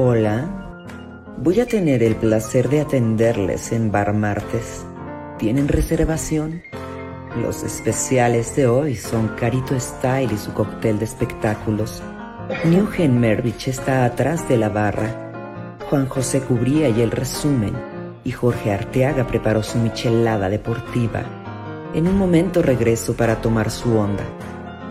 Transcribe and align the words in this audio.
Hola, 0.00 0.86
voy 1.38 1.58
a 1.58 1.66
tener 1.66 2.04
el 2.04 2.14
placer 2.14 2.68
de 2.68 2.82
atenderles 2.82 3.72
en 3.72 3.90
Bar 3.90 4.14
Martes. 4.14 4.86
¿Tienen 5.38 5.66
reservación? 5.66 6.62
Los 7.42 7.64
especiales 7.64 8.54
de 8.54 8.68
hoy 8.68 8.94
son 8.94 9.26
Carito 9.36 9.74
Style 9.80 10.32
y 10.32 10.38
su 10.38 10.54
cóctel 10.54 11.00
de 11.00 11.04
espectáculos. 11.04 12.00
Newgen 12.64 13.18
Mervich 13.18 13.66
está 13.66 14.04
atrás 14.04 14.48
de 14.48 14.56
la 14.56 14.68
barra. 14.68 15.76
Juan 15.90 16.06
José 16.06 16.42
cubría 16.42 16.88
y 16.90 17.02
el 17.02 17.10
resumen. 17.10 17.74
Y 18.22 18.30
Jorge 18.30 18.72
Arteaga 18.72 19.26
preparó 19.26 19.64
su 19.64 19.78
michelada 19.78 20.48
deportiva. 20.48 21.24
En 21.92 22.06
un 22.06 22.16
momento 22.16 22.62
regreso 22.62 23.16
para 23.16 23.40
tomar 23.40 23.68
su 23.68 23.96
onda. 23.96 24.22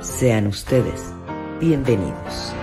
Sean 0.02 0.48
ustedes 0.48 1.14
bienvenidos. 1.62 2.57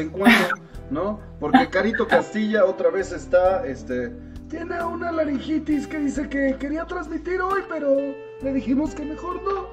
En 0.00 0.10
cuando, 0.10 0.48
¿no? 0.90 1.20
Porque 1.38 1.68
Carito 1.68 2.06
Castilla 2.06 2.64
otra 2.64 2.90
vez 2.90 3.12
está, 3.12 3.66
este, 3.66 4.10
tiene 4.50 4.82
una 4.82 5.12
laringitis 5.12 5.86
que 5.86 6.00
dice 6.00 6.28
que 6.28 6.56
quería 6.58 6.84
transmitir 6.84 7.40
hoy, 7.40 7.62
pero 7.68 7.96
le 8.42 8.52
dijimos 8.52 8.94
que 8.96 9.04
mejor 9.04 9.40
no. 9.42 9.68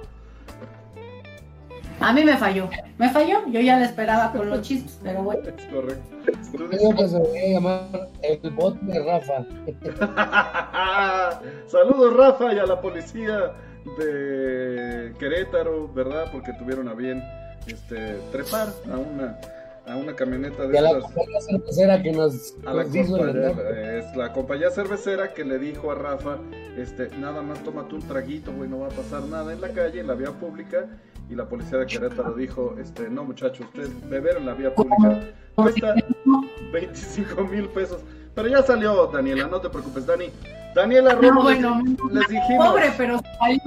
A 2.00 2.13
mí 2.13 2.23
me 2.23 2.38
falló. 2.38 2.70
Me 3.00 3.09
falló. 3.09 3.40
Yo 3.48 3.59
ya 3.59 3.80
la 3.80 3.86
esperaba 3.86 4.31
con 4.31 4.52
los 4.52 4.61
chistes, 4.61 5.00
pero 5.03 5.23
bueno. 5.23 5.42
Es 5.50 5.66
correcto. 5.66 6.17
Creo 6.52 6.95
que 6.95 7.08
se 7.08 7.17
debería 7.17 7.53
llamar 7.56 7.88
el 8.22 8.52
bot 8.52 8.80
de 8.81 9.03
Rafa. 9.03 9.45
Saludos 11.67 12.16
Rafa 12.16 12.53
y 12.53 12.59
a 12.59 12.66
la 12.67 12.80
policía 12.80 13.53
de 13.97 15.12
Querétaro, 15.17 15.91
¿verdad? 15.91 16.30
Porque 16.31 16.53
tuvieron 16.53 16.88
a 16.88 16.94
bien 16.94 17.23
este 17.66 18.19
trepar 18.31 18.67
a 18.94 18.97
una 18.97 19.39
a 19.88 19.96
una 19.96 20.16
camioneta 20.16 20.68
de 20.68 20.74
Y 20.74 20.78
a 20.78 20.82
la 20.82 20.90
estas. 20.92 21.04
compañía 21.06 21.42
cervecera 21.42 22.04
que 22.04 22.12
nos, 22.12 22.56
A 22.66 22.74
la 22.74 22.84
nos 22.84 22.96
hizo 22.96 23.18
el 23.18 23.42
compañía, 23.42 23.98
es 23.98 24.16
la 24.16 24.34
compañía 24.34 24.70
cervecera 24.72 25.34
que 25.34 25.46
le 25.46 25.58
dijo 25.60 25.92
a 25.92 25.96
Rafa, 25.96 26.38
este, 26.78 27.10
nada 27.18 27.42
más 27.42 27.64
tómate 27.64 27.96
un 27.96 28.02
traguito, 28.02 28.52
güey, 28.52 28.70
no 28.70 28.80
va 28.80 28.88
a 28.88 28.90
pasar 28.90 29.24
nada 29.24 29.54
en 29.54 29.62
la 29.62 29.70
calle, 29.70 30.00
en 30.00 30.08
la 30.08 30.14
vía 30.14 30.32
pública, 30.32 30.88
y 31.30 31.36
la 31.36 31.48
policía 31.48 31.78
de 31.80 31.86
Querétaro 31.86 32.34
dijo, 32.34 32.76
este, 32.80 33.10
no 33.10 33.24
muchacho, 33.24 33.64
usted 33.64 33.90
beber 34.10 34.38
en 34.38 34.46
la 34.46 34.54
vía 34.54 34.74
pública 34.74 35.20
cuesta 35.56 35.96
25 36.72 37.44
mil 37.46 37.68
pesos. 37.70 38.02
Pero 38.36 38.50
ya 38.50 38.62
salió, 38.62 39.08
Daniela, 39.08 39.48
no 39.48 39.60
te 39.60 39.70
preocupes, 39.70 40.06
Dani. 40.06 40.30
Daniela 40.76 41.14
No, 41.14 41.22
Romo, 41.22 41.42
bueno, 41.44 41.82
les 42.12 42.28
dijimos, 42.28 42.68
pobre, 42.68 42.92
pero 42.96 43.20
salió. 43.40 43.62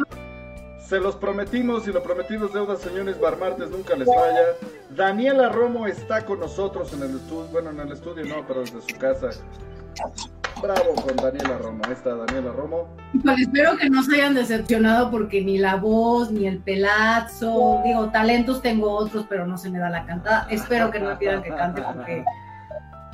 Se 0.90 0.98
los 0.98 1.14
prometimos 1.14 1.86
y 1.86 1.92
lo 1.92 2.02
prometido 2.02 2.46
es 2.46 2.52
deuda, 2.52 2.74
señores. 2.74 3.20
Bar 3.20 3.38
Martes 3.38 3.70
nunca 3.70 3.94
les 3.94 4.08
falla. 4.08 4.40
Daniela 4.90 5.48
Romo 5.48 5.86
está 5.86 6.26
con 6.26 6.40
nosotros 6.40 6.92
en 6.92 7.04
el 7.04 7.14
estudio. 7.14 7.46
Bueno, 7.52 7.70
en 7.70 7.78
el 7.78 7.92
estudio 7.92 8.24
no, 8.24 8.44
pero 8.44 8.62
desde 8.62 8.80
su 8.80 8.98
casa. 8.98 9.30
Bravo 10.60 10.96
con 10.96 11.14
Daniela 11.14 11.58
Romo. 11.58 11.80
Ahí 11.86 11.92
está 11.92 12.16
Daniela 12.16 12.50
Romo. 12.50 12.88
Pues 13.22 13.38
espero 13.38 13.76
que 13.76 13.88
no 13.88 14.02
se 14.02 14.16
hayan 14.16 14.34
decepcionado 14.34 15.12
porque 15.12 15.44
ni 15.44 15.58
la 15.58 15.76
voz, 15.76 16.32
ni 16.32 16.48
el 16.48 16.58
pelazo, 16.58 17.82
digo, 17.84 18.10
talentos 18.10 18.60
tengo 18.60 18.90
otros, 18.90 19.26
pero 19.28 19.46
no 19.46 19.56
se 19.58 19.70
me 19.70 19.78
da 19.78 19.90
la 19.90 20.04
cantada. 20.06 20.48
Espero 20.50 20.90
que 20.90 20.98
no 20.98 21.16
pidan 21.16 21.44
que 21.44 21.50
cante 21.50 21.82
porque 21.82 22.24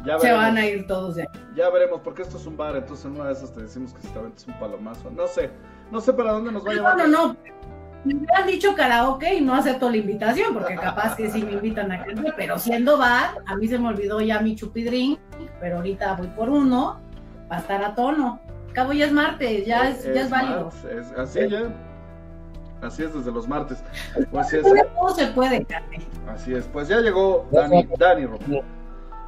Ya 0.07 0.19
se 0.19 0.33
van 0.33 0.57
a 0.57 0.65
ir 0.65 0.87
todos 0.87 1.17
de 1.17 1.23
ahí. 1.25 1.29
Ya 1.55 1.69
veremos, 1.69 2.01
porque 2.01 2.23
esto 2.23 2.39
es 2.39 2.47
un 2.47 2.57
bar, 2.57 2.75
entonces 2.75 3.05
en 3.05 3.13
una 3.13 3.27
de 3.27 3.35
esas 3.35 3.53
te 3.53 3.61
decimos 3.61 3.93
que 3.93 4.01
si 4.01 4.09
te 4.09 4.19
aventas 4.19 4.47
un 4.47 4.59
palomazo. 4.59 5.11
No 5.11 5.27
sé, 5.27 5.51
no 5.91 6.01
sé 6.01 6.15
para 6.15 6.33
dónde 6.33 6.53
nos 6.53 6.67
va 6.67 6.71
a 6.71 6.75
llevar. 6.75 6.97
No, 6.97 7.07
no, 7.07 7.29
no. 7.29 7.37
Me 8.05 8.15
hubieran 8.15 8.47
dicho 8.47 8.75
karaoke 8.75 9.35
y 9.35 9.41
no 9.41 9.55
acepto 9.55 9.91
la 9.91 9.97
invitación, 9.97 10.53
porque 10.55 10.77
capaz 10.77 11.17
que 11.17 11.29
sí 11.31 11.43
me 11.43 11.53
invitan 11.53 11.91
a 11.91 12.05
cantar, 12.05 12.35
pero 12.37 12.59
siendo 12.59 12.99
bar, 12.99 13.31
a 13.47 13.57
mí 13.57 13.67
se 13.67 13.79
me 13.79 13.89
olvidó 13.89 14.21
ya 14.21 14.39
mi 14.41 14.55
chupidrín, 14.55 15.19
pero 15.61 15.77
ahorita 15.77 16.15
voy 16.15 16.29
por 16.29 16.49
uno, 16.49 17.01
para 17.49 17.61
estar 17.61 17.83
a 17.85 17.95
tono. 17.95 18.41
Al 18.69 18.73
Cabo 18.73 18.93
ya 18.93 19.07
es 19.07 19.13
martes, 19.13 19.67
ya 19.67 19.89
es, 19.89 20.05
ya 20.05 20.21
es 20.23 20.31
válido. 20.31 20.65
martes, 20.65 20.85
es- 20.85 21.19
así 21.19 21.49
ya. 21.49 21.63
Así 22.83 23.03
es 23.03 23.13
desde 23.15 23.33
los 23.33 23.49
martes. 23.49 23.83
Pues 24.31 24.53
es, 24.53 24.63
Todo 24.63 25.09
se 25.15 25.27
puede, 25.29 25.65
Carmen. 25.65 26.03
así 26.29 26.55
es. 26.55 26.67
Pues 26.67 26.87
ya 26.89 27.01
llegó 27.01 27.47
Dani, 27.51 27.89
Dani 27.99 28.27
Romo. 28.27 28.63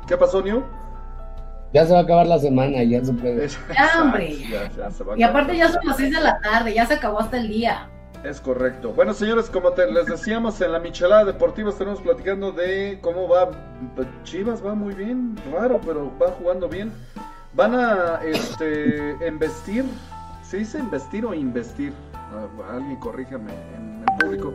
¿Qué 0.06 0.16
pasó, 0.18 0.42
New? 0.42 0.62
Ya 1.72 1.84
se 1.86 1.92
va 1.94 2.00
a 2.00 2.02
acabar 2.02 2.26
la 2.26 2.38
semana, 2.38 2.82
ya 2.84 3.02
se 3.04 3.12
puede. 3.14 3.46
Es- 3.46 3.58
Ya, 3.74 4.02
hombre. 4.02 4.36
Ya, 4.48 4.70
ya 4.76 4.90
se 4.90 5.02
va 5.02 5.14
a 5.14 5.18
Y 5.18 5.22
aparte 5.22 5.56
ya 5.56 5.68
son 5.68 5.80
las 5.84 5.96
6 5.96 6.14
de 6.14 6.20
la 6.20 6.38
tarde, 6.40 6.74
ya 6.74 6.86
se 6.86 6.94
acabó 6.94 7.18
hasta 7.20 7.38
el 7.38 7.48
día. 7.48 7.88
Es 8.24 8.40
correcto. 8.40 8.92
Bueno, 8.92 9.14
señores, 9.14 9.48
como 9.48 9.72
te, 9.72 9.90
les 9.90 10.06
decíamos 10.06 10.60
en 10.60 10.72
la 10.72 10.80
Michelada 10.80 11.24
Deportiva, 11.24 11.70
estaremos 11.70 12.00
platicando 12.00 12.52
de 12.52 12.98
cómo 13.00 13.28
va. 13.28 13.50
Chivas 14.24 14.64
va 14.64 14.74
muy 14.74 14.94
bien, 14.94 15.36
raro, 15.52 15.80
pero 15.84 16.12
va 16.18 16.32
jugando 16.32 16.68
bien. 16.68 16.92
Van 17.54 17.74
a 17.74 18.20
este, 18.24 19.16
investir. 19.26 19.84
¿Se 20.42 20.58
dice 20.58 20.78
investir 20.78 21.24
o 21.24 21.34
investir? 21.34 21.92
Ah, 22.14 22.46
alguien 22.72 22.96
corríjame 22.96 23.52
en 23.76 24.04
el 24.06 24.18
público. 24.18 24.54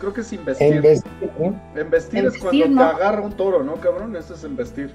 Creo 0.00 0.12
que 0.12 0.22
es 0.22 0.32
investir. 0.32 0.76
Investir, 0.76 1.30
¿no? 1.38 1.60
Embestir 1.74 2.24
es 2.24 2.38
cuando 2.38 2.68
¿no? 2.68 2.80
te 2.80 2.96
agarra 2.96 3.20
un 3.20 3.32
toro, 3.32 3.62
¿no, 3.62 3.74
cabrón? 3.76 4.16
Eso 4.16 4.34
es 4.34 4.44
embestir. 4.44 4.92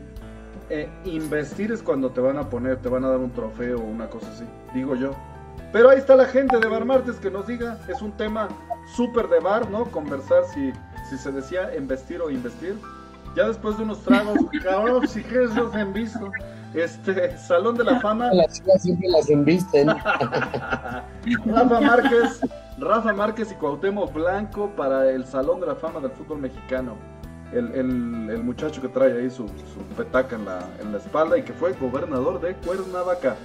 Eh, 0.69 0.87
investir 1.05 1.71
es 1.71 1.81
cuando 1.81 2.11
te 2.11 2.21
van 2.21 2.37
a 2.37 2.49
poner, 2.49 2.77
te 2.77 2.89
van 2.89 3.03
a 3.03 3.09
dar 3.09 3.17
un 3.17 3.31
trofeo 3.31 3.79
o 3.79 3.83
una 3.83 4.07
cosa 4.07 4.29
así, 4.31 4.45
digo 4.73 4.95
yo. 4.95 5.15
Pero 5.71 5.89
ahí 5.89 5.99
está 5.99 6.15
la 6.15 6.25
gente 6.25 6.57
de 6.57 6.67
Bar 6.67 6.85
Martes 6.85 7.17
que 7.17 7.29
nos 7.29 7.45
diga, 7.47 7.77
es 7.87 8.01
un 8.01 8.11
tema 8.13 8.47
súper 8.95 9.27
de 9.29 9.39
bar, 9.39 9.69
¿no? 9.69 9.85
Conversar 9.85 10.43
si, 10.53 10.73
si 11.09 11.17
se 11.17 11.31
decía 11.31 11.71
embestir 11.73 12.21
o 12.21 12.29
investir. 12.31 12.75
Ya 13.35 13.47
después 13.47 13.77
de 13.77 13.83
unos 13.83 14.01
tragos, 14.03 14.37
cabrón, 14.63 15.07
si 15.07 15.21
quieres 15.23 15.53
yo 15.53 15.69
te 15.69 15.83
visto. 15.85 16.31
Este, 16.73 17.37
Salón 17.37 17.75
de 17.75 17.83
la 17.83 17.99
Fama, 17.99 18.29
Las 18.33 18.53
chicas 18.59 18.81
siempre 18.81 19.07
las 19.09 19.29
embisten. 19.29 19.87
Rafa 21.45 21.81
Márquez, 21.81 22.41
Rafa 22.79 23.13
Márquez 23.13 23.51
y 23.51 23.55
Cuauhtémoc 23.55 24.13
Blanco 24.13 24.69
para 24.75 25.09
el 25.09 25.25
Salón 25.25 25.59
de 25.61 25.67
la 25.67 25.75
Fama 25.75 25.99
del 25.99 26.11
fútbol 26.11 26.39
mexicano. 26.39 26.95
El, 27.51 27.71
el- 27.73 28.29
el 28.29 28.43
muchacho 28.43 28.81
que 28.81 28.87
trae 28.89 29.11
ahí 29.19 29.29
su, 29.29 29.47
su 29.47 29.79
petaca 29.97 30.35
en 30.35 30.45
la, 30.45 30.59
en 30.79 30.91
la 30.91 30.97
espalda 30.99 31.37
y 31.37 31.43
que 31.43 31.53
fue 31.53 31.73
gobernador 31.73 32.39
de 32.41 32.53
Cuernavaca. 32.55 33.35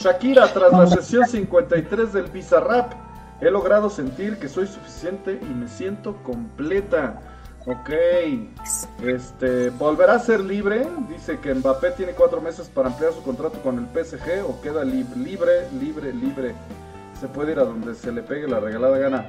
Shakira, 0.00 0.46
tras 0.52 0.72
la 0.72 0.86
sesión 0.86 1.26
53 1.26 2.12
del 2.12 2.24
Bizarrap, 2.30 2.92
he 3.40 3.50
logrado 3.50 3.90
sentir 3.90 4.38
que 4.38 4.48
soy 4.48 4.66
suficiente 4.66 5.38
y 5.42 5.54
me 5.54 5.68
siento 5.68 6.16
completa. 6.22 7.20
Ok, 7.66 7.90
este, 9.02 9.68
¿volverá 9.70 10.14
a 10.14 10.18
ser 10.18 10.40
libre? 10.40 10.86
Dice 11.10 11.38
que 11.40 11.52
Mbappé 11.54 11.90
tiene 11.90 12.12
cuatro 12.12 12.40
meses 12.40 12.68
para 12.68 12.88
ampliar 12.88 13.12
su 13.12 13.22
contrato 13.22 13.58
con 13.62 13.78
el 13.78 13.86
PSG 14.04 14.42
o 14.48 14.60
queda 14.62 14.82
lib- 14.84 15.14
libre, 15.16 15.70
libre, 15.78 16.12
libre. 16.14 16.54
Se 17.20 17.28
puede 17.28 17.52
ir 17.52 17.58
a 17.58 17.64
donde 17.64 17.94
se 17.94 18.10
le 18.12 18.22
pegue 18.22 18.48
la 18.48 18.60
regalada 18.60 18.96
gana. 18.96 19.26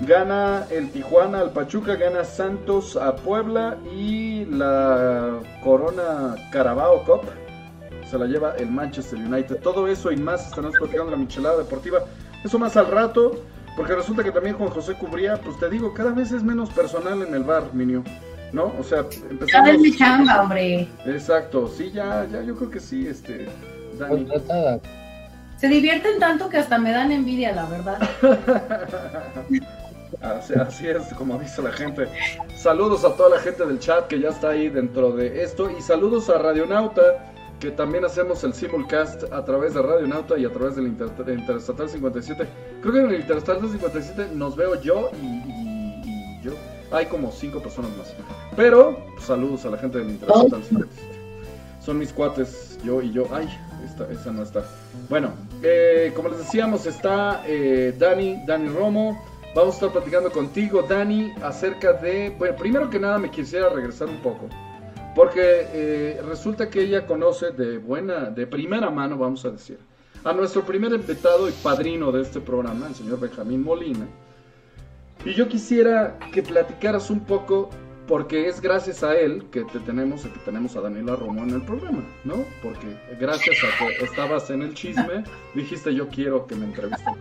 Gana 0.00 0.64
el 0.70 0.90
Tijuana 0.90 1.40
al 1.40 1.50
Pachuca, 1.50 1.96
gana 1.96 2.24
Santos 2.24 2.96
a 2.96 3.16
Puebla 3.16 3.76
y 3.94 4.46
la 4.46 5.38
Corona 5.62 6.34
Carabao 6.50 7.04
Cup 7.04 7.22
se 8.10 8.18
la 8.18 8.26
lleva 8.26 8.54
el 8.56 8.70
Manchester 8.70 9.18
United. 9.18 9.56
Todo 9.60 9.88
eso 9.88 10.10
y 10.12 10.16
más 10.16 10.46
estaremos 10.48 10.76
platicando 10.78 11.10
la 11.10 11.16
Michelada 11.16 11.58
Deportiva. 11.58 12.00
Eso 12.44 12.58
más 12.58 12.76
al 12.76 12.86
rato, 12.88 13.42
porque 13.76 13.94
resulta 13.94 14.22
que 14.22 14.30
también 14.32 14.56
Juan 14.56 14.70
José 14.70 14.94
cubría, 14.94 15.36
pues 15.36 15.58
te 15.58 15.68
digo, 15.68 15.92
cada 15.94 16.12
vez 16.12 16.32
es 16.32 16.42
menos 16.42 16.70
personal 16.70 17.22
en 17.22 17.34
el 17.34 17.44
bar, 17.44 17.72
Minio. 17.72 18.04
¿No? 18.52 18.72
O 18.78 18.84
sea, 18.84 19.04
Ya 19.10 19.28
empezamos. 19.30 19.78
mi 19.80 19.96
chamba, 19.96 20.40
hombre. 20.42 20.88
Exacto, 21.04 21.66
sí, 21.68 21.90
ya, 21.92 22.26
ya, 22.30 22.42
yo 22.42 22.54
creo 22.56 22.70
que 22.70 22.80
sí, 22.80 23.06
este. 23.08 23.48
Dani. 23.98 24.24
Contratada. 24.24 24.80
Se 25.58 25.68
divierten 25.68 26.18
tanto 26.20 26.48
que 26.48 26.58
hasta 26.58 26.78
me 26.78 26.92
dan 26.92 27.10
envidia, 27.10 27.52
la 27.52 27.64
verdad. 27.66 27.98
Así, 30.22 30.54
así 30.54 30.88
es 30.88 31.12
como 31.14 31.38
dice 31.38 31.62
la 31.62 31.72
gente. 31.72 32.08
Saludos 32.56 33.04
a 33.04 33.14
toda 33.16 33.36
la 33.36 33.38
gente 33.38 33.64
del 33.66 33.78
chat 33.78 34.06
que 34.06 34.18
ya 34.18 34.30
está 34.30 34.50
ahí 34.50 34.68
dentro 34.68 35.12
de 35.12 35.42
esto. 35.42 35.70
Y 35.70 35.80
saludos 35.82 36.30
a 36.30 36.38
Radionauta, 36.38 37.02
que 37.60 37.70
también 37.70 38.04
hacemos 38.04 38.44
el 38.44 38.52
simulcast 38.52 39.24
a 39.32 39.44
través 39.44 39.74
de 39.74 39.82
Radionauta 39.82 40.36
y 40.38 40.44
a 40.44 40.52
través 40.52 40.76
del 40.76 40.86
Inter- 40.88 41.10
Interestatal 41.28 41.88
57. 41.88 42.46
Creo 42.82 42.92
que 42.92 43.00
en 43.00 43.06
el 43.10 43.20
Interestatal 43.20 43.70
57 43.70 44.28
nos 44.34 44.56
veo 44.56 44.80
yo 44.82 45.10
y, 45.20 45.26
y- 45.26 46.02
y 46.04 46.42
yo. 46.42 46.52
Hay 46.92 47.06
como 47.06 47.32
cinco 47.32 47.60
personas 47.60 47.90
más. 47.96 48.14
Pero 48.54 48.96
saludos 49.20 49.64
a 49.64 49.70
la 49.70 49.78
gente 49.78 49.98
del 49.98 50.10
Interestatal 50.10 50.62
57. 50.62 51.16
Son 51.80 51.98
mis 51.98 52.12
cuates, 52.12 52.78
yo 52.84 53.00
y 53.00 53.12
yo. 53.12 53.26
Ay, 53.32 53.48
esta, 53.84 54.10
esa 54.12 54.32
no 54.32 54.42
está. 54.42 54.64
Bueno, 55.08 55.30
eh, 55.62 56.12
como 56.14 56.28
les 56.28 56.38
decíamos, 56.38 56.84
está 56.86 57.42
eh, 57.46 57.94
Dani, 57.98 58.42
Dani 58.46 58.68
Romo. 58.68 59.20
Vamos 59.54 59.74
a 59.74 59.76
estar 59.76 59.92
platicando 59.92 60.30
contigo, 60.30 60.82
Dani, 60.82 61.32
acerca 61.42 61.94
de... 61.94 62.34
Bueno, 62.38 62.56
primero 62.56 62.90
que 62.90 62.98
nada 62.98 63.16
me 63.18 63.30
quisiera 63.30 63.70
regresar 63.70 64.06
un 64.08 64.18
poco 64.18 64.50
porque 65.16 65.66
eh, 65.72 66.20
resulta 66.28 66.68
que 66.68 66.82
ella 66.82 67.06
conoce 67.06 67.50
de 67.50 67.78
buena, 67.78 68.26
de 68.26 68.46
primera 68.46 68.90
mano, 68.90 69.16
vamos 69.16 69.46
a 69.46 69.50
decir, 69.50 69.78
a 70.22 70.32
nuestro 70.34 70.62
primer 70.62 70.92
invitado 70.92 71.48
y 71.48 71.52
padrino 71.52 72.12
de 72.12 72.20
este 72.20 72.38
programa, 72.38 72.86
el 72.86 72.94
señor 72.94 73.18
Benjamín 73.18 73.64
Molina. 73.64 74.06
Y 75.24 75.32
yo 75.32 75.48
quisiera 75.48 76.18
que 76.32 76.42
platicaras 76.42 77.08
un 77.08 77.20
poco, 77.20 77.70
porque 78.06 78.46
es 78.46 78.60
gracias 78.60 79.02
a 79.02 79.16
él 79.16 79.46
que 79.50 79.64
te 79.64 79.80
tenemos, 79.80 80.20
que 80.20 80.38
tenemos 80.44 80.76
a 80.76 80.82
Daniela 80.82 81.16
Romo 81.16 81.42
en 81.44 81.50
el 81.50 81.62
programa, 81.62 82.04
¿no? 82.24 82.44
Porque 82.62 82.86
gracias 83.18 83.56
a 83.64 83.86
que 83.86 84.04
estabas 84.04 84.50
en 84.50 84.60
el 84.60 84.74
chisme, 84.74 85.24
dijiste 85.54 85.94
yo 85.94 86.08
quiero 86.08 86.46
que 86.46 86.56
me 86.56 86.66
entrevisten. 86.66 87.14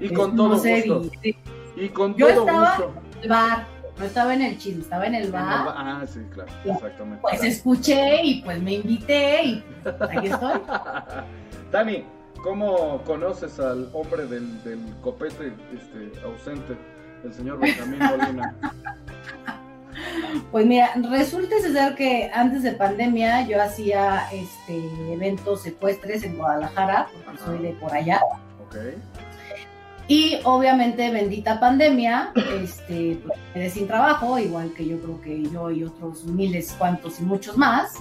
Y 0.00 0.08
con 0.08 0.34
todo 0.34 0.56
gusto. 0.56 0.66
Y 0.70 0.78
con 0.78 0.86
todo 0.86 1.00
gusto. 1.00 1.10
Y 1.76 1.88
con 1.90 2.14
yo 2.16 2.28
todo 2.28 2.40
estaba 2.46 2.76
gusto. 2.76 2.94
En 3.16 3.22
el 3.22 3.28
bar, 3.28 3.66
no 4.02 4.08
estaba 4.08 4.34
en 4.34 4.42
el 4.42 4.58
chisme, 4.58 4.82
estaba 4.82 5.06
en 5.06 5.14
el 5.14 5.30
bar. 5.30 5.64
Ah, 5.68 6.04
sí, 6.06 6.20
claro, 6.34 6.50
exactamente. 6.64 7.22
Pues 7.22 7.42
escuché 7.44 8.20
y 8.24 8.42
pues 8.42 8.60
me 8.60 8.74
invité 8.74 9.44
y 9.44 9.64
aquí 10.10 10.26
estoy. 10.26 10.60
Dani, 11.70 12.04
¿cómo 12.42 13.00
conoces 13.02 13.60
al 13.60 13.88
hombre 13.92 14.26
del, 14.26 14.62
del 14.64 14.80
copete 15.02 15.52
este, 15.72 16.20
ausente, 16.24 16.76
el 17.24 17.32
señor 17.32 17.60
Benjamín 17.60 17.98
Molina? 18.18 18.54
Pues 20.50 20.66
mira, 20.66 20.90
resulta 21.10 21.56
ser 21.60 21.94
que 21.94 22.28
antes 22.34 22.64
de 22.64 22.72
pandemia 22.72 23.46
yo 23.46 23.62
hacía 23.62 24.26
este 24.32 24.82
eventos 25.12 25.62
secuestres 25.62 26.24
en 26.24 26.38
Guadalajara, 26.38 27.06
porque 27.12 27.38
Ajá. 27.38 27.46
soy 27.46 27.58
de 27.58 27.72
por 27.74 27.94
allá. 27.94 28.20
Ok. 28.66 28.76
Y 30.08 30.38
obviamente, 30.44 31.10
bendita 31.10 31.60
pandemia, 31.60 32.32
este, 32.60 33.18
pues, 33.24 33.38
me 33.38 33.52
quedé 33.54 33.70
sin 33.70 33.86
trabajo, 33.86 34.38
igual 34.38 34.72
que 34.74 34.86
yo 34.86 35.00
creo 35.00 35.20
que 35.20 35.42
yo 35.50 35.70
y 35.70 35.84
otros 35.84 36.24
miles, 36.24 36.74
cuantos 36.78 37.20
y 37.20 37.22
muchos 37.22 37.56
más. 37.56 37.94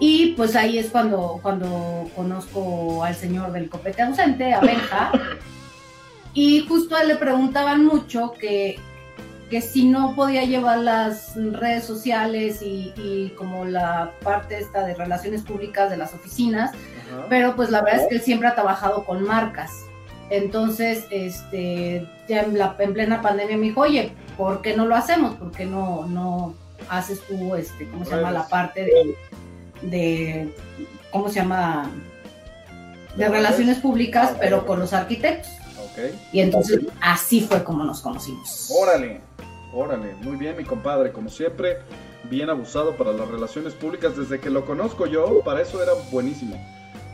Y 0.00 0.34
pues 0.36 0.54
ahí 0.54 0.78
es 0.78 0.90
cuando, 0.90 1.40
cuando 1.42 2.08
conozco 2.14 3.02
al 3.02 3.14
señor 3.14 3.52
del 3.52 3.68
copete 3.68 4.02
ausente, 4.02 4.54
a 4.54 4.60
Benja. 4.60 5.10
Y 6.34 6.60
justo 6.68 6.94
a 6.94 7.02
él 7.02 7.08
le 7.08 7.16
preguntaban 7.16 7.84
mucho 7.84 8.32
que, 8.38 8.78
que 9.50 9.60
si 9.60 9.86
no 9.86 10.14
podía 10.14 10.44
llevar 10.44 10.78
las 10.78 11.34
redes 11.34 11.84
sociales 11.84 12.62
y, 12.62 12.92
y 12.96 13.32
como 13.36 13.64
la 13.64 14.12
parte 14.22 14.58
esta 14.58 14.86
de 14.86 14.94
relaciones 14.94 15.42
públicas 15.42 15.90
de 15.90 15.96
las 15.96 16.14
oficinas, 16.14 16.70
pero 17.28 17.56
pues 17.56 17.70
la 17.70 17.82
verdad 17.82 18.02
es 18.02 18.08
que 18.08 18.14
él 18.16 18.20
siempre 18.20 18.46
ha 18.46 18.54
trabajado 18.54 19.04
con 19.04 19.24
marcas. 19.24 19.87
Entonces, 20.30 21.06
este, 21.10 22.06
ya 22.28 22.42
en, 22.42 22.58
la, 22.58 22.76
en 22.78 22.92
plena 22.92 23.22
pandemia 23.22 23.56
me 23.56 23.66
dijo, 23.66 23.80
oye, 23.80 24.12
¿por 24.36 24.60
qué 24.60 24.76
no 24.76 24.86
lo 24.86 24.94
hacemos? 24.94 25.34
¿Por 25.36 25.52
qué 25.52 25.64
no, 25.64 26.06
no 26.06 26.54
haces 26.88 27.20
tú, 27.26 27.54
este, 27.54 27.88
¿cómo 27.88 28.04
se 28.04 28.16
llama? 28.16 28.30
La 28.30 28.46
parte 28.48 28.84
de, 28.84 29.16
de 29.82 30.54
¿cómo 31.10 31.28
se 31.28 31.36
llama? 31.36 31.90
De 33.16 33.24
¿De 33.24 33.30
relaciones 33.30 33.78
públicas, 33.78 34.32
Ah, 34.34 34.38
pero 34.40 34.66
con 34.66 34.78
los 34.78 34.92
arquitectos. 34.92 35.50
Ok. 35.78 36.14
Y 36.32 36.40
entonces 36.40 36.80
así 37.00 37.40
fue 37.40 37.64
como 37.64 37.84
nos 37.84 38.00
conocimos. 38.00 38.70
Órale, 38.70 39.20
órale, 39.72 40.14
muy 40.22 40.36
bien 40.36 40.56
mi 40.56 40.64
compadre, 40.64 41.10
como 41.10 41.30
siempre, 41.30 41.78
bien 42.30 42.50
abusado 42.50 42.96
para 42.96 43.12
las 43.12 43.28
relaciones 43.28 43.72
públicas, 43.72 44.16
desde 44.16 44.38
que 44.40 44.50
lo 44.50 44.64
conozco 44.66 45.06
yo, 45.06 45.40
para 45.44 45.62
eso 45.62 45.82
era 45.82 45.92
buenísimo. 46.10 46.56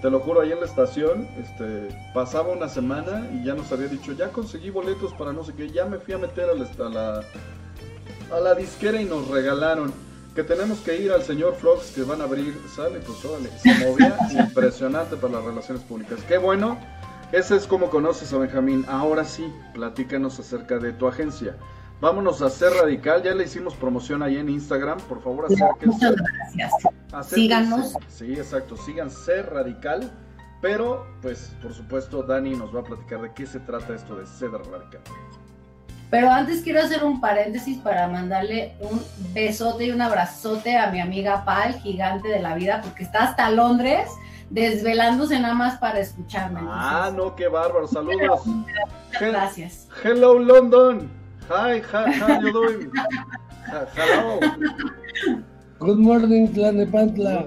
Te 0.04 0.10
lo 0.10 0.20
juro, 0.20 0.42
ahí 0.42 0.52
en 0.52 0.60
la 0.60 0.66
estación, 0.66 1.26
este, 1.42 1.88
pasaba 2.12 2.52
una 2.52 2.68
semana 2.68 3.26
y 3.32 3.42
ya 3.42 3.54
nos 3.54 3.72
había 3.72 3.88
dicho, 3.88 4.12
ya 4.12 4.28
conseguí 4.28 4.68
boletos 4.68 5.14
para 5.14 5.32
no 5.32 5.42
sé 5.44 5.54
qué, 5.54 5.70
ya 5.70 5.86
me 5.86 5.96
fui 5.96 6.12
a 6.12 6.18
meter 6.18 6.50
a 6.50 6.52
la, 6.52 6.66
a 6.66 6.88
la, 6.90 7.22
a 8.36 8.40
la 8.40 8.54
disquera 8.54 9.00
y 9.00 9.06
nos 9.06 9.28
regalaron 9.28 9.94
que 10.34 10.42
tenemos 10.42 10.80
que 10.80 11.00
ir 11.00 11.10
al 11.10 11.22
señor 11.22 11.54
Flox 11.54 11.92
que 11.92 12.02
van 12.02 12.20
a 12.20 12.24
abrir, 12.24 12.54
sale, 12.76 13.00
pues 13.00 13.24
órale, 13.24 13.48
se 13.58 13.72
movía 13.78 14.14
impresionante 14.46 15.16
para 15.16 15.36
las 15.36 15.44
relaciones 15.44 15.82
públicas. 15.84 16.18
Qué 16.28 16.36
bueno, 16.36 16.78
ese 17.32 17.56
es 17.56 17.66
como 17.66 17.88
conoces 17.88 18.30
a 18.34 18.36
Benjamín. 18.36 18.84
Ahora 18.86 19.24
sí, 19.24 19.50
platícanos 19.72 20.38
acerca 20.38 20.78
de 20.78 20.92
tu 20.92 21.08
agencia. 21.08 21.56
Vámonos 22.04 22.42
a 22.42 22.50
Ser 22.50 22.70
Radical, 22.70 23.22
ya 23.22 23.34
le 23.34 23.44
hicimos 23.44 23.74
promoción 23.76 24.22
ahí 24.22 24.36
en 24.36 24.50
Instagram, 24.50 24.98
por 25.08 25.22
favor 25.22 25.46
acérquense. 25.46 25.86
Muchas 25.86 26.14
gracias. 26.16 26.72
acérquense. 27.10 27.34
síganos. 27.34 27.94
Sí, 28.08 28.32
exacto, 28.34 28.76
sigan 28.76 29.10
Ser 29.10 29.48
Radical, 29.48 30.12
pero 30.60 31.06
pues 31.22 31.56
por 31.62 31.72
supuesto 31.72 32.22
Dani 32.22 32.56
nos 32.56 32.76
va 32.76 32.80
a 32.80 32.84
platicar 32.84 33.22
de 33.22 33.32
qué 33.32 33.46
se 33.46 33.58
trata 33.58 33.94
esto 33.94 34.16
de 34.16 34.26
Ser 34.26 34.50
Radical. 34.50 35.00
Pero 36.10 36.30
antes 36.30 36.60
quiero 36.60 36.82
hacer 36.82 37.02
un 37.04 37.22
paréntesis 37.22 37.78
para 37.78 38.06
mandarle 38.06 38.74
un 38.80 39.02
besote 39.32 39.86
y 39.86 39.90
un 39.90 40.02
abrazote 40.02 40.76
a 40.76 40.90
mi 40.90 41.00
amiga 41.00 41.46
Pal, 41.46 41.72
gigante 41.80 42.28
de 42.28 42.42
la 42.42 42.54
vida, 42.54 42.82
porque 42.82 43.04
está 43.04 43.24
hasta 43.24 43.50
Londres 43.50 44.10
desvelándose 44.50 45.40
nada 45.40 45.54
más 45.54 45.78
para 45.78 46.00
escucharme. 46.00 46.60
Ah, 46.64 47.06
Entonces, 47.08 47.16
no, 47.16 47.34
qué 47.34 47.48
bárbaro, 47.48 47.86
saludos. 47.86 48.42
Gracias. 49.18 49.88
Hello 50.04 50.38
London. 50.38 51.23
Hi, 51.48 51.80
hi, 51.80 52.10
how 52.12 52.40
you 52.40 52.52
doing? 52.52 52.92
Hello. 53.96 54.40
Good 55.78 55.98
morning, 55.98 56.48
Tlanepantla. 56.48 57.44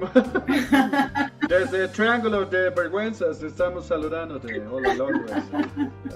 Desde 1.49 1.87
Triángulo 1.87 2.45
de 2.45 2.69
Vergüenzas 2.69 3.41
estamos 3.41 3.87
saludándote. 3.87 4.61
Hola 4.67 4.93
Londres. 4.93 5.43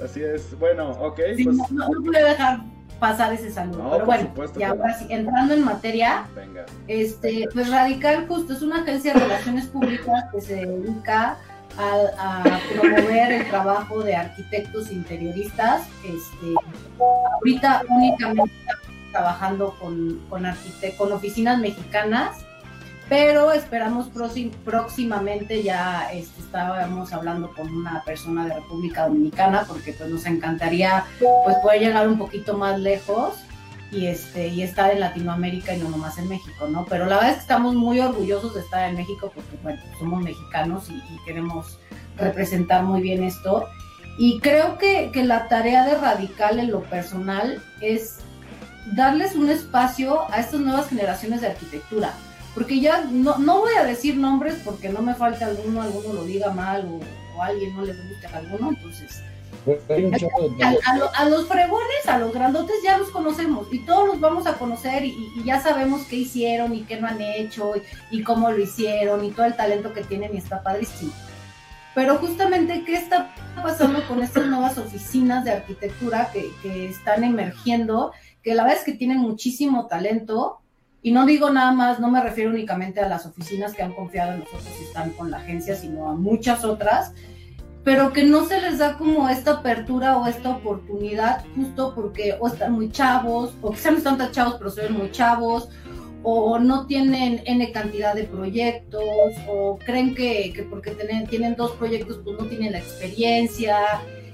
Así 0.03 0.21
es. 0.21 0.57
Bueno, 0.59 0.91
ok, 0.91 1.19
Sí, 1.37 1.43
pues 1.45 1.57
no, 1.71 1.87
no 1.89 2.01
pude 2.03 2.23
dejar 2.23 2.59
pasar 2.99 3.33
ese 3.33 3.49
saludo. 3.49 3.81
No, 3.83 3.91
pero 3.93 4.05
bueno, 4.05 4.23
supuesto 4.29 4.59
y 4.59 4.63
ahora 4.63 4.93
sí, 4.99 5.07
entrando 5.09 5.53
en 5.55 5.63
materia, 5.65 6.25
venga. 6.35 6.65
este, 6.87 7.47
pues 7.53 7.69
Radical 7.69 8.27
justo 8.27 8.53
es 8.53 8.61
una 8.61 8.81
agencia 8.81 9.13
de 9.13 9.19
relaciones 9.21 9.65
públicas 9.67 10.25
que 10.31 10.41
se 10.41 10.65
dedica 10.65 11.37
a, 11.77 12.59
promover 12.73 13.31
el 13.31 13.47
trabajo 13.49 14.01
de 14.03 14.15
arquitectos 14.15 14.91
interioristas. 14.91 15.83
Este, 16.03 16.53
ahorita 17.35 17.83
únicamente 17.89 18.51
estamos 18.59 19.11
trabajando 19.11 19.75
con, 19.79 20.19
con, 20.29 20.43
con 20.97 21.11
oficinas 21.11 21.59
mexicanas, 21.59 22.37
pero 23.09 23.51
esperamos 23.51 24.07
próxim- 24.13 24.51
próximamente 24.63 25.63
ya 25.63 26.09
este, 26.13 26.41
estábamos 26.41 27.11
hablando 27.11 27.53
con 27.53 27.67
una 27.75 28.03
persona 28.05 28.45
de 28.45 28.53
República 28.55 29.07
Dominicana 29.07 29.65
porque 29.67 29.91
pues 29.93 30.09
nos 30.09 30.25
encantaría 30.25 31.03
pues 31.19 31.57
poder 31.57 31.81
llegar 31.81 32.07
un 32.07 32.17
poquito 32.17 32.57
más 32.57 32.79
lejos 32.79 33.33
y 33.91 34.07
este 34.07 34.47
y 34.47 34.63
estar 34.63 34.91
en 34.91 35.01
Latinoamérica 35.01 35.73
y 35.73 35.79
no 35.79 35.89
nomás 35.89 36.17
en 36.17 36.29
México, 36.29 36.67
¿no? 36.67 36.85
Pero 36.85 37.05
la 37.05 37.15
verdad 37.15 37.31
es 37.31 37.35
que 37.35 37.41
estamos 37.41 37.75
muy 37.75 37.99
orgullosos 37.99 38.55
de 38.55 38.61
estar 38.61 38.89
en 38.89 38.95
México 38.95 39.31
porque 39.33 39.57
bueno, 39.61 39.81
somos 39.99 40.23
mexicanos 40.23 40.89
y, 40.89 40.95
y 40.95 41.19
queremos 41.25 41.77
representar 42.17 42.83
muy 42.83 43.01
bien 43.01 43.23
esto. 43.23 43.67
Y 44.17 44.39
creo 44.39 44.77
que, 44.77 45.11
que 45.11 45.23
la 45.23 45.47
tarea 45.47 45.85
de 45.85 45.95
Radical 45.95 46.59
en 46.59 46.71
lo 46.71 46.83
personal 46.83 47.61
es 47.81 48.19
darles 48.95 49.35
un 49.35 49.49
espacio 49.49 50.31
a 50.31 50.39
estas 50.39 50.59
nuevas 50.59 50.89
generaciones 50.89 51.41
de 51.41 51.47
arquitectura. 51.47 52.13
Porque 52.53 52.81
ya 52.81 53.05
no, 53.09 53.37
no 53.37 53.59
voy 53.59 53.73
a 53.79 53.83
decir 53.83 54.17
nombres 54.17 54.55
porque 54.65 54.89
no 54.89 55.01
me 55.01 55.15
falta 55.15 55.45
alguno, 55.45 55.81
alguno 55.81 56.13
lo 56.13 56.25
diga 56.25 56.51
mal 56.51 56.85
o, 56.85 57.37
o 57.37 57.43
alguien 57.43 57.75
no 57.75 57.83
le 57.83 57.93
guste 57.93 58.27
a 58.27 58.37
alguno, 58.37 58.69
entonces 58.69 59.23
A, 60.85 60.91
a 60.91 60.97
lo- 60.97 61.13
a 61.15 61.25
los 61.25 61.47
fregones, 61.47 62.07
a 62.07 62.17
los 62.17 62.33
grandotes 62.33 62.75
ya 62.83 62.97
los 62.97 63.09
conocemos 63.09 63.67
y 63.71 63.79
todos 63.79 64.07
los 64.07 64.19
vamos 64.19 64.47
a 64.47 64.55
conocer 64.55 65.05
y, 65.05 65.31
y 65.35 65.43
ya 65.43 65.61
sabemos 65.61 66.03
qué 66.05 66.15
hicieron 66.17 66.73
y 66.73 66.81
qué 66.81 66.99
no 66.99 67.07
han 67.07 67.21
hecho 67.21 67.73
y, 67.75 68.17
y 68.17 68.23
cómo 68.23 68.49
lo 68.51 68.59
hicieron 68.59 69.23
y 69.23 69.31
todo 69.31 69.45
el 69.45 69.55
talento 69.55 69.93
que 69.93 70.03
tienen 70.03 70.33
y 70.33 70.37
está 70.37 70.63
padrísimo. 70.63 71.13
Pero 71.93 72.17
justamente, 72.17 72.83
¿qué 72.85 72.95
está 72.95 73.35
pasando 73.61 74.01
con 74.07 74.23
estas 74.23 74.45
nuevas 74.47 74.77
oficinas 74.77 75.43
de 75.43 75.51
arquitectura 75.51 76.29
que, 76.31 76.49
que 76.63 76.87
están 76.87 77.23
emergiendo? 77.23 78.13
Que 78.41 78.55
la 78.55 78.63
verdad 78.63 78.79
es 78.79 78.85
que 78.85 78.93
tienen 78.93 79.17
muchísimo 79.19 79.87
talento 79.87 80.61
y 81.03 81.11
no 81.11 81.25
digo 81.25 81.49
nada 81.49 81.71
más, 81.71 81.99
no 81.99 82.09
me 82.09 82.21
refiero 82.21 82.49
únicamente 82.51 83.01
a 83.01 83.09
las 83.09 83.25
oficinas 83.25 83.73
que 83.73 83.83
han 83.83 83.93
confiado 83.93 84.33
en 84.33 84.39
nosotros 84.39 84.69
y 84.79 84.83
están 84.85 85.11
con 85.11 85.29
la 85.31 85.37
agencia, 85.37 85.75
sino 85.75 86.09
a 86.09 86.13
muchas 86.13 86.63
otras 86.63 87.11
pero 87.83 88.13
que 88.13 88.23
no 88.23 88.45
se 88.45 88.61
les 88.61 88.77
da 88.77 88.97
como 88.97 89.27
esta 89.29 89.53
apertura 89.53 90.17
o 90.17 90.27
esta 90.27 90.49
oportunidad 90.51 91.43
justo 91.55 91.93
porque 91.95 92.35
o 92.39 92.47
están 92.47 92.73
muy 92.73 92.91
chavos, 92.91 93.53
o 93.61 93.71
quizá 93.71 93.91
no 93.91 93.97
están 93.97 94.17
tan 94.17 94.31
chavos, 94.31 94.55
pero 94.57 94.69
se 94.69 94.81
ven 94.81 94.97
muy 94.97 95.11
chavos, 95.11 95.69
o 96.23 96.59
no 96.59 96.85
tienen 96.85 97.41
N 97.45 97.71
cantidad 97.71 98.13
de 98.13 98.25
proyectos, 98.25 99.33
o 99.49 99.79
creen 99.79 100.13
que, 100.13 100.53
que 100.53 100.63
porque 100.63 100.91
tienen, 100.91 101.25
tienen 101.25 101.55
dos 101.55 101.71
proyectos 101.71 102.19
pues 102.23 102.37
no 102.37 102.45
tienen 102.45 102.73
la 102.73 102.79
experiencia. 102.79 103.77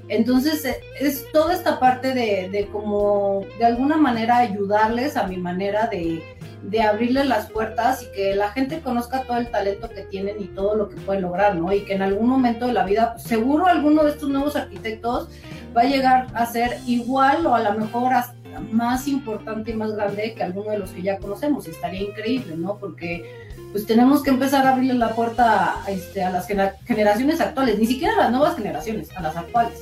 Entonces 0.10 0.64
eh, 0.66 0.80
es 1.00 1.26
toda 1.32 1.54
esta 1.54 1.80
parte 1.80 2.14
de, 2.14 2.50
de 2.50 2.68
como 2.68 3.46
de 3.60 3.66
alguna 3.66 3.98
manera 3.98 4.38
ayudarles 4.38 5.16
a 5.16 5.28
mi 5.28 5.38
manera 5.38 5.88
de, 5.88 6.22
de 6.64 6.82
abrirles 6.82 7.28
las 7.28 7.52
puertas 7.52 8.04
y 8.04 8.12
que 8.12 8.36
la 8.36 8.50
gente 8.50 8.82
conozca 8.82 9.24
todo 9.24 9.38
el 9.38 9.50
talento 9.50 9.90
que 9.90 10.02
tienen 10.02 10.42
y 10.42 10.46
todo 10.46 10.76
lo 10.76 10.90
que 10.90 10.96
pueden 10.98 11.22
lograr, 11.22 11.56
¿no? 11.56 11.72
Y 11.72 11.82
que 11.82 11.94
en 11.94 12.02
algún 12.02 12.28
momento 12.28 12.68
de 12.68 12.74
la 12.74 12.84
vida, 12.84 13.14
pues, 13.14 13.24
seguro 13.24 13.68
alguno 13.68 14.04
de 14.04 14.12
estos 14.12 14.30
nuevos 14.30 14.56
arquitectos 14.56 15.30
va 15.76 15.82
a 15.82 15.86
llegar 15.86 16.28
a 16.34 16.46
ser 16.46 16.80
igual 16.86 17.46
o 17.46 17.56
a 17.56 17.62
lo 17.62 17.74
mejor 17.74 18.14
hasta, 18.14 18.38
más 18.72 19.08
importante 19.08 19.72
y 19.72 19.74
más 19.76 19.92
grande 19.92 20.34
que 20.36 20.44
alguno 20.44 20.72
de 20.72 20.80
los 20.80 20.92
que 20.92 21.02
ya 21.02 21.18
conocemos. 21.18 21.68
Estaría 21.68 22.02
increíble, 22.02 22.56
¿no? 22.58 22.78
Porque 22.78 23.48
pues 23.72 23.86
tenemos 23.86 24.24
que 24.24 24.30
empezar 24.30 24.66
a 24.66 24.74
abrirle 24.74 24.96
la 24.96 25.10
puerta 25.10 25.76
este, 25.88 26.24
a 26.24 26.30
las 26.30 26.48
generaciones 26.48 27.42
actuales, 27.42 27.78
ni 27.78 27.86
siquiera 27.86 28.14
a 28.14 28.18
las 28.24 28.32
nuevas 28.32 28.56
generaciones, 28.56 29.16
a 29.16 29.22
las 29.22 29.36
actuales. 29.36 29.80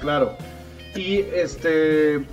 Claro. 0.00 0.36
Y 0.94 1.18
este, 1.34 2.26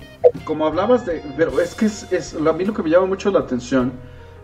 como 0.44 0.66
hablabas 0.66 1.06
de, 1.06 1.22
pero 1.36 1.60
es 1.60 1.74
que 1.74 1.86
es, 1.86 2.12
es 2.12 2.34
a 2.34 2.52
mí 2.52 2.64
lo 2.64 2.74
que 2.74 2.82
me 2.82 2.90
llama 2.90 3.06
mucho 3.06 3.30
la 3.30 3.40
atención 3.40 3.92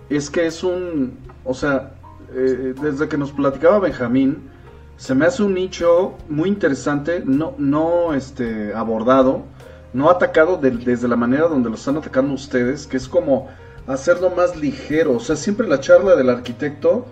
es 0.09 0.31
que 0.31 0.47
es 0.47 0.63
un, 0.63 1.19
o 1.45 1.55
sea, 1.55 1.95
eh, 2.35 2.75
desde 2.81 3.09
que 3.09 3.17
nos 3.17 3.33
platicaba 3.33 3.79
Benjamín, 3.81 4.51
se 4.97 5.15
me 5.15 5.27
hace 5.27 5.43
un 5.43 5.55
nicho 5.55 6.15
muy 6.29 6.49
interesante, 6.49 7.23
no, 7.25 7.55
no 7.59 8.15
este, 8.15 8.73
abordado, 8.75 9.45
no 9.93 10.11
atacado 10.11 10.59
desde 10.59 11.09
la 11.09 11.17
manera 11.17 11.49
donde 11.49 11.69
lo 11.69 11.77
están 11.77 11.97
atacando 11.97 12.35
ustedes, 12.35 12.87
que 12.87 12.97
es 12.97 13.09
como 13.09 13.49
hacerlo 13.87 14.31
más 14.31 14.57
ligero. 14.57 15.15
O 15.15 15.21
sea, 15.21 15.37
siempre 15.37 15.67
la 15.67 15.81
charla 15.81 16.17
del 16.17 16.31
arquitecto, 16.31 17.07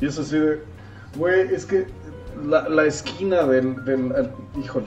y 0.00 0.06
es 0.06 0.18
así 0.18 0.38
de, 0.38 0.60
güey, 1.16 1.54
es 1.54 1.66
que 1.66 1.86
la, 2.46 2.84
esquina 2.84 3.44
del, 3.44 3.84
del, 3.84 4.30
híjole. 4.62 4.86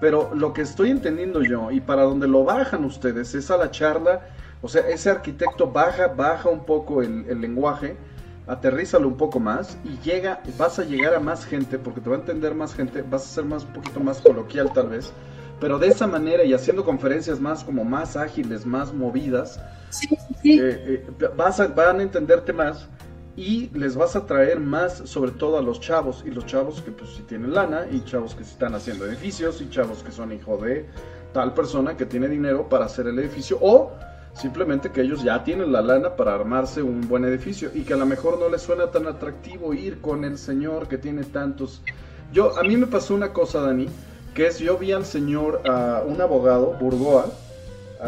Pero 0.00 0.30
lo 0.34 0.52
que 0.52 0.62
estoy 0.62 0.90
entendiendo 0.90 1.42
yo, 1.42 1.70
y 1.70 1.80
para 1.80 2.02
donde 2.02 2.28
lo 2.28 2.44
bajan 2.44 2.84
ustedes, 2.84 3.34
es 3.34 3.50
a 3.50 3.56
la 3.56 3.70
charla, 3.70 4.28
o 4.62 4.68
sea, 4.68 4.88
ese 4.88 5.10
arquitecto 5.10 5.70
baja, 5.70 6.08
baja 6.08 6.48
un 6.48 6.64
poco 6.64 7.02
el, 7.02 7.26
el 7.28 7.40
lenguaje 7.40 7.96
aterrízalo 8.48 9.06
un 9.06 9.16
poco 9.16 9.38
más 9.38 9.76
y 9.84 9.98
llega, 10.02 10.40
vas 10.56 10.78
a 10.78 10.84
llegar 10.84 11.14
a 11.14 11.20
más 11.20 11.44
gente 11.44 11.78
porque 11.78 12.00
te 12.00 12.08
va 12.08 12.16
a 12.16 12.20
entender 12.20 12.54
más 12.54 12.74
gente, 12.74 13.02
vas 13.02 13.24
a 13.24 13.28
ser 13.28 13.44
más 13.44 13.64
un 13.64 13.74
poquito 13.74 14.00
más 14.00 14.20
coloquial 14.20 14.72
tal 14.72 14.88
vez, 14.88 15.12
pero 15.60 15.78
de 15.78 15.88
esa 15.88 16.06
manera 16.06 16.44
y 16.44 16.54
haciendo 16.54 16.84
conferencias 16.84 17.38
más 17.38 17.62
como 17.62 17.84
más 17.84 18.16
ágiles, 18.16 18.64
más 18.64 18.92
movidas, 18.92 19.60
eh, 20.44 21.04
eh, 21.06 21.06
vas 21.36 21.60
a, 21.60 21.68
van 21.68 22.00
a 22.00 22.02
entenderte 22.02 22.52
más 22.54 22.88
y 23.38 23.70
les 23.72 23.94
vas 23.94 24.16
a 24.16 24.26
traer 24.26 24.58
más 24.58 24.94
sobre 25.04 25.30
todo 25.30 25.58
a 25.58 25.62
los 25.62 25.78
chavos 25.78 26.24
y 26.26 26.30
los 26.32 26.44
chavos 26.44 26.82
que 26.82 26.90
pues 26.90 27.10
si 27.10 27.22
tienen 27.22 27.54
lana 27.54 27.86
y 27.88 28.04
chavos 28.04 28.34
que 28.34 28.42
están 28.42 28.74
haciendo 28.74 29.06
edificios 29.06 29.60
y 29.60 29.70
chavos 29.70 30.02
que 30.02 30.10
son 30.10 30.32
hijo 30.32 30.56
de 30.56 30.86
tal 31.32 31.54
persona 31.54 31.96
que 31.96 32.04
tiene 32.04 32.26
dinero 32.26 32.68
para 32.68 32.86
hacer 32.86 33.06
el 33.06 33.18
edificio 33.20 33.56
o 33.60 33.92
Simplemente 34.34 34.92
que 34.92 35.00
ellos 35.00 35.24
ya 35.24 35.42
tienen 35.42 35.72
la 35.72 35.82
lana 35.82 36.14
para 36.14 36.32
armarse 36.32 36.80
un 36.80 37.08
buen 37.08 37.24
edificio 37.24 37.72
y 37.74 37.82
que 37.82 37.94
a 37.94 37.96
lo 37.96 38.06
mejor 38.06 38.38
no 38.38 38.48
les 38.48 38.62
suena 38.62 38.88
tan 38.88 39.08
atractivo 39.08 39.74
ir 39.74 40.00
con 40.00 40.24
el 40.24 40.38
señor 40.38 40.86
que 40.86 40.96
tiene 40.96 41.24
tantos. 41.24 41.82
Yo, 42.32 42.56
a 42.56 42.62
mí 42.62 42.76
me 42.76 42.86
pasó 42.86 43.16
una 43.16 43.32
cosa, 43.32 43.62
Dani, 43.62 43.88
que 44.34 44.46
es 44.46 44.60
yo 44.60 44.78
vi 44.78 44.92
al 44.92 45.04
señor, 45.04 45.62
a 45.68 46.04
un 46.06 46.20
abogado, 46.20 46.76
Burgoa, 46.78 47.26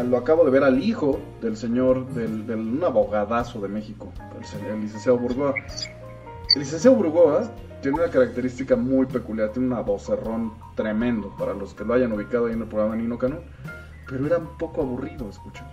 lo 0.03 0.17
acabo 0.17 0.45
de 0.45 0.51
ver 0.51 0.63
al 0.63 0.81
hijo 0.83 1.19
del 1.41 1.57
señor, 1.57 2.07
del, 2.13 2.49
un 2.49 2.83
abogadazo 2.83 3.59
de 3.61 3.67
México, 3.67 4.11
el, 4.35 4.81
licenciado 4.81 5.17
Burgoa. 5.17 5.53
El 6.55 6.61
licenciado 6.61 6.95
Burgoa 6.95 7.51
tiene 7.81 7.97
una 7.97 8.09
característica 8.09 8.75
muy 8.75 9.05
peculiar, 9.05 9.49
tiene 9.49 9.67
una 9.67 9.81
vocerrón 9.81 10.53
tremendo 10.75 11.35
para 11.37 11.53
los 11.53 11.73
que 11.73 11.83
lo 11.83 11.93
hayan 11.93 12.11
ubicado 12.13 12.45
ahí 12.45 12.53
en 12.53 12.61
el 12.61 12.67
programa 12.67 12.95
Nino 12.95 13.17
Canón, 13.17 13.41
pero 14.07 14.25
era 14.25 14.37
un 14.37 14.57
poco 14.57 14.81
aburrido 14.81 15.29
escuchar. 15.29 15.67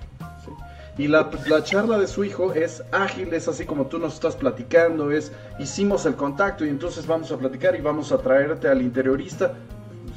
Y 0.99 1.07
la, 1.07 1.31
charla 1.63 1.97
de 1.97 2.09
su 2.09 2.25
hijo 2.25 2.53
es 2.55 2.83
ágil, 2.91 3.33
es 3.33 3.47
así 3.47 3.65
como 3.65 3.87
tú 3.87 4.01
nos 4.01 4.15
estás 4.15 4.35
platicando, 4.35 5.13
es 5.13 5.31
hicimos 5.61 6.07
el 6.07 6.17
contacto 6.17 6.65
y 6.65 6.71
entonces 6.71 7.07
vamos 7.07 7.31
a 7.31 7.39
platicar 7.39 7.77
y 7.77 7.81
vamos 7.81 8.11
a 8.11 8.19
traerte 8.19 8.67
al 8.67 8.83
interiorista. 8.83 9.55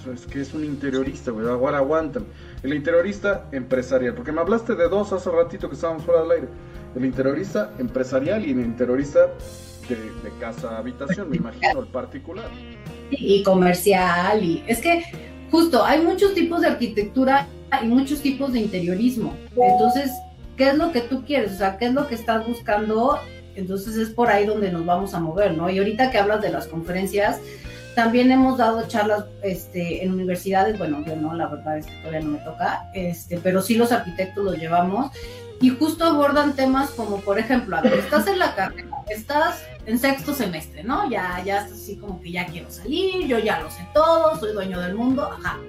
Es 0.08 0.26
que 0.26 0.42
es 0.42 0.54
un 0.54 0.64
interiorista, 0.64 1.32
güey, 1.32 1.48
ahora 1.48 1.78
aguantan. 1.78 2.26
El 2.64 2.74
interiorista 2.74 3.48
empresarial, 3.52 4.14
porque 4.16 4.32
me 4.32 4.42
hablaste 4.42 4.76
de 4.76 4.88
dos 4.90 5.14
hace 5.14 5.30
ratito 5.30 5.70
que 5.70 5.76
estábamos 5.76 6.04
fuera 6.04 6.22
del 6.22 6.32
aire. 6.32 6.48
El 6.96 7.06
interiorista 7.06 7.74
empresarial 7.78 8.46
y 8.46 8.52
el 8.52 8.60
interiorista 8.60 9.28
de, 9.88 9.96
de 9.96 10.38
casa 10.40 10.78
habitación, 10.78 11.30
me 11.30 11.38
imagino, 11.38 11.80
el 11.80 11.88
particular. 11.88 12.50
Y 13.12 13.44
comercial, 13.44 14.44
y 14.44 14.64
es 14.68 14.80
que 14.80 15.04
justo 15.52 15.84
hay 15.84 16.02
muchos 16.02 16.34
tipos 16.34 16.62
de 16.62 16.68
arquitectura 16.68 17.48
y 17.82 17.88
muchos 17.88 18.22
tipos 18.22 18.54
de 18.54 18.60
interiorismo. 18.60 19.36
Entonces, 19.56 20.12
qué 20.58 20.70
es 20.70 20.78
lo 20.78 20.92
que 20.92 21.02
tú 21.02 21.24
quieres, 21.26 21.54
o 21.54 21.58
sea, 21.58 21.78
qué 21.78 21.86
es 21.86 21.94
lo 21.94 22.08
que 22.08 22.16
estás 22.16 22.48
buscando, 22.48 23.18
entonces 23.56 23.96
es 23.98 24.10
por 24.10 24.30
ahí 24.30 24.46
donde 24.46 24.72
nos 24.72 24.86
vamos 24.86 25.14
a 25.14 25.20
mover, 25.20 25.56
¿no? 25.56 25.70
Y 25.70 25.78
ahorita 25.78 26.12
que 26.12 26.18
hablas 26.18 26.42
de 26.42 26.50
las 26.50 26.68
conferencias, 26.68 27.40
también 27.96 28.32
hemos 28.32 28.58
dado 28.58 28.88
charlas 28.88 29.26
este, 29.42 30.04
en 30.04 30.14
universidades, 30.14 30.78
bueno, 30.78 31.04
yo 31.06 31.16
no, 31.16 31.34
la 31.34 31.48
verdad 31.48 31.78
es 31.78 31.86
que 31.86 31.96
todavía 31.98 32.22
no 32.22 32.32
me 32.32 32.40
toca, 32.40 32.90
este, 32.94 33.38
pero 33.40 33.62
sí 33.62 33.76
los 33.76 33.92
arquitectos 33.92 34.44
los 34.44 34.58
llevamos 34.58 35.12
y 35.60 35.70
justo 35.70 36.06
abordan 36.06 36.56
temas 36.56 36.90
como, 36.92 37.18
por 37.18 37.38
ejemplo, 37.38 37.76
a 37.78 37.82
ver, 37.82 37.94
estás 37.94 38.28
en 38.28 38.40
la 38.40 38.56
carrera, 38.56 38.90
estás 39.10 39.64
en 39.86 40.00
sexto 40.00 40.34
semestre, 40.34 40.84
¿no? 40.84 41.10
Ya, 41.10 41.42
ya 41.46 41.62
estás 41.62 41.80
así 41.80 41.98
como 41.98 42.22
que 42.22 42.32
ya 42.32 42.46
quiero 42.46 42.70
salir, 42.72 43.28
yo 43.28 43.40
ya 43.40 43.60
lo 43.60 43.70
sé 43.70 43.88
todo, 43.94 44.40
soy 44.40 44.54
dueño 44.54 44.80
del 44.80 44.96
mundo, 44.96 45.24
ajá. 45.24 45.60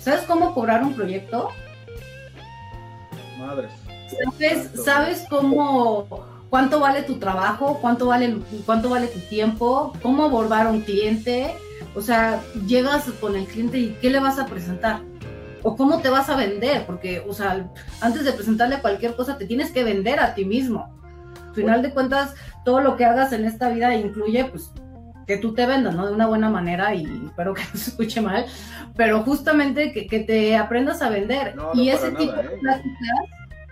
¿Sabes 0.00 0.22
cómo 0.22 0.54
cobrar 0.54 0.82
un 0.82 0.94
proyecto? 0.94 1.48
Madres. 3.38 3.70
¿Sabes, 4.38 4.70
¿Sabes 4.84 5.24
cómo, 5.30 6.06
cuánto 6.52 6.80
vale 6.80 7.00
tu 7.00 7.14
trabajo, 7.18 7.78
cuánto 7.80 8.08
vale, 8.08 8.36
cuánto 8.66 8.90
vale 8.90 9.06
tu 9.06 9.20
tiempo, 9.20 9.94
cómo 10.02 10.24
abordar 10.24 10.66
a 10.66 10.70
un 10.70 10.82
cliente? 10.82 11.54
O 11.94 12.02
sea, 12.02 12.42
llegas 12.66 13.04
con 13.22 13.36
el 13.36 13.46
cliente 13.46 13.78
y 13.78 13.96
¿qué 14.02 14.10
le 14.10 14.20
vas 14.20 14.38
a 14.38 14.44
presentar? 14.44 15.00
o 15.62 15.76
cómo 15.76 16.00
te 16.00 16.10
vas 16.10 16.28
a 16.28 16.36
vender, 16.36 16.84
porque, 16.86 17.24
o 17.26 17.32
sea, 17.32 17.70
antes 18.00 18.24
de 18.24 18.32
presentarle 18.32 18.80
cualquier 18.80 19.14
cosa, 19.14 19.38
te 19.38 19.46
tienes 19.46 19.70
que 19.70 19.84
vender 19.84 20.18
a 20.18 20.34
ti 20.34 20.44
mismo. 20.44 20.92
Al 21.48 21.54
final 21.54 21.82
de 21.82 21.92
cuentas, 21.92 22.34
todo 22.64 22.80
lo 22.80 22.96
que 22.96 23.04
hagas 23.04 23.32
en 23.32 23.44
esta 23.44 23.70
vida 23.70 23.94
incluye, 23.94 24.44
pues, 24.46 24.72
que 25.26 25.36
tú 25.36 25.54
te 25.54 25.64
vendas, 25.64 25.94
¿no? 25.94 26.06
De 26.06 26.12
una 26.12 26.26
buena 26.26 26.50
manera 26.50 26.94
y 26.94 27.04
espero 27.26 27.54
que 27.54 27.62
no 27.72 27.78
se 27.78 27.90
escuche 27.90 28.20
mal, 28.20 28.44
pero 28.96 29.22
justamente 29.22 29.92
que, 29.92 30.20
te 30.20 30.56
aprendas 30.56 31.00
a 31.00 31.08
vender. 31.08 31.54
y 31.74 31.88
ese 31.88 32.10
tipo 32.10 32.32
de 32.32 32.42
¿eh? 32.42 32.60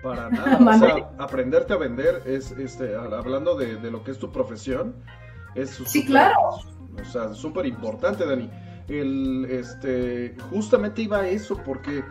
Para 0.03 0.31
nada. 0.31 0.59
o 0.59 0.79
sea, 0.79 1.11
aprenderte 1.19 1.73
a 1.73 1.77
vender 1.77 2.23
es, 2.27 2.53
este, 2.53 2.95
hablando 2.95 3.57
de, 3.57 3.91
lo 3.91 4.03
que 4.03 4.11
es 4.11 4.19
tu 4.19 4.31
profesión, 4.33 4.95
es 5.55 5.71
sí, 5.87 6.05
claro. 6.07 6.35
O 7.01 7.05
sea, 7.05 7.35
súper 7.35 7.67
importante, 7.67 8.27
Dani. 8.27 8.51
El, 8.89 9.47
este, 9.49 10.35
justamente 10.51 11.03
iba 11.03 11.19
a 11.19 11.29
eso 11.29 11.57
porque 11.65 12.03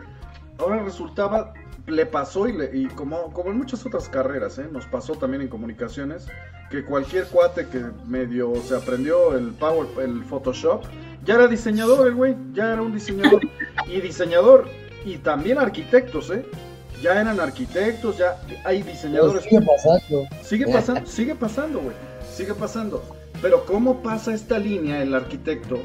ahora 0.58 0.82
resultaba, 0.82 1.52
le 1.86 2.06
pasó 2.06 2.48
y, 2.48 2.56
y 2.72 2.86
como, 2.86 3.32
como 3.32 3.50
en 3.50 3.58
muchas 3.58 3.84
otras 3.84 4.08
carreras, 4.08 4.58
¿eh? 4.58 4.68
nos 4.70 4.86
pasó 4.86 5.14
también 5.14 5.42
en 5.42 5.48
comunicaciones, 5.48 6.26
que 6.70 6.84
cualquier 6.84 7.26
cuate 7.26 7.68
que 7.68 7.84
medio 8.06 8.54
se 8.56 8.76
aprendió 8.76 9.36
el 9.36 9.48
Power, 9.52 9.88
el 10.00 10.24
Photoshop, 10.24 10.84
ya 11.24 11.34
era 11.34 11.48
diseñador 11.48 12.06
el 12.06 12.14
güey, 12.14 12.36
ya 12.52 12.72
era 12.72 12.82
un 12.82 12.94
diseñador. 12.94 13.42
y 13.86 14.00
diseñador, 14.00 14.68
y 15.04 15.18
también 15.18 15.58
arquitectos, 15.58 16.30
¿eh? 16.30 16.46
Ya 17.02 17.20
eran 17.20 17.40
arquitectos, 17.40 18.18
ya 18.18 18.40
hay 18.64 18.82
diseñadores. 18.82 19.44
sigue 19.44 19.62
pasando. 19.62 20.28
Sigue 20.42 20.66
pasando, 20.66 21.06
sigue 21.06 21.34
pasando, 21.34 21.80
güey. 21.80 21.96
Sigue 22.32 22.54
pasando. 22.54 23.02
Pero 23.42 23.64
¿cómo 23.64 24.02
pasa 24.02 24.34
esta 24.34 24.58
línea 24.58 25.02
el 25.02 25.14
arquitecto? 25.14 25.78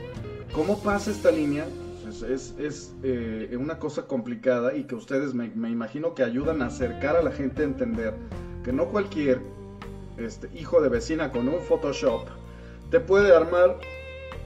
¿Cómo 0.54 0.80
pasa 0.80 1.12
esta 1.12 1.32
línea? 1.32 1.66
Pues 2.04 2.22
es, 2.22 2.54
es 2.60 2.94
eh, 3.04 3.56
una 3.60 3.80
cosa 3.80 4.04
complicada 4.04 4.76
y 4.76 4.84
que 4.84 4.96
ustedes 4.96 5.34
me, 5.34 5.46
imagino 5.48 6.14
que 6.14 6.24
ayudan 6.24 6.62
a 6.62 6.68
acercar 6.68 7.16
a 7.16 7.24
la 7.24 7.32
gente 7.32 7.62
a 7.62 7.66
entender 7.66 8.14
que 8.64 8.72
no 8.72 8.88
cualquier 8.88 9.42
este, 10.18 10.50
hijo 10.58 10.82
de 10.82 10.90
vecina 10.90 11.32
con 11.32 11.48
un 11.48 11.60
Photoshop 11.62 12.28
te 12.90 13.00
puede 13.00 13.36
armar 13.36 13.78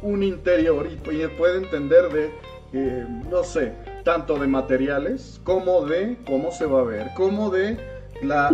un 0.01 0.23
interior 0.23 0.87
y, 0.91 0.95
puede 0.95 1.57
entender 1.57 2.09
de, 2.09 2.31
eh, 2.73 3.05
no 3.29 3.43
sé, 3.43 3.73
tanto 4.03 4.37
de 4.37 4.47
materiales 4.47 5.39
como 5.43 5.85
de 5.85 6.17
cómo 6.25 6.51
se 6.51 6.65
va 6.65 6.81
a 6.81 6.83
ver, 6.83 7.11
como 7.15 7.49
de 7.49 7.77
la, 8.21 8.49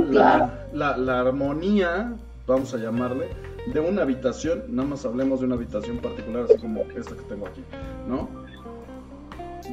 la, 0.73 1.19
armonía, 1.19 2.13
vamos 2.47 2.73
a 2.73 2.77
llamarle, 2.77 3.29
de 3.73 3.79
una 3.79 4.03
habitación, 4.03 4.63
nada 4.69 4.89
más 4.89 5.05
hablemos 5.05 5.39
de 5.39 5.47
una 5.47 5.55
habitación 5.55 5.97
particular, 5.97 6.45
así 6.45 6.57
como 6.57 6.81
esta 6.95 7.15
que 7.15 7.23
tengo 7.23 7.47
aquí, 7.47 7.63
¿no? 8.07 8.29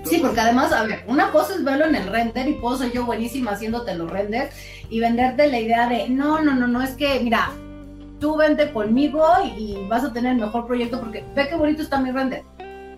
sí, 0.05 0.21
porque 0.23 0.41
además, 0.41 0.73
a 0.73 0.85
ver, 0.85 1.05
una 1.07 1.31
cosa 1.31 1.55
es 1.55 1.64
verlo 1.64 1.85
en 1.85 1.95
el 1.95 2.07
render 2.07 2.49
y 2.49 2.55
puedo 2.55 2.79
ser 2.79 2.93
yo 2.93 3.05
buenísima 3.05 3.50
haciéndote 3.50 3.95
los 3.95 4.11
renders 4.11 4.55
y 4.88 5.00
venderte 5.00 5.49
la 5.49 5.61
idea 5.61 5.88
de, 5.88 6.09
no, 6.09 6.41
no, 6.41 6.55
no, 6.55 6.67
no, 6.67 6.83
es 6.83 6.93
que, 6.93 7.21
mira, 7.21 7.50
tú 8.19 8.37
vente 8.37 8.73
conmigo 8.73 9.23
y, 9.45 9.75
y 9.75 9.87
vas 9.88 10.05
a 10.05 10.12
tener 10.12 10.33
el 10.33 10.38
mejor 10.38 10.67
proyecto 10.67 10.99
porque 10.99 11.25
ve 11.35 11.49
qué 11.49 11.57
bonito 11.57 11.83
está 11.83 12.00
mi 12.00 12.11
render. 12.11 12.43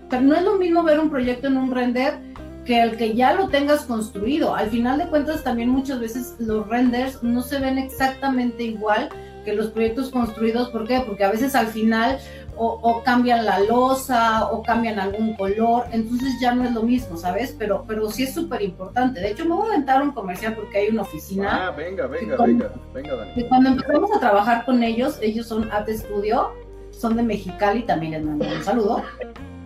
Pero 0.08 0.22
no 0.22 0.34
es 0.36 0.42
lo 0.42 0.56
mismo 0.56 0.84
ver 0.84 1.00
un 1.00 1.10
proyecto 1.10 1.48
en 1.48 1.56
un 1.56 1.72
render 1.72 2.33
que 2.64 2.82
el 2.82 2.96
que 2.96 3.14
ya 3.14 3.34
lo 3.34 3.48
tengas 3.48 3.82
construido. 3.82 4.54
Al 4.54 4.70
final 4.70 4.98
de 4.98 5.06
cuentas, 5.08 5.44
también 5.44 5.68
muchas 5.68 6.00
veces 6.00 6.34
los 6.38 6.66
renders 6.68 7.22
no 7.22 7.42
se 7.42 7.58
ven 7.58 7.78
exactamente 7.78 8.64
igual 8.64 9.08
que 9.44 9.54
los 9.54 9.68
proyectos 9.68 10.10
construidos. 10.10 10.70
¿Por 10.70 10.86
qué? 10.86 11.02
Porque 11.06 11.24
a 11.24 11.30
veces 11.30 11.54
al 11.54 11.66
final, 11.66 12.18
o, 12.56 13.02
cambian 13.04 13.44
la 13.44 13.60
losa 13.60 14.48
o 14.50 14.62
cambian 14.62 14.98
algún 14.98 15.34
color, 15.34 15.84
entonces 15.92 16.34
ya 16.40 16.54
no 16.54 16.64
es 16.64 16.72
lo 16.72 16.82
mismo, 16.82 17.16
¿sabes? 17.16 17.54
Pero, 17.58 17.84
pero 17.86 18.10
sí 18.10 18.24
es 18.24 18.34
súper 18.34 18.62
importante. 18.62 19.20
De 19.20 19.32
hecho, 19.32 19.44
me 19.44 19.54
voy 19.54 19.66
a 19.66 19.72
aventar 19.72 20.02
un 20.02 20.12
comercial 20.12 20.54
porque 20.54 20.78
hay 20.78 20.88
una 20.88 21.02
oficina. 21.02 21.68
Ah, 21.68 21.70
venga, 21.70 22.06
venga, 22.06 22.36
venga, 22.36 22.72
venga, 22.94 23.14
Dani. 23.14 23.48
cuando 23.48 23.70
empezamos 23.70 24.10
a 24.16 24.20
trabajar 24.20 24.64
con 24.64 24.82
ellos, 24.82 25.18
ellos 25.20 25.46
son 25.46 25.70
Art 25.70 25.88
Studio, 25.88 26.52
son 26.90 27.16
de 27.16 27.22
Mexicali, 27.22 27.82
también 27.82 28.12
les 28.12 28.24
mando 28.24 28.46
un 28.46 28.64
saludo. 28.64 29.02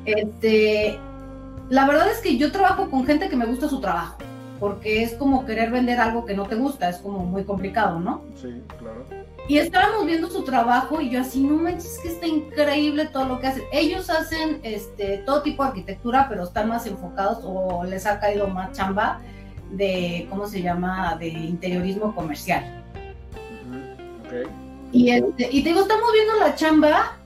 Este, 0.04 0.98
la 1.70 1.86
verdad 1.86 2.10
es 2.10 2.18
que 2.18 2.36
yo 2.36 2.50
trabajo 2.50 2.90
con 2.90 3.04
gente 3.04 3.28
que 3.28 3.36
me 3.36 3.46
gusta 3.46 3.68
su 3.68 3.80
trabajo, 3.80 4.16
porque 4.58 5.02
es 5.02 5.14
como 5.14 5.44
querer 5.44 5.70
vender 5.70 6.00
algo 6.00 6.24
que 6.24 6.34
no 6.34 6.46
te 6.46 6.54
gusta, 6.54 6.88
es 6.88 6.96
como 6.96 7.20
muy 7.20 7.44
complicado, 7.44 8.00
¿no? 8.00 8.24
Sí, 8.40 8.62
claro. 8.78 9.04
Y 9.48 9.58
estábamos 9.58 10.04
viendo 10.06 10.28
su 10.28 10.44
trabajo 10.44 11.00
y 11.00 11.10
yo 11.10 11.20
así, 11.20 11.42
no 11.42 11.56
manches, 11.56 11.98
que 12.02 12.08
está 12.08 12.26
increíble 12.26 13.06
todo 13.06 13.24
lo 13.24 13.40
que 13.40 13.46
hacen. 13.46 13.64
Ellos 13.72 14.10
hacen 14.10 14.60
este, 14.62 15.18
todo 15.18 15.42
tipo 15.42 15.62
de 15.62 15.70
arquitectura, 15.70 16.26
pero 16.28 16.44
están 16.44 16.68
más 16.68 16.86
enfocados 16.86 17.40
o 17.44 17.84
les 17.84 18.04
ha 18.06 18.20
caído 18.20 18.48
más 18.48 18.72
chamba 18.72 19.20
de, 19.70 20.26
¿cómo 20.30 20.46
se 20.46 20.62
llama?, 20.62 21.16
de 21.16 21.28
interiorismo 21.28 22.14
comercial. 22.14 22.84
y, 24.92 25.10
este, 25.10 25.48
y 25.50 25.62
te 25.62 25.68
digo, 25.70 25.82
estamos 25.82 26.12
viendo 26.12 26.34
la 26.36 26.54
chamba 26.54 27.16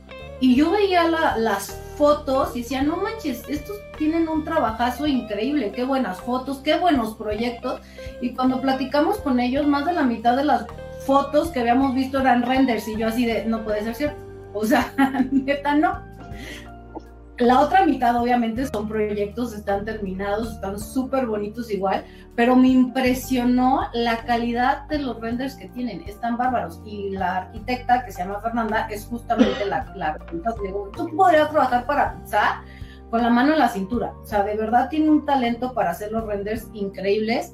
y 0.41 0.57
yo 0.57 0.71
veía 0.73 1.09
las 1.37 1.79
fotos 2.03 2.57
y 2.57 2.63
decía, 2.63 2.83
no 2.83 2.97
manches, 2.97 3.45
estos 3.49 3.77
tienen 3.97 4.29
un 4.29 4.43
trabajazo 4.43 5.07
increíble, 5.07 5.71
qué 5.71 5.85
buenas 5.85 6.21
fotos, 6.21 6.59
qué 6.59 6.77
buenos 6.77 7.15
proyectos. 7.15 7.81
Y 8.21 8.35
cuando 8.35 8.61
platicamos 8.61 9.19
con 9.19 9.39
ellos, 9.39 9.69
más 9.69 9.87
de 9.87 9.93
la 9.93 10.03
mitad 10.03 10.37
de 10.37 10.45
las 10.45 10.67
fotos 11.07 11.51
que 11.51 11.61
habíamos 11.61 11.95
visto 11.95 12.19
eran 12.19 12.43
renders 12.43 12.89
y 12.89 12.97
yo 12.97 13.07
así 13.07 13.25
de, 13.25 13.45
no 13.45 13.63
puede 13.63 13.85
ser 13.85 13.95
cierto. 13.95 14.21
O 14.53 14.67
sea, 14.67 14.93
neta 15.31 15.77
no. 15.77 16.03
La 17.43 17.59
otra 17.59 17.85
mitad 17.85 18.15
obviamente 18.15 18.69
son 18.69 18.89
proyectos, 18.89 19.53
están 19.53 19.85
terminados, 19.85 20.53
están 20.53 20.79
súper 20.79 21.27
bonitos 21.27 21.73
igual, 21.73 22.05
pero 22.37 22.55
me 22.55 22.69
impresionó 22.69 23.89
la 23.93 24.19
calidad 24.19 24.87
de 24.87 25.01
los 25.01 25.21
renders 25.21 25.57
que 25.57 25.69
tienen, 25.69 26.03
están 26.07 26.37
bárbaros. 26.37 26.81
Y 26.85 27.11
la 27.11 27.39
arquitecta 27.39 28.05
que 28.05 28.13
se 28.13 28.23
llama 28.23 28.41
Fernanda 28.41 28.87
es 28.91 29.07
justamente 29.07 29.67
la, 29.67 29.93
la 29.97 30.19
digo, 30.63 30.93
tú 30.97 31.09
podrías 31.17 31.51
trabajar 31.51 31.85
para 31.85 32.15
Pizza 32.15 32.63
con 33.11 33.23
la 33.23 33.31
mano 33.31 33.55
en 33.55 33.59
la 33.59 33.69
cintura, 33.69 34.15
o 34.23 34.25
sea, 34.25 34.45
de 34.45 34.57
verdad 34.57 34.89
tiene 34.89 35.11
un 35.11 35.27
talento 35.27 35.75
para 35.75 35.91
hacer 35.91 36.13
los 36.13 36.25
renders 36.25 36.69
increíbles 36.73 37.53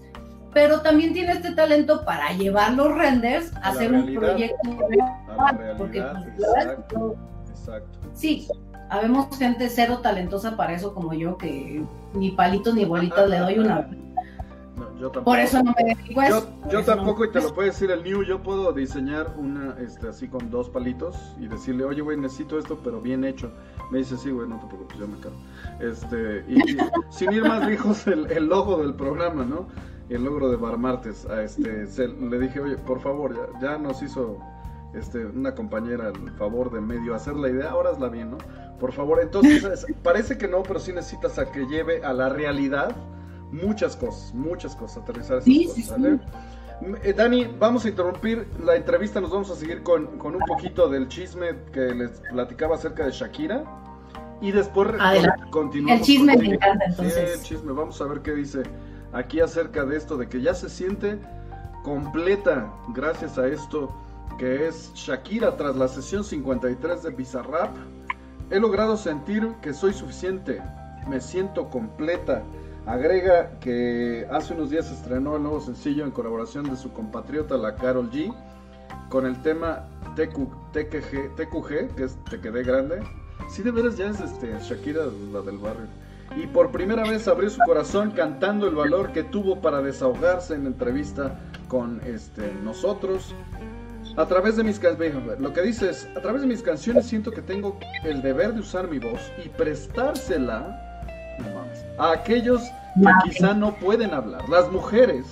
pero 0.53 0.81
también 0.81 1.13
tiene 1.13 1.33
este 1.33 1.53
talento 1.53 2.05
para 2.05 2.33
llevar 2.33 2.73
los 2.73 2.95
renders 2.95 3.55
a, 3.57 3.71
hacer 3.71 3.93
un 3.93 4.15
proyecto 4.15 4.89
real, 4.89 5.75
porque 5.77 5.99
exacto, 5.99 7.17
exacto. 7.51 7.99
sí, 8.15 8.49
habemos 8.91 9.37
gente 9.37 9.69
cero 9.69 10.01
talentosa 10.03 10.57
para 10.57 10.75
eso 10.75 10.95
como 10.95 11.15
yo 11.15 11.37
que 11.37 11.83
ni 12.15 12.31
palitos 12.31 12.75
ni 12.75 12.85
bolitas 12.85 13.29
le 13.29 13.39
doy 13.39 13.59
una 13.59 13.89
yo 15.01 15.13
Por 15.13 15.39
eso 15.39 15.63
no 15.63 15.75
me 15.77 15.95
dedico 15.95 16.21
a 16.21 16.27
eso. 16.27 16.49
Yo, 16.71 16.85
tampoco, 16.85 17.25
y 17.25 17.31
te 17.31 17.41
lo 17.41 17.55
puede 17.55 17.69
decir 17.69 17.91
el 17.91 18.03
New, 18.03 18.23
yo 18.25 18.43
puedo 18.43 18.73
diseñar 18.73 19.35
una, 19.37 19.77
este, 19.81 20.09
así 20.09 20.29
con 20.29 20.51
dos 20.51 20.69
palitos 20.71 21.17
y 21.39 21.47
decirle, 21.47 21.85
oye, 21.85 22.01
güey, 22.01 22.17
necesito 22.17 22.59
esto, 22.59 22.79
pero 22.83 23.01
bien 23.01 23.25
hecho. 23.25 23.53
Me 23.91 23.99
dice, 23.99 24.17
sí, 24.17 24.31
güey, 24.31 24.49
no 24.49 24.59
te 24.59 24.67
preocupes, 24.67 24.99
yo 24.99 25.09
me 25.09 25.19
cargo. 25.19 25.37
Este, 25.81 26.45
y, 26.49 26.77
sin 27.11 27.33
ir 27.33 27.43
más 27.43 27.67
lejos, 27.67 28.07
el, 28.07 28.31
el 28.31 28.47
logo 28.47 28.79
del 28.79 28.95
programa, 28.95 29.45
¿no? 29.45 29.67
el 30.09 30.25
logro 30.25 30.51
de 30.51 30.57
Bar 30.57 30.79
Martes. 30.79 31.27
A 31.27 31.43
este, 31.43 32.09
le 32.09 32.39
dije, 32.39 32.61
oye, 32.61 32.77
por 32.77 33.01
favor, 33.01 33.53
ya, 33.61 33.79
nos 33.79 34.03
hizo 34.03 34.39
este, 34.95 35.27
una 35.27 35.55
compañera 35.55 36.09
el 36.09 36.31
favor 36.33 36.73
de 36.73 36.81
medio 36.81 37.15
hacer 37.15 37.35
la 37.35 37.49
idea, 37.49 37.71
ahora 37.71 37.93
la 37.99 38.09
bien, 38.09 38.31
¿no? 38.31 38.39
Por 38.79 38.93
favor, 38.93 39.21
entonces 39.21 39.87
parece 40.03 40.39
que 40.39 40.49
no, 40.49 40.63
pero 40.63 40.81
sí 40.81 40.93
necesitas 40.93 41.39
a 41.39 41.51
que 41.51 41.67
lleve 41.67 42.05
a 42.05 42.13
la 42.13 42.29
realidad 42.29 42.95
muchas 43.51 43.97
cosas, 43.97 44.35
muchas 44.35 44.77
cosas, 44.77 45.03
aterrizar 45.03 45.39
esas 45.39 45.89
cosas, 45.89 46.21
eh, 47.03 47.13
Dani, 47.13 47.45
vamos 47.59 47.85
a 47.85 47.89
interrumpir 47.89 48.47
la 48.65 48.77
entrevista, 48.77 49.21
nos 49.21 49.31
vamos 49.31 49.51
a 49.51 49.57
seguir 49.57 49.83
con, 49.83 50.19
con, 50.19 50.37
un 50.37 50.43
poquito 50.43 50.89
del 50.89 51.09
chisme 51.09 51.57
que 51.73 51.93
les 51.93 52.23
platicaba 52.31 52.77
acerca 52.77 53.05
de 53.05 53.11
Shakira. 53.11 53.65
Y 54.41 54.53
después 54.53 54.89
continuamos. 55.51 56.01
El 56.01 56.07
chisme 56.07 56.37
me 56.37 56.55
encanta 56.55 56.85
entonces. 56.85 57.15
Sí, 57.15 57.39
el 57.39 57.43
chisme, 57.43 57.73
vamos 57.73 58.01
a 58.01 58.05
ver 58.05 58.21
qué 58.21 58.33
dice 58.33 58.63
aquí 59.13 59.41
acerca 59.41 59.85
de 59.85 59.97
esto, 59.97 60.17
de 60.17 60.29
que 60.29 60.41
ya 60.41 60.55
se 60.55 60.69
siente 60.69 61.19
completa 61.83 62.73
gracias 62.95 63.39
a 63.39 63.49
esto 63.49 63.93
que 64.39 64.69
es 64.69 64.93
Shakira 64.95 65.57
tras 65.57 65.77
la 65.77 65.89
sesión 65.89 66.25
53 66.25 67.03
de 67.03 67.11
Bizarrap. 67.11 67.77
He 68.51 68.59
logrado 68.59 68.97
sentir 68.97 69.55
que 69.61 69.75
soy 69.75 69.93
suficiente, 69.93 70.63
me 71.09 71.21
siento 71.21 71.69
completa. 71.69 72.43
Agrega 72.87 73.59
que 73.61 74.27
hace 74.31 74.55
unos 74.55 74.71
días 74.71 74.91
estrenó 74.91 75.37
el 75.37 75.43
nuevo 75.43 75.61
sencillo 75.61 76.05
en 76.05 76.11
colaboración 76.11 76.71
de 76.71 76.77
su 76.77 76.93
compatriota 76.93 77.59
la 77.59 77.75
Carol 77.75 78.11
G 78.11 78.35
con 79.11 79.27
el 79.27 79.43
tema 79.43 79.87
TQG, 80.15 80.75
que 81.95 82.05
es 82.05 82.17
Te 82.31 82.41
quedé 82.41 82.63
grande. 82.63 83.03
Sí, 83.51 83.63
de 83.63 83.71
veras 83.71 83.97
ya 83.99 84.07
es 84.07 84.21
este, 84.21 84.59
Shakira 84.61 85.03
la 85.33 85.43
del 85.43 85.59
barrio 85.59 85.89
y 86.37 86.47
por 86.47 86.71
primera 86.71 87.03
vez 87.05 87.27
abrió 87.29 87.49
su 87.51 87.61
corazón 87.61 88.11
cantando 88.11 88.69
el 88.69 88.75
valor 88.75 89.13
que 89.13 89.23
tuvo 89.23 89.61
para 89.61 89.81
desahogarse 89.81 90.55
en 90.55 90.67
entrevista 90.67 91.39
con 91.69 92.01
este, 92.05 92.53
nosotros. 92.63 93.35
A 94.19 94.27
través 94.27 94.57
de 94.57 94.65
mis 94.65 94.81
canciones, 94.81 95.39
lo 95.39 95.53
que 95.53 95.63
dice 95.63 95.91
es, 95.91 96.09
a 96.17 96.21
través 96.21 96.41
de 96.41 96.49
mis 96.49 96.61
canciones 96.61 97.07
siento 97.07 97.31
que 97.31 97.41
tengo 97.41 97.79
el 98.03 98.21
deber 98.21 98.53
de 98.53 98.59
usar 98.59 98.89
mi 98.89 98.99
voz 98.99 99.21
y 99.45 99.49
prestársela 99.49 101.07
a 101.99 102.11
aquellos 102.11 102.61
que 102.97 103.31
quizá 103.31 103.55
no 103.55 103.77
pueden 103.77 104.13
hablar. 104.13 104.49
Las 104.49 104.73
mujeres 104.73 105.25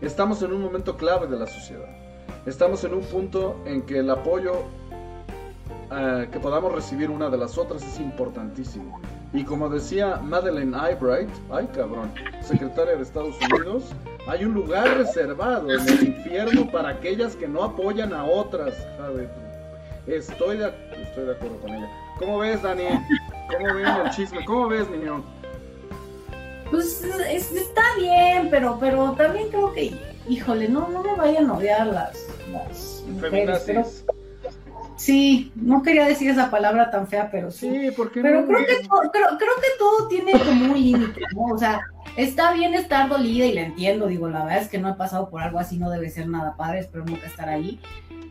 estamos 0.00 0.42
en 0.42 0.50
un 0.54 0.62
momento 0.62 0.96
clave 0.96 1.26
de 1.26 1.38
la 1.38 1.46
sociedad. 1.46 1.90
Estamos 2.46 2.82
en 2.84 2.94
un 2.94 3.02
punto 3.02 3.60
en 3.66 3.82
que 3.82 3.98
el 3.98 4.08
apoyo 4.08 4.62
eh, 5.94 6.26
que 6.32 6.40
podamos 6.40 6.72
recibir 6.72 7.10
una 7.10 7.28
de 7.28 7.36
las 7.36 7.58
otras 7.58 7.82
es 7.82 8.00
importantísimo. 8.00 8.98
Y 9.34 9.44
como 9.44 9.68
decía 9.68 10.16
Madeleine 10.16 10.74
Albright, 10.74 11.28
ay 11.50 11.68
cabrón, 11.74 12.10
secretaria 12.40 12.96
de 12.96 13.02
Estados 13.02 13.36
Unidos, 13.50 13.92
hay 14.26 14.44
un 14.44 14.54
lugar 14.54 14.96
reservado 14.96 15.70
en 15.72 15.88
el 15.88 16.02
infierno 16.08 16.70
para 16.70 16.90
aquellas 16.90 17.34
que 17.36 17.48
no 17.48 17.64
apoyan 17.64 18.12
a 18.12 18.24
otras. 18.24 18.74
Estoy 20.06 20.58
de, 20.58 20.72
estoy 21.02 21.26
de 21.26 21.32
acuerdo 21.32 21.58
con 21.60 21.70
ella. 21.70 21.88
¿Cómo 22.18 22.38
ves, 22.38 22.62
Dani? 22.62 22.84
¿Cómo 23.50 23.74
ves 23.74 23.88
el 24.04 24.10
chisme? 24.10 24.44
¿Cómo 24.44 24.68
ves, 24.68 24.88
niño? 24.90 25.24
Pues 26.70 27.02
está 27.04 27.82
bien, 27.98 28.48
pero, 28.50 28.78
pero 28.80 29.12
también 29.12 29.48
creo 29.50 29.72
que, 29.72 29.94
híjole, 30.28 30.68
no, 30.68 30.88
no 30.88 31.02
me 31.02 31.14
vayan 31.16 31.50
a 31.50 31.54
odiar 31.54 31.86
las, 31.86 32.26
las 32.50 33.04
mujeres. 33.06 34.04
Sí, 34.96 35.52
no 35.56 35.82
quería 35.82 36.06
decir 36.06 36.30
esa 36.30 36.50
palabra 36.50 36.90
tan 36.90 37.08
fea, 37.08 37.28
pero 37.30 37.50
sí. 37.50 37.68
Sí, 37.68 37.90
porque 37.96 38.22
Pero 38.22 38.46
creo, 38.46 38.58
que 38.60 38.88
creo, 39.12 39.38
que 39.38 39.78
todo 39.78 40.08
tiene 40.08 40.32
como 40.32 40.72
un 40.72 40.80
límite, 40.80 41.22
¿no? 41.34 41.54
O 41.54 41.58
sea, 41.58 41.80
está 42.16 42.52
bien 42.52 42.74
estar 42.74 43.08
dolida 43.08 43.46
y 43.46 43.52
la 43.52 43.62
entiendo, 43.62 44.06
digo, 44.06 44.28
la 44.28 44.44
verdad 44.44 44.62
es 44.62 44.68
que 44.68 44.78
no 44.78 44.88
he 44.88 44.94
pasado 44.94 45.30
por 45.30 45.42
algo 45.42 45.58
así, 45.58 45.78
no 45.78 45.90
debe 45.90 46.10
ser 46.10 46.28
nada 46.28 46.56
padre, 46.56 46.80
espero 46.80 47.04
nunca 47.04 47.26
estar 47.26 47.48
ahí. 47.48 47.80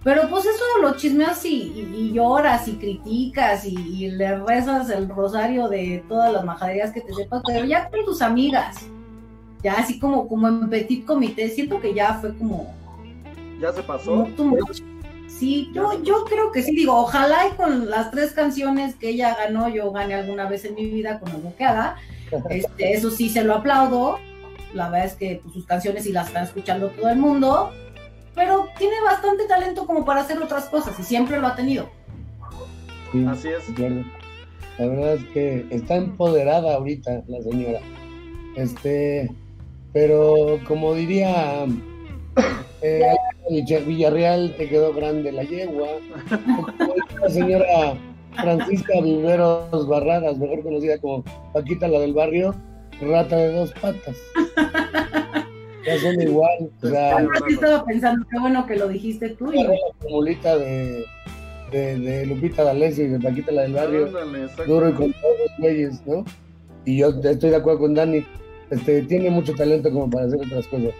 Pero 0.03 0.27
pues 0.29 0.45
eso 0.45 0.63
lo 0.81 0.95
chismeas 0.95 1.45
y, 1.45 1.87
y, 1.95 2.11
lloras 2.11 2.67
y 2.67 2.73
criticas 2.73 3.65
y, 3.65 4.09
le 4.09 4.39
rezas 4.39 4.89
el 4.89 5.07
rosario 5.07 5.67
de 5.67 6.03
todas 6.09 6.33
las 6.33 6.43
majaderías 6.43 6.91
que 6.91 7.01
te 7.01 7.13
sepas, 7.13 7.43
pero 7.45 7.65
ya 7.65 7.87
con 7.89 8.03
tus 8.03 8.21
amigas, 8.23 8.77
ya 9.61 9.73
así 9.73 9.99
como, 9.99 10.27
como 10.27 10.47
en 10.47 10.69
petit 10.69 11.05
comité, 11.05 11.49
siento 11.49 11.79
que 11.79 11.93
ya 11.93 12.15
fue 12.15 12.35
como... 12.35 12.73
¿Ya 13.59 13.71
se 13.71 13.83
pasó? 13.83 14.27
Sí, 15.27 15.69
yo, 15.73 16.01
yo 16.03 16.25
creo 16.25 16.51
que 16.51 16.63
sí, 16.63 16.75
digo, 16.75 16.95
ojalá 16.95 17.47
y 17.47 17.55
con 17.55 17.89
las 17.89 18.11
tres 18.11 18.31
canciones 18.31 18.95
que 18.95 19.09
ella 19.09 19.35
ganó, 19.35 19.69
yo 19.69 19.91
gane 19.91 20.15
alguna 20.15 20.47
vez 20.49 20.65
en 20.65 20.75
mi 20.75 20.85
vida 20.85 21.19
con 21.19 21.31
lo 21.31 21.55
que 21.55 21.63
haga. 21.63 21.97
Este, 22.49 22.93
eso 22.93 23.11
sí 23.11 23.29
se 23.29 23.43
lo 23.43 23.55
aplaudo. 23.55 24.19
La 24.73 24.89
verdad 24.89 25.07
es 25.07 25.15
que 25.15 25.41
pues, 25.43 25.53
sus 25.53 25.65
canciones 25.65 26.03
sí 26.03 26.11
las 26.11 26.27
están 26.27 26.45
escuchando 26.45 26.89
todo 26.89 27.09
el 27.09 27.17
mundo, 27.17 27.71
pero 28.35 28.67
tiene 28.77 28.95
bastante 29.03 29.45
talento 29.45 29.85
como 29.85 30.05
para 30.05 30.21
hacer 30.21 30.41
otras 30.41 30.65
cosas 30.65 30.97
y 30.99 31.03
siempre 31.03 31.39
lo 31.39 31.47
ha 31.47 31.55
tenido. 31.55 31.89
Así 33.27 33.49
es. 33.49 33.67
La 34.77 34.87
verdad 34.87 35.13
es 35.15 35.25
que 35.25 35.65
está 35.69 35.95
empoderada 35.95 36.75
ahorita 36.75 37.23
la 37.27 37.41
señora. 37.41 37.79
Este, 38.55 39.29
pero 39.93 40.59
como 40.67 40.93
diría 40.93 41.65
eh, 42.81 43.03
Villarreal 43.85 44.55
te 44.57 44.69
quedó 44.69 44.93
grande 44.93 45.31
la 45.31 45.43
yegua. 45.43 45.87
la 47.21 47.29
señora 47.29 47.97
Francisca 48.35 49.01
Viveros 49.01 49.87
Barradas, 49.87 50.37
mejor 50.37 50.63
conocida 50.63 50.97
como 50.99 51.23
Paquita 51.53 51.87
la 51.87 51.99
del 51.99 52.13
barrio, 52.13 52.55
rata 53.01 53.35
de 53.37 53.53
dos 53.53 53.71
patas. 53.73 54.17
Ya 55.85 55.97
son 55.99 56.21
igual. 56.21 56.69
O 56.83 56.87
sea, 56.87 57.25
estaba 57.49 57.83
pensando, 57.85 58.25
qué 58.29 58.39
bueno 58.39 58.65
que 58.67 58.75
lo 58.75 58.87
dijiste 58.87 59.29
tú. 59.29 59.51
La 59.51 59.73
mulita 60.09 60.57
de, 60.57 61.05
de, 61.71 61.99
de 61.99 62.25
Lupita 62.27 62.63
D'Alessio 62.63 63.05
y 63.05 63.07
de 63.09 63.19
Paquita 63.19 63.51
la 63.51 63.63
del 63.63 63.73
barrio, 63.73 64.05
Ándale, 64.05 64.47
duro 64.67 64.89
y 64.89 64.93
con 64.93 65.13
todos 65.13 65.35
los 65.39 65.57
güeyes, 65.57 66.05
¿no? 66.05 66.23
Y 66.85 66.97
yo 66.97 67.09
estoy 67.09 67.49
de 67.49 67.55
acuerdo 67.55 67.79
con 67.79 67.93
Dani, 67.95 68.23
este, 68.69 69.01
tiene 69.03 69.29
mucho 69.29 69.53
talento 69.53 69.91
como 69.91 70.09
para 70.09 70.25
hacer 70.25 70.39
otras 70.39 70.67
cosas, 70.67 70.93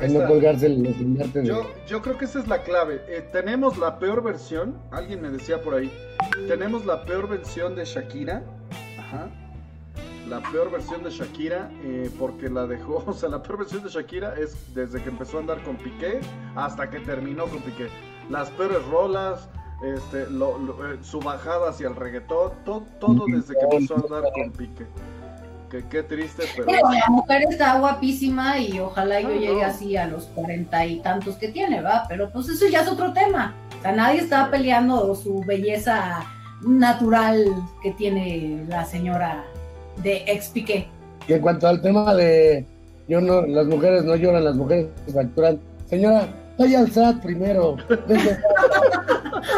en 0.00 0.14
no 0.14 0.26
colgarse 0.26 0.68
los 0.68 0.96
Yo, 1.44 1.66
yo 1.86 2.02
creo 2.02 2.18
que 2.18 2.24
esa 2.26 2.38
es 2.40 2.48
la 2.48 2.62
clave. 2.62 3.02
Eh, 3.08 3.28
tenemos 3.32 3.78
la 3.78 3.98
peor 3.98 4.22
versión, 4.22 4.76
alguien 4.90 5.20
me 5.22 5.30
decía 5.30 5.60
por 5.62 5.74
ahí, 5.74 5.90
tenemos 6.48 6.84
la 6.86 7.04
peor 7.04 7.28
versión 7.28 7.74
de 7.74 7.84
Shakira. 7.84 8.42
Ajá. 8.98 9.28
La 10.28 10.40
peor 10.50 10.70
versión 10.72 11.04
de 11.04 11.10
Shakira 11.10 11.70
eh, 11.84 12.10
porque 12.18 12.50
la 12.50 12.66
dejó, 12.66 13.04
o 13.06 13.12
sea, 13.12 13.28
la 13.28 13.42
peor 13.42 13.58
versión 13.58 13.82
de 13.84 13.90
Shakira 13.90 14.34
es 14.38 14.74
desde 14.74 15.02
que 15.02 15.08
empezó 15.08 15.36
a 15.38 15.40
andar 15.40 15.62
con 15.62 15.76
Piqué 15.76 16.20
hasta 16.56 16.90
que 16.90 17.00
terminó 17.00 17.46
con 17.46 17.60
Piqué. 17.62 17.88
Las 18.28 18.50
peores 18.50 18.84
rolas, 18.86 19.48
este, 19.84 20.28
lo- 20.30 20.58
lo- 20.58 20.92
eh, 20.94 20.98
su 21.02 21.20
bajada 21.20 21.70
hacia 21.70 21.86
el 21.88 21.94
reggaetón, 21.94 22.52
to- 22.64 22.84
todo 22.98 23.24
desde 23.28 23.54
que 23.54 23.76
empezó 23.76 23.94
a 23.94 24.00
andar 24.00 24.32
con 24.32 24.50
Piqué. 24.50 24.86
Que 25.70 25.82
qué 25.88 26.02
triste, 26.02 26.44
pero... 26.54 26.66
Pero 26.66 26.90
la 26.92 27.06
mujer 27.08 27.42
está 27.50 27.78
guapísima 27.78 28.58
y 28.58 28.78
ojalá 28.78 29.20
yo 29.20 29.30
llegue 29.30 29.62
no. 29.62 29.66
así 29.66 29.96
a 29.96 30.06
los 30.06 30.24
cuarenta 30.26 30.86
y 30.86 31.00
tantos 31.00 31.36
que 31.36 31.48
tiene, 31.48 31.82
¿va? 31.82 32.04
Pero 32.08 32.30
pues 32.30 32.48
eso 32.48 32.66
ya 32.68 32.82
es 32.82 32.88
otro 32.88 33.12
tema. 33.12 33.54
O 33.78 33.82
sea, 33.82 33.92
nadie 33.92 34.20
está 34.20 34.50
peleando 34.50 35.14
su 35.14 35.40
belleza 35.40 36.24
natural 36.62 37.44
que 37.82 37.90
tiene 37.92 38.64
la 38.68 38.84
señora 38.84 39.44
de 40.02 40.24
ex 40.26 40.48
Piqué. 40.48 40.88
Y 41.26 41.32
en 41.32 41.40
cuanto 41.40 41.66
al 41.66 41.82
tema 41.82 42.14
de 42.14 42.64
yo 43.08 43.20
no, 43.20 43.42
las 43.42 43.66
mujeres 43.66 44.04
no 44.04 44.16
lloran, 44.16 44.44
las 44.44 44.56
mujeres 44.56 44.86
facturan. 45.12 45.60
Señora, 45.86 46.28
vaya 46.58 46.80
al 46.80 46.90
SAT 46.90 47.22
primero. 47.22 47.76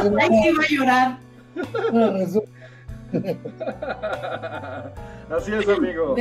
Sí 0.02 0.08
va 0.10 0.22
a 0.22 0.68
llorar. 0.68 1.18
Ahora 1.92 2.10
resulta- 2.18 2.50
Así 5.30 5.52
es, 5.52 5.68
amigo. 5.68 6.14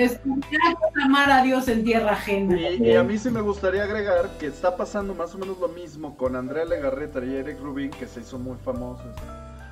Amar 1.04 1.32
a 1.32 1.44
Dios 1.44 1.68
en 1.68 1.84
tierra 1.84 2.12
ajena. 2.12 2.60
Y, 2.60 2.84
y 2.84 2.96
a 2.96 3.04
mí 3.04 3.18
sí 3.18 3.30
me 3.30 3.42
gustaría 3.42 3.84
agregar 3.84 4.30
que 4.40 4.48
está 4.48 4.76
pasando 4.76 5.14
más 5.14 5.34
o 5.36 5.38
menos 5.38 5.60
lo 5.60 5.68
mismo 5.70 6.18
con 6.18 6.36
Andrea 6.36 6.66
Legarreta 6.66 7.24
y 7.24 7.36
Eric 7.36 7.60
Rubin, 7.62 7.92
que 7.92 8.08
se 8.08 8.22
hizo 8.22 8.40
muy 8.40 8.58
famosos. 8.64 9.06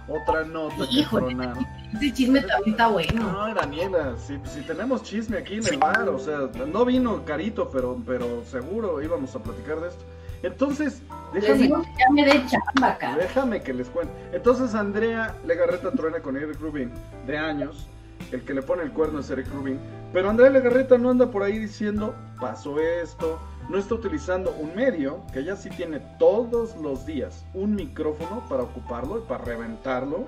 Otra 0.07 0.43
nota 0.43 0.75
que 0.87 0.99
Híjole. 0.99 1.33
tronaron. 1.33 1.65
Ese 1.95 2.13
chisme 2.13 2.41
también 2.41 2.71
está 2.71 2.87
bueno. 2.87 3.31
No, 3.31 3.53
Daniela, 3.53 4.15
si, 4.17 4.37
si 4.45 4.61
tenemos 4.61 5.01
chisme 5.01 5.37
aquí 5.37 5.55
en 5.55 5.65
el 5.65 5.77
bar, 5.77 6.07
o 6.09 6.19
sea, 6.19 6.41
no 6.67 6.85
vino 6.85 7.25
Carito, 7.25 7.69
pero, 7.69 7.97
pero 8.05 8.43
seguro 8.45 9.01
íbamos 9.01 9.35
a 9.35 9.39
platicar 9.39 9.81
de 9.81 9.87
esto. 9.87 10.03
Entonces, 10.45 11.01
déjame, 11.33 11.63
digo 11.63 11.81
que 11.81 11.89
ya 11.97 12.11
me 12.11 12.45
chamba, 12.45 12.97
cara. 12.99 13.17
déjame 13.17 13.63
que 13.63 13.73
les 13.73 13.89
cuente. 13.89 14.13
Entonces, 14.31 14.75
Andrea 14.75 15.35
Legarreta 15.43 15.89
truena 15.91 16.19
con 16.19 16.37
Eric 16.37 16.59
Rubin 16.59 16.91
de 17.25 17.35
años. 17.35 17.87
El 18.31 18.43
que 18.43 18.53
le 18.53 18.61
pone 18.61 18.83
el 18.83 18.91
cuerno 18.91 19.19
es 19.19 19.29
Eric 19.31 19.47
Rubin. 19.51 19.79
Pero 20.13 20.29
Andrea 20.29 20.51
Legarreta 20.51 20.99
no 20.99 21.09
anda 21.09 21.31
por 21.31 21.41
ahí 21.41 21.57
diciendo, 21.57 22.13
pasó 22.39 22.79
esto. 22.79 23.39
No 23.69 23.79
está 23.79 23.95
utilizando 23.95 24.51
un 24.51 24.75
medio 24.75 25.23
que 25.33 25.39
ella 25.39 25.55
sí 25.55 25.71
tiene 25.71 25.99
todos 26.19 26.77
los 26.77 27.07
días 27.07 27.43
un 27.55 27.73
micrófono 27.73 28.43
para 28.47 28.61
ocuparlo 28.61 29.17
y 29.17 29.21
para 29.21 29.43
reventarlo. 29.43 30.25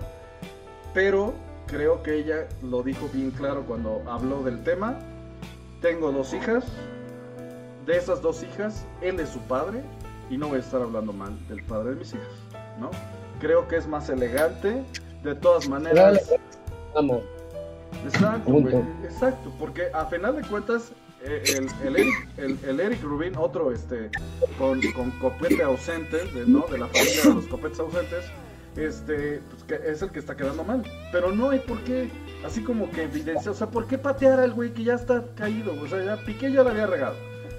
Pero 0.95 1.35
creo 1.67 2.01
que 2.01 2.15
ella 2.15 2.47
lo 2.63 2.81
dijo 2.81 3.07
bien 3.13 3.29
claro 3.29 3.61
cuando 3.67 4.01
habló 4.07 4.41
del 4.41 4.63
tema. 4.63 4.97
Tengo 5.79 6.11
dos 6.11 6.33
hijas. 6.33 6.65
De 7.85 7.95
esas 7.95 8.21
dos 8.21 8.41
hijas, 8.43 8.83
él 9.01 9.19
es 9.19 9.29
su 9.29 9.39
padre. 9.41 9.83
Y 10.29 10.37
no 10.37 10.49
voy 10.49 10.57
a 10.57 10.61
estar 10.61 10.81
hablando 10.81 11.13
mal 11.13 11.35
del 11.47 11.63
padre 11.63 11.91
de 11.91 11.95
mis 11.97 12.13
hijas. 12.13 12.27
¿no? 12.79 12.91
Creo 13.39 13.67
que 13.67 13.77
es 13.77 13.87
más 13.87 14.09
elegante. 14.09 14.83
De 15.23 15.35
todas 15.35 15.67
maneras. 15.67 16.31
Vamos. 16.93 17.21
Exacto, 18.05 18.51
güey, 18.51 18.75
exacto, 19.03 19.51
porque 19.59 19.87
a 19.93 20.05
final 20.05 20.35
de 20.35 20.47
cuentas 20.47 20.91
eh, 21.23 21.41
el, 21.57 21.87
el 21.87 21.95
Eric, 21.95 22.29
el, 22.37 22.59
el 22.67 22.79
Eric 22.79 23.01
Rubin, 23.01 23.35
otro 23.35 23.71
este 23.71 24.09
con, 24.57 24.79
con 24.93 25.11
copete 25.11 25.63
ausente, 25.63 26.17
de, 26.17 26.45
¿no? 26.45 26.65
de 26.67 26.77
la 26.77 26.87
familia 26.87 27.23
de 27.23 27.33
los 27.33 27.47
copetes 27.47 27.79
ausentes, 27.79 28.25
este 28.75 29.41
pues, 29.49 29.63
que 29.63 29.89
es 29.89 30.01
el 30.01 30.11
que 30.11 30.19
está 30.19 30.35
quedando 30.35 30.63
mal. 30.63 30.83
Pero 31.11 31.31
no 31.31 31.49
hay 31.49 31.59
por 31.59 31.79
qué, 31.81 32.09
así 32.45 32.63
como 32.63 32.89
que 32.91 33.03
evidencia, 33.03 33.51
o 33.51 33.55
sea, 33.55 33.67
¿por 33.67 33.87
qué 33.87 33.97
patear 33.97 34.39
al 34.39 34.53
güey 34.53 34.73
que 34.73 34.83
ya 34.83 34.93
está 34.93 35.25
caído? 35.35 35.73
O 35.81 35.87
sea, 35.87 36.03
ya 36.03 36.23
Piqué 36.23 36.51
ya 36.51 36.63
la 36.63 36.71
había 36.71 36.87
regado. 36.87 37.15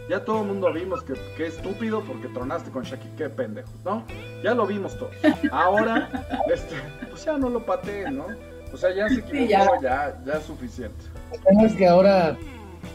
Ya 0.09 0.25
todo 0.25 0.41
el 0.43 0.49
mundo 0.49 0.73
vimos 0.73 1.03
que, 1.03 1.15
que 1.37 1.47
estúpido 1.49 2.03
porque 2.03 2.29
tronaste 2.29 2.71
con 2.71 2.83
Shaki, 2.85 3.09
qué 3.19 3.29
pendejo, 3.29 3.69
¿no? 3.85 4.05
Ya 4.43 4.55
lo 4.55 4.67
vimos 4.67 4.97
todos. 4.99 5.13
Ahora, 5.53 6.09
este, 6.53 6.77
pues 7.11 7.25
ya 7.25 7.37
no 7.37 7.49
lo 7.51 7.65
pateen, 7.65 8.17
¿no? 8.17 8.27
O 8.73 8.77
sea, 8.77 8.95
ya 8.95 9.09
se 9.09 9.21
equivocó, 9.21 9.75
ya. 9.81 9.81
ya, 9.83 10.19
ya 10.27 10.33
es 10.35 10.45
suficiente. 10.45 10.97
El 11.33 11.41
tema 11.43 11.63
es 11.65 11.75
que 11.75 11.87
ahora 11.87 12.37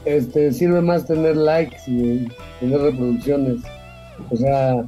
este, 0.05 0.51
sirve 0.51 0.81
más 0.81 1.05
tener 1.05 1.35
likes 1.37 1.77
y 1.87 2.27
tener 2.59 2.81
reproducciones. 2.81 3.61
O 4.31 4.35
sea, 4.35 4.83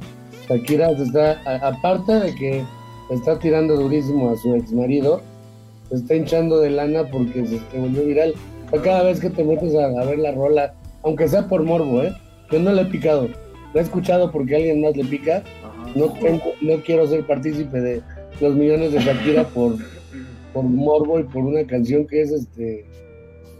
Shakira 0.48 0.96
se 0.96 1.02
está, 1.04 1.40
a- 1.44 1.68
aparte 1.68 2.12
de 2.12 2.34
que 2.34 2.64
está 3.10 3.38
tirando 3.38 3.76
durísimo 3.76 4.30
a 4.32 4.36
su 4.36 4.54
ex 4.56 4.72
marido, 4.72 5.22
se 5.90 5.96
está 5.96 6.14
hinchando 6.16 6.58
de 6.60 6.70
lana 6.70 7.04
porque 7.10 7.46
se, 7.46 7.58
se 7.70 7.78
volvió 7.78 8.04
viral. 8.04 8.34
O 8.66 8.70
sea, 8.70 8.82
cada 8.82 9.02
vez 9.04 9.20
que 9.20 9.30
te 9.30 9.44
metes 9.44 9.74
a, 9.76 9.86
a 9.86 10.04
ver 10.04 10.18
la 10.18 10.32
rola, 10.32 10.74
aunque 11.06 11.28
sea 11.28 11.46
por 11.46 11.62
morbo, 11.62 12.02
¿eh? 12.02 12.12
Yo 12.50 12.58
no 12.58 12.72
le 12.72 12.82
he 12.82 12.86
picado. 12.86 13.28
Lo 13.72 13.80
he 13.80 13.82
escuchado 13.82 14.30
porque 14.32 14.56
alguien 14.56 14.80
más 14.80 14.96
le 14.96 15.04
pica. 15.04 15.36
Ajá. 15.64 15.90
No, 15.94 16.08
tengo- 16.14 16.52
no 16.60 16.76
quiero 16.82 17.06
ser 17.06 17.24
partícipe 17.24 17.80
de 17.80 18.02
los 18.40 18.54
millones 18.56 18.92
de 18.92 18.98
Shakira 19.00 19.44
por, 19.54 19.76
por 20.52 20.64
morbo 20.64 21.20
y 21.20 21.24
por 21.24 21.44
una 21.44 21.64
canción 21.64 22.06
que 22.08 22.22
es 22.22 22.32
este 22.32 22.84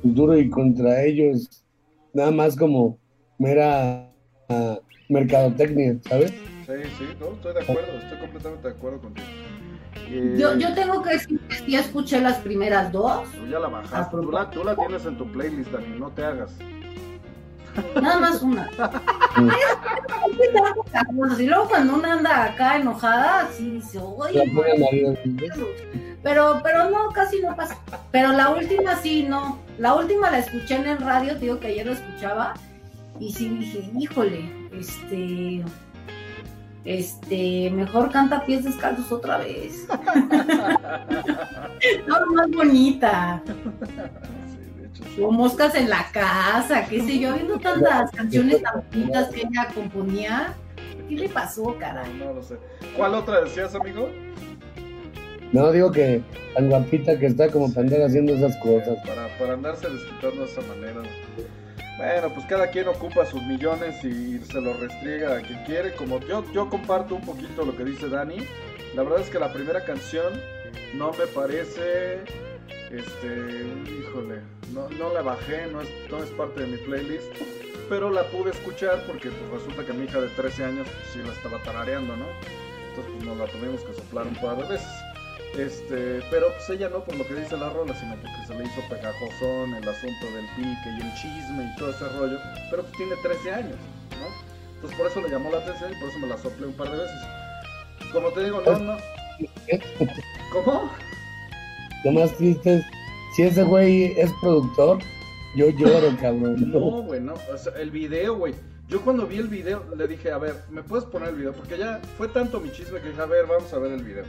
duro 0.02 0.36
y 0.36 0.50
contra 0.50 1.04
ellos 1.04 1.64
nada 2.12 2.30
más 2.32 2.56
como 2.56 2.98
mera 3.38 4.10
ah, 4.48 4.78
mercadotecnia, 5.08 5.98
¿sabes? 6.08 6.30
Sí, 6.30 6.72
sí, 6.98 7.04
no, 7.20 7.32
estoy 7.34 7.54
de 7.54 7.60
acuerdo, 7.60 7.92
estoy 8.02 8.18
completamente 8.18 8.68
de 8.68 8.74
acuerdo 8.74 9.00
contigo. 9.00 9.26
Eh, 10.10 10.34
Yo, 10.36 10.56
yo 10.58 10.74
tengo 10.74 11.00
que 11.02 11.10
decir 11.10 11.38
que 11.48 11.54
sí 11.54 11.76
escuché 11.76 12.20
las 12.20 12.38
primeras 12.38 12.90
dos, 12.90 13.22
tú 13.32 13.46
ya 13.50 13.60
la 13.60 13.68
bajaste, 13.68 14.16
tú 14.16 14.30
la, 14.32 14.50
tú 14.50 14.64
la 14.64 14.74
tienes 14.74 15.06
en 15.06 15.16
tu 15.16 15.30
playlist, 15.30 15.70
Dani, 15.70 15.98
no 15.98 16.10
te 16.10 16.24
hagas. 16.24 16.56
Nada 18.00 18.20
más 18.20 18.42
una. 18.42 18.70
Y 21.38 21.46
luego 21.46 21.68
cuando 21.68 21.96
una 21.96 22.14
anda 22.14 22.44
acá 22.44 22.76
enojada, 22.76 23.48
sí 23.52 23.70
dice, 23.70 23.98
oye, 23.98 24.42
pero, 26.22 26.60
pero 26.62 26.90
no, 26.90 27.10
casi 27.12 27.40
no 27.40 27.54
pasa. 27.54 27.76
Pero 28.10 28.32
la 28.32 28.50
última 28.50 28.96
sí, 28.96 29.26
no. 29.28 29.58
La 29.78 29.94
última 29.94 30.30
la 30.30 30.38
escuché 30.38 30.76
en 30.76 30.86
el 30.86 30.98
radio, 30.98 31.34
digo 31.36 31.60
que 31.60 31.68
ayer 31.68 31.86
la 31.86 31.92
escuchaba, 31.92 32.54
y 33.20 33.32
sí 33.32 33.48
dije, 33.48 33.88
híjole, 33.98 34.50
este, 34.72 35.64
este, 36.84 37.70
mejor 37.70 38.10
canta 38.10 38.44
pies 38.44 38.64
descalzos 38.64 39.10
otra 39.12 39.38
vez. 39.38 39.86
no, 42.06 42.26
más 42.34 42.50
bonita. 42.50 43.42
O 45.20 45.30
moscas 45.30 45.74
en 45.74 45.88
la 45.88 46.06
casa, 46.12 46.86
qué 46.86 47.00
sé 47.00 47.18
yo, 47.18 47.34
viendo 47.34 47.58
tantas 47.58 48.10
canciones 48.10 48.62
tan 48.62 48.84
bonitas 48.90 49.28
que 49.30 49.40
ella 49.40 49.68
componía. 49.74 50.54
¿Qué 51.08 51.14
le 51.14 51.28
pasó, 51.28 51.76
caray? 51.78 52.12
No, 52.14 52.26
no 52.26 52.34
lo 52.34 52.42
sé. 52.42 52.56
¿Cuál 52.96 53.14
otra 53.14 53.42
decías, 53.42 53.74
amigo? 53.74 54.10
No 55.52 55.70
digo 55.72 55.92
que 55.92 56.22
tan 56.54 56.68
guapita 56.68 57.18
que 57.18 57.26
está 57.26 57.48
como 57.48 57.68
para 57.72 57.82
andar 57.82 58.02
haciendo 58.02 58.34
esas 58.34 58.56
cosas. 58.56 58.98
Para, 59.06 59.28
para 59.38 59.54
andarse 59.54 59.88
desquitando 59.88 60.44
de 60.44 60.50
esa 60.50 60.60
manera. 60.62 61.02
Bueno, 61.96 62.34
pues 62.34 62.44
cada 62.46 62.70
quien 62.70 62.88
ocupa 62.88 63.24
sus 63.24 63.42
millones 63.42 64.04
y 64.04 64.38
se 64.40 64.60
los 64.60 64.78
restriega 64.80 65.38
a 65.38 65.40
quien 65.40 65.64
quiere. 65.64 65.94
Como 65.94 66.20
yo, 66.20 66.44
yo 66.52 66.68
comparto 66.68 67.14
un 67.14 67.22
poquito 67.22 67.64
lo 67.64 67.74
que 67.76 67.84
dice 67.84 68.08
Dani. 68.08 68.38
La 68.94 69.02
verdad 69.02 69.20
es 69.20 69.30
que 69.30 69.38
la 69.38 69.52
primera 69.52 69.84
canción 69.84 70.34
no 70.94 71.12
me 71.12 71.26
parece. 71.26 72.20
Este. 72.90 73.66
Híjole. 74.00 74.40
No, 74.72 74.88
no 74.90 75.12
la 75.12 75.22
bajé, 75.22 75.66
no 75.66 75.80
es, 75.80 75.88
no 76.10 76.22
es 76.22 76.30
parte 76.30 76.60
de 76.60 76.66
mi 76.66 76.76
playlist. 76.78 77.26
Pero 77.88 78.10
la 78.10 78.24
pude 78.30 78.50
escuchar 78.50 79.04
porque 79.06 79.30
pues, 79.30 79.62
resulta 79.62 79.84
que 79.86 79.92
mi 79.92 80.04
hija 80.06 80.20
de 80.20 80.28
13 80.28 80.64
años 80.64 80.88
pues, 80.88 81.06
sí 81.12 81.20
la 81.24 81.32
estaba 81.32 81.62
tarareando, 81.62 82.16
¿no? 82.16 82.26
Entonces 82.88 83.12
pues 83.12 83.24
nos 83.24 83.36
la 83.36 83.46
tuvimos 83.46 83.80
que 83.82 83.94
soplar 83.94 84.26
un 84.26 84.34
par 84.36 84.56
de 84.56 84.68
veces. 84.68 84.88
Este, 85.56 86.20
pero 86.30 86.48
pues 86.52 86.68
ella 86.70 86.88
no 86.90 87.02
por 87.04 87.14
lo 87.16 87.26
que 87.26 87.34
dice 87.34 87.56
la 87.56 87.70
rola, 87.70 87.94
sino 87.94 88.14
porque 88.16 88.46
se 88.46 88.54
le 88.54 88.64
hizo 88.64 88.82
pegajosón 88.90 89.74
el 89.74 89.88
asunto 89.88 90.26
del 90.34 90.46
pique 90.56 90.90
y 90.98 91.00
el 91.00 91.14
chisme 91.14 91.72
y 91.72 91.78
todo 91.78 91.90
ese 91.90 92.08
rollo. 92.08 92.38
Pero 92.70 92.82
pues 92.82 92.94
tiene 92.96 93.16
13 93.22 93.52
años, 93.52 93.76
¿no? 94.20 94.74
Entonces 94.74 94.98
por 94.98 95.06
eso 95.06 95.20
le 95.22 95.30
llamó 95.30 95.50
la 95.50 95.58
atención 95.58 95.92
y 95.92 96.00
por 96.00 96.08
eso 96.10 96.18
me 96.18 96.26
la 96.26 96.38
soplé 96.38 96.66
un 96.66 96.74
par 96.74 96.90
de 96.90 96.96
veces. 96.98 97.16
Como 98.12 98.30
te 98.30 98.44
digo, 98.44 98.60
no, 98.60 98.78
no. 98.78 98.96
¿Cómo? 100.52 100.90
Lo 102.06 102.12
más 102.12 102.32
triste 102.36 102.76
es, 102.76 102.84
si 103.34 103.42
ese 103.42 103.64
güey 103.64 104.14
es 104.16 104.32
productor, 104.40 104.98
Yo 105.56 105.70
lloro, 105.70 106.16
cabrón. 106.20 106.70
No, 106.70 107.02
güey, 107.02 107.20
no. 107.20 107.34
O 107.52 107.58
sea, 107.58 107.72
el 107.80 107.90
video, 107.90 108.36
güey. 108.36 108.54
Yo 108.88 109.00
cuando 109.00 109.26
vi 109.26 109.38
el 109.38 109.48
video 109.48 109.82
le 109.96 110.06
dije, 110.06 110.30
a 110.30 110.38
ver, 110.38 110.54
¿me 110.70 110.84
puedes 110.84 111.04
poner 111.04 111.30
el 111.30 111.34
video? 111.34 111.52
Porque 111.52 111.76
ya 111.76 112.00
fue 112.16 112.28
tanto 112.28 112.60
mi 112.60 112.70
chisme 112.70 113.00
que 113.00 113.08
dije, 113.08 113.20
a 113.20 113.26
ver, 113.26 113.46
vamos 113.46 113.72
a 113.72 113.78
ver 113.78 113.90
el 113.90 114.04
video. 114.04 114.24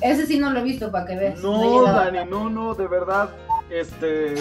Ese 0.00 0.26
sí 0.26 0.40
no 0.40 0.50
lo 0.50 0.58
he 0.58 0.64
visto 0.64 0.90
para 0.90 1.06
que 1.06 1.14
veas. 1.14 1.40
No, 1.40 1.84
Dani, 1.84 2.28
no, 2.28 2.50
no, 2.50 2.74
de 2.74 2.88
verdad. 2.88 3.28
Este, 3.70 4.34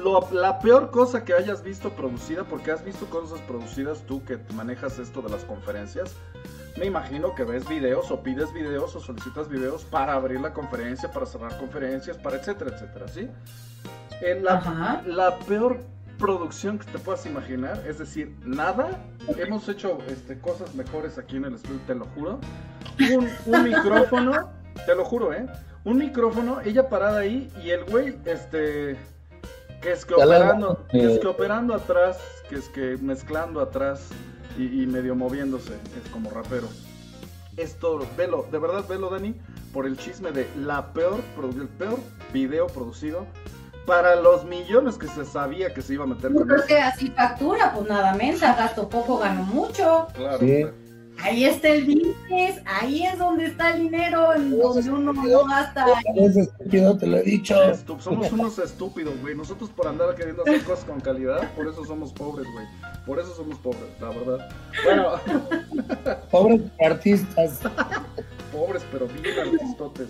lo, 0.00 0.28
la 0.30 0.60
peor 0.60 0.92
cosa 0.92 1.24
que 1.24 1.34
hayas 1.34 1.64
visto 1.64 1.90
producida, 1.90 2.44
porque 2.44 2.70
has 2.70 2.84
visto 2.84 3.06
cosas 3.06 3.40
producidas 3.40 4.02
tú 4.06 4.24
que 4.24 4.38
manejas 4.54 5.00
esto 5.00 5.22
de 5.22 5.30
las 5.30 5.42
conferencias. 5.42 6.14
Me 6.76 6.86
imagino 6.86 7.34
que 7.34 7.44
ves 7.44 7.66
videos 7.68 8.10
o 8.10 8.22
pides 8.22 8.52
videos 8.52 8.94
o 8.94 9.00
solicitas 9.00 9.48
videos 9.48 9.84
para 9.84 10.12
abrir 10.12 10.40
la 10.40 10.52
conferencia, 10.52 11.10
para 11.10 11.26
cerrar 11.26 11.56
conferencias, 11.58 12.18
para 12.18 12.36
etcétera, 12.36 12.72
etcétera, 12.74 13.08
¿sí? 13.08 13.30
En 14.20 14.44
la, 14.44 15.02
la 15.06 15.38
peor 15.40 15.80
producción 16.18 16.78
que 16.78 16.90
te 16.90 16.98
puedas 16.98 17.24
imaginar, 17.26 17.82
es 17.86 17.98
decir, 17.98 18.34
nada. 18.44 18.90
Hemos 19.38 19.68
hecho 19.68 19.98
este, 20.08 20.38
cosas 20.38 20.74
mejores 20.74 21.18
aquí 21.18 21.36
en 21.36 21.46
el 21.46 21.54
estudio, 21.54 21.80
te 21.86 21.94
lo 21.94 22.04
juro. 22.14 22.40
Un, 22.98 23.28
un 23.46 23.64
micrófono 23.64 24.50
te 24.86 24.94
lo 24.94 25.04
juro, 25.04 25.32
¿eh? 25.32 25.46
Un 25.84 25.98
micrófono, 25.98 26.60
ella 26.62 26.88
parada 26.88 27.20
ahí 27.20 27.50
y 27.62 27.70
el 27.70 27.84
güey, 27.84 28.18
este, 28.24 28.96
que 29.80 29.92
es 29.92 30.04
que 30.04 30.14
operando, 30.14 30.84
que 30.90 31.12
es 31.12 31.18
que 31.20 31.26
operando 31.26 31.74
atrás, 31.74 32.18
que 32.48 32.56
es 32.56 32.68
que 32.68 32.96
mezclando 33.00 33.60
atrás 33.60 34.08
y, 34.58 34.86
medio 34.86 35.14
moviéndose, 35.14 35.74
es 35.74 36.10
como 36.10 36.30
rapero. 36.30 36.68
Esto, 37.56 38.06
velo, 38.16 38.46
de 38.50 38.58
verdad 38.58 38.86
velo, 38.86 39.08
Dani, 39.08 39.34
por 39.72 39.86
el 39.86 39.96
chisme 39.96 40.32
de 40.32 40.48
la 40.56 40.92
peor, 40.92 41.20
el 41.58 41.68
peor 41.68 41.98
video 42.32 42.66
producido 42.66 43.26
para 43.86 44.16
los 44.16 44.44
millones 44.44 44.98
que 44.98 45.06
se 45.06 45.24
sabía 45.24 45.72
que 45.72 45.80
se 45.80 45.94
iba 45.94 46.04
a 46.04 46.08
meter 46.08 46.32
con 46.32 46.50
eso. 46.50 46.66
que 46.66 46.78
así 46.78 47.08
factura, 47.10 47.72
pues 47.72 47.88
nada 47.88 48.14
menos, 48.14 48.40
gasto 48.40 48.88
poco, 48.88 49.18
gano 49.18 49.42
mucho. 49.44 50.08
Claro. 50.14 50.38
Sí. 50.38 50.66
Ahí 51.22 51.44
está 51.44 51.68
el 51.68 51.86
business, 51.86 52.60
ahí 52.66 53.04
es 53.04 53.18
donde 53.18 53.46
está 53.46 53.70
el 53.70 53.82
dinero, 53.84 54.34
en 54.34 54.58
donde 54.58 54.90
uno 54.90 55.12
no 55.12 55.44
gasta. 55.46 55.86
Es 56.14 56.36
estúpido, 56.36 56.96
te 56.96 57.06
lo 57.06 57.16
he 57.16 57.22
dicho. 57.22 57.56
somos 57.98 58.30
unos 58.32 58.58
estúpidos, 58.58 59.18
güey. 59.20 59.34
Nosotros 59.34 59.70
por 59.70 59.88
andar 59.88 60.14
queriendo 60.14 60.42
hacer 60.42 60.62
cosas 60.64 60.84
con 60.84 61.00
calidad, 61.00 61.50
por 61.54 61.66
eso 61.66 61.84
somos 61.84 62.12
pobres, 62.12 62.46
güey. 62.52 62.66
Por 63.06 63.18
eso 63.18 63.34
somos 63.34 63.58
pobres, 63.58 63.88
la 64.00 64.08
verdad. 64.08 64.48
Bueno. 64.84 65.12
pobres 66.30 66.60
artistas. 66.80 67.60
pobres, 68.52 68.84
pero 68.92 69.06
bien 69.08 69.38
artistotes. 69.38 70.08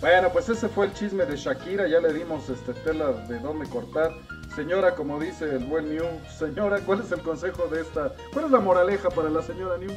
Bueno, 0.00 0.30
pues 0.32 0.48
ese 0.48 0.68
fue 0.68 0.86
el 0.86 0.94
chisme 0.94 1.26
de 1.26 1.36
Shakira. 1.36 1.88
Ya 1.88 2.00
le 2.00 2.12
dimos 2.12 2.48
este 2.48 2.72
tela 2.72 3.12
de 3.28 3.38
dónde 3.40 3.68
cortar. 3.68 4.12
Señora, 4.58 4.96
como 4.96 5.20
dice 5.20 5.44
el 5.44 5.66
buen 5.66 5.88
New, 5.88 6.04
señora, 6.36 6.80
¿cuál 6.84 7.00
es 7.00 7.12
el 7.12 7.20
consejo 7.20 7.68
de 7.68 7.82
esta? 7.82 8.12
¿Cuál 8.32 8.46
es 8.46 8.50
la 8.50 8.58
moraleja 8.58 9.08
para 9.08 9.30
la 9.30 9.40
señora 9.40 9.78
New? 9.78 9.92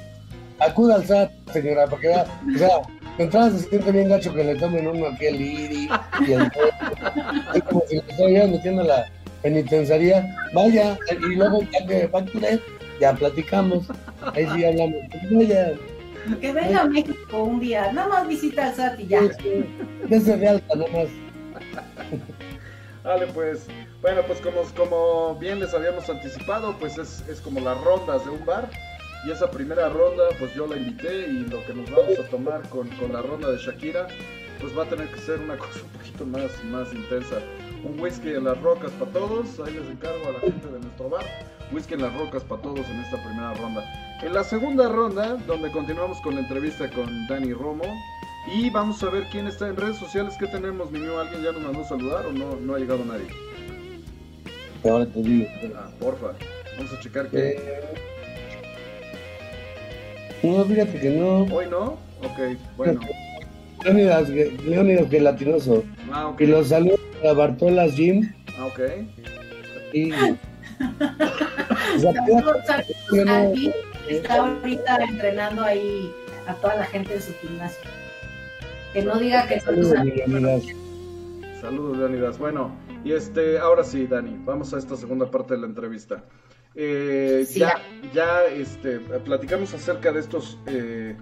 Acuda 0.60 0.98
al 0.98 1.06
SAT, 1.08 1.32
señora, 1.52 1.88
porque 1.88 2.10
vea, 2.10 2.26
o 2.54 2.58
sea, 2.60 2.70
entrada 3.18 3.50
se 3.50 3.68
siente 3.68 3.92
bien 3.92 4.10
gacho 4.10 4.32
que 4.32 4.44
le 4.44 4.54
tomen 4.60 4.86
uno 4.86 5.08
aquí 5.08 5.26
el 5.26 5.42
IRI 5.42 5.90
y 6.28 6.32
el 6.34 6.52
Es 7.56 7.64
como 7.64 7.82
si 7.88 7.96
le 7.96 8.04
estuvieran 8.08 8.52
metiendo 8.52 8.84
la 8.84 9.12
penitenciaría. 9.42 10.32
Vaya, 10.54 10.96
y 11.10 11.36
luego 11.36 11.64
ya 11.64 11.88
que 11.88 12.08
facture, 12.10 12.60
ya 13.00 13.14
platicamos. 13.14 13.88
Ahí 14.36 14.48
sí 14.54 14.64
hablamos. 14.64 15.00
Vaya. 15.32 15.74
Que 16.40 16.54
venga 16.54 16.82
a 16.82 16.86
México 16.86 17.44
un 17.44 17.60
día, 17.60 17.92
nada 17.94 18.08
más 18.10 18.28
visita 18.28 18.68
al 18.68 18.76
SAT 18.76 19.00
y 19.00 19.08
ya. 19.08 19.22
Desde 20.08 20.38
de 20.38 20.48
alta, 20.48 20.76
nada 20.76 20.92
más. 20.92 21.08
Vale, 23.04 23.28
pues. 23.28 23.68
Bueno, 24.02 24.22
pues 24.28 24.40
como, 24.42 24.64
como 24.76 25.36
bien 25.36 25.60
les 25.60 25.74
habíamos 25.74 26.10
anticipado, 26.10 26.76
pues 26.80 26.98
es, 26.98 27.28
es 27.28 27.42
como 27.42 27.60
las 27.60 27.80
rondas 27.82 28.24
de 28.26 28.32
un 28.32 28.46
bar. 28.46 28.70
Y 29.26 29.32
esa 29.32 29.52
primera 29.52 29.88
ronda, 29.90 30.24
pues 30.40 30.54
yo 30.56 30.66
la 30.66 30.78
invité 30.78 31.28
y 31.28 31.46
lo 31.48 31.64
que 31.66 31.74
nos 31.74 31.92
vamos 31.92 32.18
a 32.18 32.28
tomar 32.30 32.68
con, 32.70 32.88
con 32.90 33.14
la 33.14 33.22
ronda 33.22 33.52
de 33.52 33.58
Shakira, 33.58 34.08
pues 34.60 34.76
va 34.76 34.84
a 34.84 34.88
tener 34.88 35.08
que 35.10 35.20
ser 35.20 35.40
una 35.40 35.58
cosa 35.60 35.82
un 35.84 35.90
poquito 35.90 36.26
más, 36.26 36.64
más 36.66 36.94
intensa. 36.94 37.38
Un 37.84 38.00
whisky 38.00 38.30
en 38.30 38.46
las 38.46 38.60
rocas 38.62 38.92
para 38.94 39.12
todos, 39.12 39.60
ahí 39.60 39.74
les 39.74 39.90
encargo 39.90 40.28
a 40.28 40.32
la 40.34 40.40
gente 40.40 40.68
de 40.68 40.80
nuestro 40.80 41.10
bar. 41.10 41.26
Whisky 41.72 41.94
en 41.96 42.02
las 42.02 42.14
rocas 42.16 42.44
para 42.44 42.62
todos 42.62 42.88
en 42.90 43.00
esta 43.00 43.18
primera 43.24 43.54
ronda. 43.54 43.84
En 44.22 44.34
la 44.34 44.44
segunda 44.44 44.90
ronda, 44.90 45.38
donde 45.48 45.72
continuamos 45.72 46.20
con 46.22 46.36
la 46.36 46.42
entrevista 46.42 46.90
con 46.92 47.28
Dani 47.28 47.54
Romo, 47.54 47.84
y 48.48 48.70
vamos 48.70 49.02
a 49.04 49.10
ver 49.10 49.28
quién 49.32 49.48
está 49.48 49.68
en 49.68 49.76
redes 49.76 49.98
sociales. 49.98 50.36
¿Qué 50.40 50.48
tenemos, 50.48 50.92
niño? 50.92 51.20
¿Alguien 51.20 51.44
ya 51.44 51.52
nos 51.52 51.62
mandó 51.62 51.82
a 51.82 51.86
saludar 51.86 52.26
o 52.26 52.32
no, 52.32 52.56
no 52.56 52.76
ha 52.76 52.80
llegado 52.80 53.04
nadie? 53.06 53.28
Ahora 54.84 55.06
te 55.06 55.22
digo. 55.22 55.48
Ah, 55.76 55.90
porfa. 56.00 56.34
Vamos 56.78 56.94
a 56.94 57.00
checar 57.00 57.28
que. 57.30 57.50
Eh... 57.50 57.82
No, 60.44 60.66
fíjate 60.66 61.00
que 61.00 61.10
no. 61.12 61.44
¿Hoy 61.44 61.68
no? 61.70 62.00
Ok, 62.24 62.58
bueno. 62.78 63.00
Leonidas, 63.84 64.30
Leonidas 64.30 65.10
Gelatinoso. 65.10 65.84
Ah, 66.12 66.30
ok. 66.30 66.42
Y 66.42 66.46
los 66.48 66.70
saludos 66.70 67.00
a 67.28 67.34
Bartolas 67.34 67.94
Jim. 67.94 68.34
Ah, 68.58 68.66
ok. 68.66 68.80
Y. 69.94 70.12
está 74.10 74.36
ahorita 74.36 74.98
entrenando 75.04 75.64
ahí 75.64 76.12
a 76.48 76.54
toda 76.56 76.76
la 76.76 76.86
gente 76.86 77.14
de 77.14 77.22
su 77.22 77.34
gimnasio. 77.36 78.01
Que 78.94 79.02
no 79.04 79.18
diga 79.18 79.48
que 79.48 79.60
saludos. 79.60 79.94
Leonidas. 80.04 80.64
Saludos, 81.62 81.98
Leonidas. 81.98 82.38
Bueno, 82.38 82.76
y 83.04 83.14
este, 83.14 83.58
ahora 83.60 83.84
sí, 83.84 84.08
Dani, 84.08 84.38
vamos 84.44 84.74
a 84.74 84.78
esta 84.78 84.96
segunda 84.96 85.30
parte 85.30 85.54
de 85.54 85.62
la 85.62 85.68
entrevista. 85.68 86.24
Eh, 86.76 87.46
ya, 87.54 87.82
ya 88.14 88.46
este, 88.46 89.00
platicamos 89.00 89.74
acerca 89.74 90.12
de 90.12 90.20
estos 90.20 90.58
eh, 90.68 91.16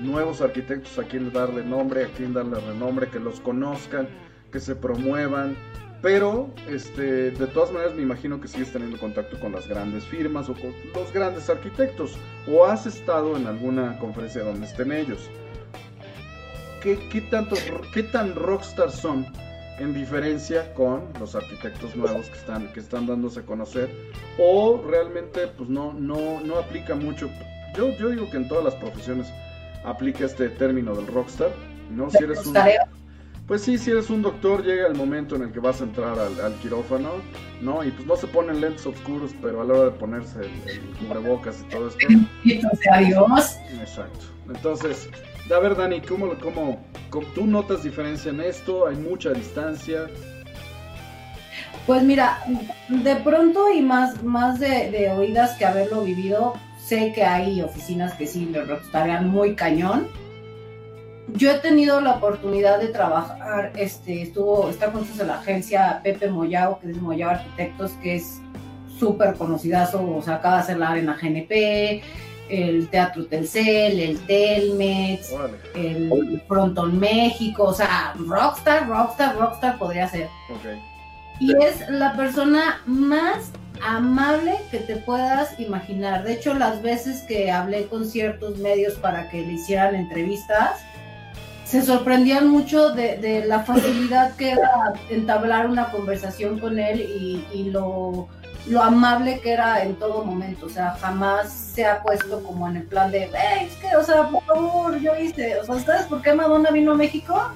nuevos 0.00 0.40
arquitectos, 0.40 0.98
a 0.98 1.04
quien 1.04 1.32
darle 1.32 1.64
nombre, 1.64 2.04
a 2.04 2.08
quien 2.08 2.34
darle 2.34 2.60
renombre, 2.60 3.08
que 3.08 3.18
los 3.18 3.40
conozcan, 3.40 4.08
que 4.52 4.60
se 4.60 4.76
promuevan. 4.76 5.56
Pero, 6.00 6.50
este, 6.68 7.32
de 7.32 7.46
todas 7.48 7.72
maneras, 7.72 7.94
me 7.96 8.02
imagino 8.02 8.40
que 8.40 8.46
sigues 8.46 8.72
teniendo 8.72 8.98
contacto 8.98 9.40
con 9.40 9.52
las 9.52 9.66
grandes 9.66 10.04
firmas 10.04 10.48
o 10.48 10.54
con 10.54 10.72
los 10.94 11.12
grandes 11.12 11.50
arquitectos. 11.50 12.16
O 12.46 12.64
has 12.64 12.86
estado 12.86 13.36
en 13.36 13.46
alguna 13.48 13.98
conferencia 13.98 14.44
donde 14.44 14.66
estén 14.66 14.92
ellos. 14.92 15.28
¿Qué, 16.82 16.98
qué, 17.10 17.20
tanto, 17.22 17.56
qué 17.92 18.02
tan 18.04 18.34
rockstar 18.34 18.90
son 18.90 19.26
en 19.78 19.94
diferencia 19.94 20.72
con 20.74 21.08
los 21.20 21.34
arquitectos 21.34 21.94
nuevos 21.94 22.26
que 22.28 22.38
están, 22.38 22.72
que 22.72 22.80
están 22.80 23.06
dándose 23.06 23.40
a 23.40 23.42
conocer, 23.44 23.90
o 24.38 24.82
realmente 24.86 25.46
pues 25.48 25.68
no, 25.68 25.92
no, 25.92 26.40
no 26.40 26.58
aplica 26.58 26.94
mucho. 26.94 27.30
Yo, 27.76 27.96
yo 27.96 28.10
digo 28.10 28.28
que 28.30 28.38
en 28.38 28.48
todas 28.48 28.64
las 28.64 28.74
profesiones 28.74 29.28
aplica 29.84 30.24
este 30.24 30.48
término 30.50 30.94
del 30.94 31.06
rockstar, 31.06 31.50
¿no? 31.90 32.10
Si 32.10 32.22
eres 32.22 32.44
un, 32.46 32.54
pues 33.48 33.62
sí, 33.62 33.78
si 33.78 33.90
eres 33.90 34.10
un 34.10 34.20
doctor, 34.20 34.62
llega 34.62 34.86
el 34.86 34.94
momento 34.94 35.34
en 35.34 35.42
el 35.42 35.52
que 35.52 35.58
vas 35.58 35.80
a 35.80 35.84
entrar 35.84 36.18
al, 36.18 36.54
quirófano, 36.56 37.12
¿no? 37.62 37.82
Y 37.82 37.90
pues 37.90 38.06
no 38.06 38.14
se 38.14 38.26
ponen 38.26 38.60
lentes 38.60 38.84
oscuros, 38.86 39.30
pero 39.40 39.62
a 39.62 39.64
la 39.64 39.72
hora 39.74 39.84
de 39.84 39.90
ponerse 39.92 40.40
el, 40.40 40.80
cubrebocas 40.98 41.62
y 41.62 41.70
todo 41.70 41.88
esto. 41.88 42.06
Adiós. 42.92 43.56
Exacto. 43.80 44.26
Entonces, 44.48 45.08
a 45.54 45.58
ver, 45.60 45.76
Dani, 45.76 46.00
¿cómo, 46.00 46.30
cómo, 46.40 46.78
tú 47.34 47.46
notas 47.46 47.82
diferencia 47.82 48.30
en 48.30 48.40
esto? 48.40 48.86
¿Hay 48.86 48.96
mucha 48.96 49.30
distancia? 49.30 50.08
Pues 51.86 52.02
mira, 52.02 52.42
de 52.88 53.16
pronto 53.16 53.72
y 53.72 53.80
más, 53.80 54.22
más 54.22 54.60
de, 54.60 55.10
oídas 55.16 55.56
que 55.56 55.64
haberlo 55.64 56.02
vivido, 56.02 56.54
sé 56.84 57.12
que 57.14 57.24
hay 57.24 57.62
oficinas 57.62 58.14
que 58.14 58.26
sí 58.26 58.46
le 58.46 58.64
rockstarean 58.64 59.28
muy 59.28 59.54
cañón. 59.54 60.08
Yo 61.28 61.50
he 61.50 61.58
tenido 61.58 62.00
la 62.00 62.16
oportunidad 62.16 62.78
de 62.78 62.88
trabajar, 62.88 63.72
este, 63.76 64.22
estuvo, 64.22 64.68
está 64.70 64.92
con 64.92 65.06
en 65.18 65.26
la 65.26 65.38
agencia 65.38 66.00
Pepe 66.02 66.28
Moyao, 66.28 66.78
que 66.78 66.90
es 66.90 66.96
Moyao 66.96 67.30
Arquitectos, 67.30 67.92
que 68.02 68.16
es 68.16 68.40
súper 68.98 69.34
conocidazo, 69.34 70.02
o 70.02 70.22
sea, 70.22 70.36
acaba 70.36 70.56
de 70.56 70.60
hacer 70.62 70.78
la 70.78 70.90
arena 70.90 71.16
GNP, 71.20 72.02
el 72.48 72.88
Teatro 72.88 73.26
Telcel, 73.26 74.00
el 74.00 74.18
Telmex, 74.26 75.32
el 75.74 76.42
Frontón 76.46 76.98
México, 76.98 77.64
o 77.64 77.74
sea, 77.74 78.14
rockstar, 78.18 78.88
rockstar, 78.88 79.36
rockstar 79.36 79.78
podría 79.78 80.08
ser. 80.08 80.28
Y 81.40 81.52
es 81.62 81.88
la 81.88 82.14
persona 82.14 82.80
más 82.86 83.52
amable 83.84 84.56
que 84.70 84.78
te 84.78 84.96
puedas 84.96 85.58
imaginar. 85.60 86.24
De 86.24 86.32
hecho, 86.32 86.54
las 86.54 86.82
veces 86.82 87.22
que 87.22 87.50
hablé 87.50 87.86
con 87.86 88.06
ciertos 88.06 88.58
medios 88.58 88.94
para 88.94 89.28
que 89.30 89.42
le 89.42 89.52
hicieran 89.52 89.94
entrevistas, 89.94 90.80
se 91.64 91.82
sorprendían 91.82 92.48
mucho 92.48 92.90
de, 92.90 93.44
la 93.46 93.60
facilidad 93.60 94.34
que 94.36 94.52
era 94.52 94.94
entablar 95.10 95.68
una 95.68 95.90
conversación 95.90 96.58
con 96.58 96.78
él 96.78 97.44
y 97.52 97.64
lo 97.70 98.28
lo 98.66 98.82
amable 98.82 99.40
que 99.40 99.52
era 99.52 99.82
en 99.82 99.96
todo 99.96 100.24
momento, 100.24 100.66
o 100.66 100.68
sea, 100.68 100.96
jamás 101.00 101.50
se 101.50 101.86
ha 101.86 102.02
puesto 102.02 102.42
como 102.42 102.68
en 102.68 102.76
el 102.76 102.82
plan 102.84 103.10
de, 103.10 103.30
es 103.62 103.74
que, 103.76 103.96
o 103.96 104.02
sea, 104.02 104.28
por 104.28 104.42
favor, 104.44 104.98
yo 104.98 105.16
hice, 105.16 105.60
o 105.60 105.64
sea, 105.64 105.78
¿sabes 105.80 106.06
por 106.06 106.22
qué 106.22 106.34
Madonna 106.34 106.70
vino 106.70 106.92
a 106.92 106.96
México? 106.96 107.52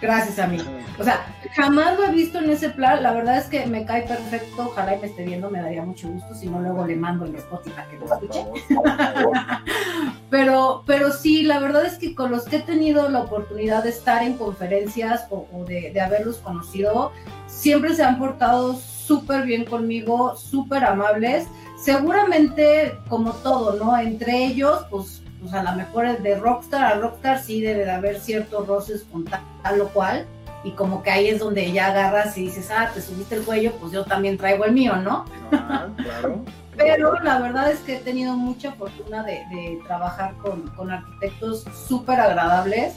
Gracias 0.00 0.38
a 0.38 0.46
mí. 0.46 0.58
O 0.98 1.04
sea, 1.04 1.26
jamás 1.54 1.98
lo 1.98 2.06
he 2.06 2.10
visto 2.10 2.38
en 2.38 2.48
ese 2.48 2.70
plan. 2.70 3.02
La 3.02 3.12
verdad 3.12 3.36
es 3.36 3.46
que 3.46 3.66
me 3.66 3.84
cae 3.84 4.02
perfecto. 4.02 4.68
Ojalá 4.68 4.96
y 4.96 5.00
me 5.00 5.08
esté 5.08 5.24
viendo, 5.24 5.50
me 5.50 5.60
daría 5.60 5.82
mucho 5.82 6.08
gusto. 6.08 6.34
Si 6.34 6.48
no, 6.48 6.60
luego 6.60 6.86
le 6.86 6.96
mando 6.96 7.26
el 7.26 7.34
Spotify 7.34 7.74
para 7.76 7.88
que 7.88 7.98
lo 7.98 8.06
escuche. 8.06 8.46
pero, 10.30 10.84
pero 10.86 11.12
sí, 11.12 11.42
la 11.42 11.58
verdad 11.58 11.84
es 11.84 11.98
que 11.98 12.14
con 12.14 12.30
los 12.30 12.44
que 12.44 12.56
he 12.56 12.62
tenido 12.62 13.10
la 13.10 13.20
oportunidad 13.20 13.84
de 13.84 13.90
estar 13.90 14.22
en 14.22 14.38
conferencias 14.38 15.26
o, 15.28 15.46
de, 15.66 15.90
de 15.92 16.00
haberlos 16.00 16.38
conocido, 16.38 17.12
siempre 17.50 17.94
se 17.94 18.04
han 18.04 18.18
portado 18.18 18.74
súper 18.76 19.44
bien 19.44 19.64
conmigo, 19.64 20.36
súper 20.36 20.84
amables. 20.84 21.46
Seguramente, 21.82 22.98
como 23.08 23.32
todo, 23.32 23.72
¿no? 23.74 23.98
Entre 23.98 24.44
ellos, 24.44 24.84
pues 24.90 25.20
pues 25.40 25.54
a 25.54 25.62
lo 25.62 25.72
mejor 25.72 26.20
de 26.20 26.38
rockstar 26.38 26.84
a 26.84 26.98
rockstar 26.98 27.42
sí 27.42 27.60
debe 27.60 27.84
de 27.84 27.90
haber 27.90 28.20
ciertos 28.20 28.66
roces 28.66 29.06
con 29.10 29.24
tal, 29.24 29.80
o 29.80 29.88
cual, 29.88 30.26
y 30.62 30.72
como 30.72 31.02
que 31.02 31.10
ahí 31.10 31.28
es 31.28 31.38
donde 31.38 31.72
ya 31.72 31.86
agarras 31.86 32.36
y 32.36 32.42
dices, 32.42 32.70
ah, 32.70 32.90
te 32.92 33.00
subiste 33.00 33.36
el 33.36 33.42
cuello, 33.44 33.72
pues 33.80 33.92
yo 33.92 34.04
también 34.04 34.36
traigo 34.36 34.66
el 34.66 34.72
mío, 34.72 34.96
¿no? 34.96 35.24
Ah, 35.52 35.88
claro. 35.96 36.44
Pero 36.76 37.18
la 37.20 37.38
verdad 37.40 37.70
es 37.70 37.80
que 37.80 37.96
he 37.96 38.00
tenido 38.00 38.34
mucha 38.36 38.72
fortuna 38.72 39.22
de, 39.22 39.78
trabajar 39.86 40.34
con, 40.36 40.90
arquitectos 40.90 41.64
súper 41.88 42.20
agradables 42.20 42.94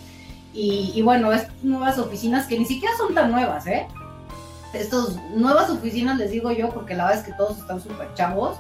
y, 0.54 0.92
y, 0.94 1.02
bueno, 1.02 1.34
estas 1.34 1.64
nuevas 1.64 1.98
oficinas 1.98 2.46
que 2.46 2.58
ni 2.58 2.66
siquiera 2.66 2.96
son 2.98 3.14
tan 3.14 3.32
nuevas, 3.32 3.66
¿eh? 3.68 3.88
Estas 4.74 5.16
nuevas 5.36 5.70
oficinas 5.70 6.18
les 6.18 6.32
digo 6.32 6.52
yo 6.52 6.70
porque 6.70 6.96
la 6.96 7.06
verdad 7.06 7.22
es 7.22 7.26
que 7.26 7.34
todos 7.38 7.58
están 7.60 7.82
súper 7.82 8.14
chavos 8.16 8.58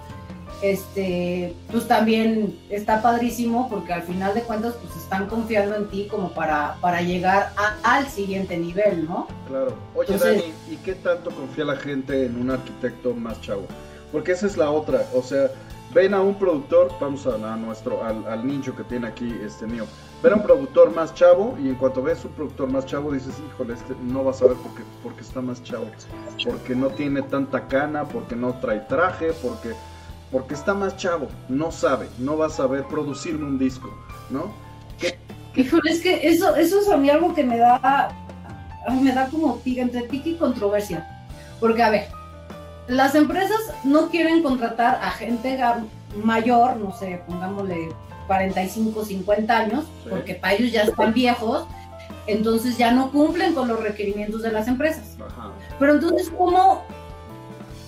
este, 0.63 1.53
pues 1.69 1.89
también 1.89 2.57
está 2.69 3.01
padrísimo 3.01 3.69
porque 3.69 3.91
al 3.91 4.03
final 4.03 4.33
de 4.33 4.43
cuentas 4.43 4.75
pues 4.81 4.95
están 4.95 5.27
confiando 5.27 5.75
en 5.75 5.89
ti 5.89 6.07
como 6.09 6.31
para, 6.31 6.77
para 6.79 7.01
llegar 7.01 7.51
al 7.83 8.07
siguiente 8.07 8.57
nivel, 8.57 9.05
¿no? 9.05 9.27
Claro. 9.49 9.75
Oye, 9.93 10.17
Dani, 10.17 10.53
¿y 10.71 10.77
qué 10.77 10.95
tanto 10.95 11.31
confía 11.31 11.65
la 11.65 11.75
gente 11.75 12.25
en 12.25 12.39
un 12.39 12.49
arquitecto 12.49 13.13
más 13.13 13.41
chavo? 13.41 13.67
Porque 14.13 14.31
esa 14.31 14.47
es 14.47 14.55
la 14.55 14.71
otra, 14.71 15.05
o 15.13 15.21
sea, 15.21 15.51
ven 15.93 16.13
a 16.13 16.21
un 16.21 16.35
productor, 16.35 16.91
vamos 16.99 17.25
a, 17.27 17.37
nuestro, 17.55 18.03
al, 18.03 18.25
al, 18.27 18.45
nicho 18.45 18.75
que 18.75 18.83
tiene 18.83 19.07
aquí 19.07 19.33
este 19.43 19.67
mío, 19.67 19.85
ven 20.21 20.33
a 20.33 20.35
un 20.37 20.43
productor 20.43 20.93
más 20.93 21.13
chavo 21.13 21.57
y 21.61 21.69
en 21.69 21.75
cuanto 21.75 22.01
ves 22.01 22.25
un 22.25 22.31
productor 22.31 22.69
más 22.69 22.85
chavo 22.85 23.11
dices, 23.11 23.35
híjole, 23.47 23.73
este 23.73 23.95
no 24.03 24.23
vas 24.23 24.41
a 24.41 24.47
ver 24.47 24.57
porque, 24.57 24.83
porque 25.01 25.21
está 25.21 25.41
más 25.41 25.63
chavo, 25.63 25.85
porque 26.45 26.75
no 26.75 26.87
tiene 26.89 27.21
tanta 27.21 27.67
cana, 27.67 28.05
porque 28.05 28.35
no 28.35 28.53
trae 28.59 28.79
traje, 28.81 29.33
porque 29.41 29.73
porque 30.33 30.55
está 30.55 30.73
más 30.73 30.97
chavo, 30.97 31.27
no 31.47 31.71
sabe, 31.71 32.09
no 32.17 32.35
va 32.35 32.47
a 32.47 32.49
saber 32.49 32.85
producirme 32.85 33.45
un 33.45 33.59
disco, 33.59 33.93
¿no? 34.31 34.51
Híjole, 35.55 35.91
es 35.91 36.01
que 36.01 36.27
eso, 36.27 36.55
eso 36.55 36.79
es 36.79 36.89
a 36.89 36.97
mí 36.97 37.11
algo 37.11 37.35
que 37.35 37.43
me 37.43 37.57
da, 37.57 38.09
me 38.99 39.13
da 39.13 39.27
como 39.27 39.61
entre 39.63 40.01
pique 40.05 40.31
y 40.31 40.35
controversia. 40.35 41.27
Porque, 41.59 41.83
a 41.83 41.91
ver, 41.91 42.07
las 42.87 43.15
empresas 43.15 43.59
no 43.83 44.09
quieren 44.09 44.43
contratar 44.43 44.99
a 45.01 45.11
gente 45.11 45.57
mayor, 46.23 46.77
no 46.77 46.95
sé, 46.97 47.21
pongámosle 47.27 47.89
45, 48.27 49.05
50 49.05 49.57
años, 49.57 49.85
porque 50.09 50.35
para 50.35 50.53
ellos 50.53 50.71
ya 50.71 50.83
están 50.83 51.13
viejos, 51.13 51.65
entonces 52.27 52.77
ya 52.77 52.91
no 52.91 53.11
cumplen 53.11 53.53
con 53.53 53.67
los 53.67 53.81
requerimientos 53.81 54.41
de 54.41 54.51
las 54.51 54.67
empresas. 54.67 55.17
Pero 55.79 55.93
entonces, 55.93 56.29
¿cómo 56.29 56.83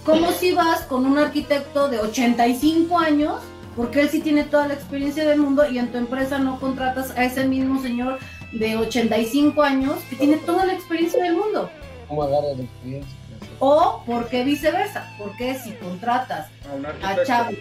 ¿Cómo 0.06 0.32
si 0.34 0.52
vas 0.52 0.82
con 0.82 1.04
un 1.08 1.18
arquitecto 1.18 1.90
de 1.90 2.00
85 2.00 3.00
años? 3.00 3.42
Porque 3.76 4.02
él 4.02 4.10
sí 4.10 4.22
tiene 4.22 4.44
toda 4.44 4.68
la 4.68 4.76
experiencia 4.76 5.26
del 5.26 5.40
mundo 5.40 5.68
y 5.68 5.80
en 5.80 5.92
tu 5.92 5.98
empresa 5.98 6.38
no 6.38 6.60
contratas 6.60 7.10
a 7.18 7.26
ese 7.26 7.48
mismo 7.48 7.82
señor 7.82 8.20
de 8.52 8.78
85 8.78 9.64
años 9.64 9.96
que 10.08 10.16
tiene 10.16 10.38
toda 10.38 10.68
la 10.68 10.74
experiencia 10.74 11.24
del 11.24 11.34
mundo. 11.34 11.72
¿Cómo 12.08 12.22
agarra 12.22 12.54
la 12.56 12.64
experiencia? 12.64 13.12
O 13.60 14.04
porque 14.06 14.44
viceversa, 14.44 15.14
porque 15.18 15.56
si 15.56 15.72
contratas 15.74 16.48
a, 17.02 17.24
chavos, 17.24 17.56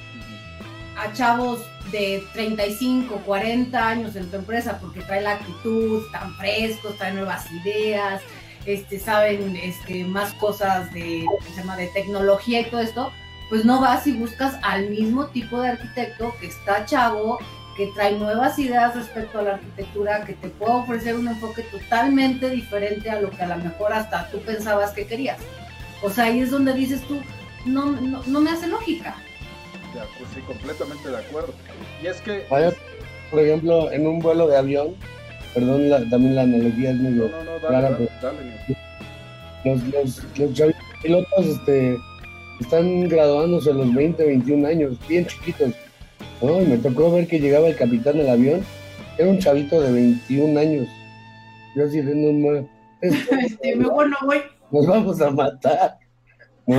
a 0.96 1.12
chavos 1.12 1.60
de 1.92 2.22
35, 2.32 3.22
40 3.24 3.88
años 3.88 4.16
en 4.16 4.30
tu 4.30 4.36
empresa 4.36 4.78
porque 4.80 5.00
trae 5.00 5.20
la 5.20 5.32
actitud, 5.32 6.04
están 6.06 6.34
frescos, 6.36 6.96
trae 6.96 7.12
nuevas 7.12 7.50
ideas, 7.52 8.20
este, 8.66 8.98
saben 8.98 9.56
este, 9.56 10.04
más 10.04 10.32
cosas 10.34 10.92
de, 10.92 11.24
de 11.76 11.86
tecnología 11.88 12.60
y 12.60 12.64
todo 12.64 12.80
esto, 12.80 13.12
pues 13.48 13.64
no 13.64 13.80
vas 13.80 14.06
y 14.06 14.12
buscas 14.12 14.58
al 14.62 14.88
mismo 14.90 15.26
tipo 15.26 15.60
de 15.60 15.68
arquitecto 15.70 16.34
que 16.40 16.46
está 16.46 16.86
chavo, 16.86 17.38
que 17.76 17.88
trae 17.88 18.12
nuevas 18.18 18.58
ideas 18.58 18.94
respecto 18.94 19.38
a 19.38 19.42
la 19.42 19.54
arquitectura, 19.54 20.24
que 20.24 20.34
te 20.34 20.48
puede 20.48 20.72
ofrecer 20.72 21.16
un 21.16 21.28
enfoque 21.28 21.62
totalmente 21.62 22.48
diferente 22.50 23.10
a 23.10 23.20
lo 23.20 23.30
que 23.30 23.42
a 23.42 23.48
lo 23.48 23.56
mejor 23.56 23.92
hasta 23.92 24.28
tú 24.30 24.40
pensabas 24.40 24.92
que 24.92 25.06
querías. 25.06 25.38
O 26.02 26.10
sea, 26.10 26.24
ahí 26.24 26.40
es 26.40 26.50
donde 26.50 26.74
dices 26.74 27.00
tú, 27.02 27.20
no, 27.64 27.92
no, 27.92 28.40
me 28.40 28.50
hace 28.50 28.66
lógica. 28.66 29.16
Ya, 29.94 30.04
pues 30.18 30.30
sí, 30.34 30.40
completamente 30.40 31.08
de 31.08 31.18
acuerdo. 31.18 31.54
Y 32.02 32.06
es 32.06 32.20
que... 32.20 32.46
por 33.30 33.40
ejemplo, 33.40 33.90
en 33.92 34.06
un 34.06 34.18
vuelo 34.18 34.48
de 34.48 34.56
avión, 34.56 34.94
Perdón, 35.54 35.88
también 36.10 36.34
la 36.34 36.42
analogía 36.42 36.90
es 36.90 36.96
medio 36.96 37.28
no, 37.28 37.44
no, 37.44 37.58
clara. 37.60 37.96
los, 39.64 39.78
los, 40.36 40.74
pilotos 41.00 41.46
este, 41.46 41.96
están 42.60 43.08
graduándose 43.08 43.70
a 43.70 43.74
los 43.74 43.94
20, 43.94 44.24
21 44.24 44.66
años, 44.66 44.98
bien 45.08 45.26
chiquitos. 45.26 45.70
¿no? 46.42 46.60
Y 46.60 46.66
me 46.66 46.78
tocó 46.78 47.12
ver 47.12 47.28
que 47.28 47.38
llegaba 47.38 47.68
el 47.68 47.76
capitán 47.76 48.18
del 48.18 48.30
avión, 48.30 48.64
era 49.16 49.30
un 49.30 49.38
chavito 49.38 49.80
de 49.80 49.92
21 49.92 50.58
años. 50.58 50.88
Yo 51.76 51.84
así 51.84 52.00
de 52.00 52.14
no 52.16 52.66
este, 53.00 53.76
mejor 53.76 54.08
no 54.08 54.16
voy. 54.24 54.38
Nos 54.70 54.86
vamos 54.86 55.20
a 55.20 55.30
matar, 55.30 55.98
¿no? 56.66 56.76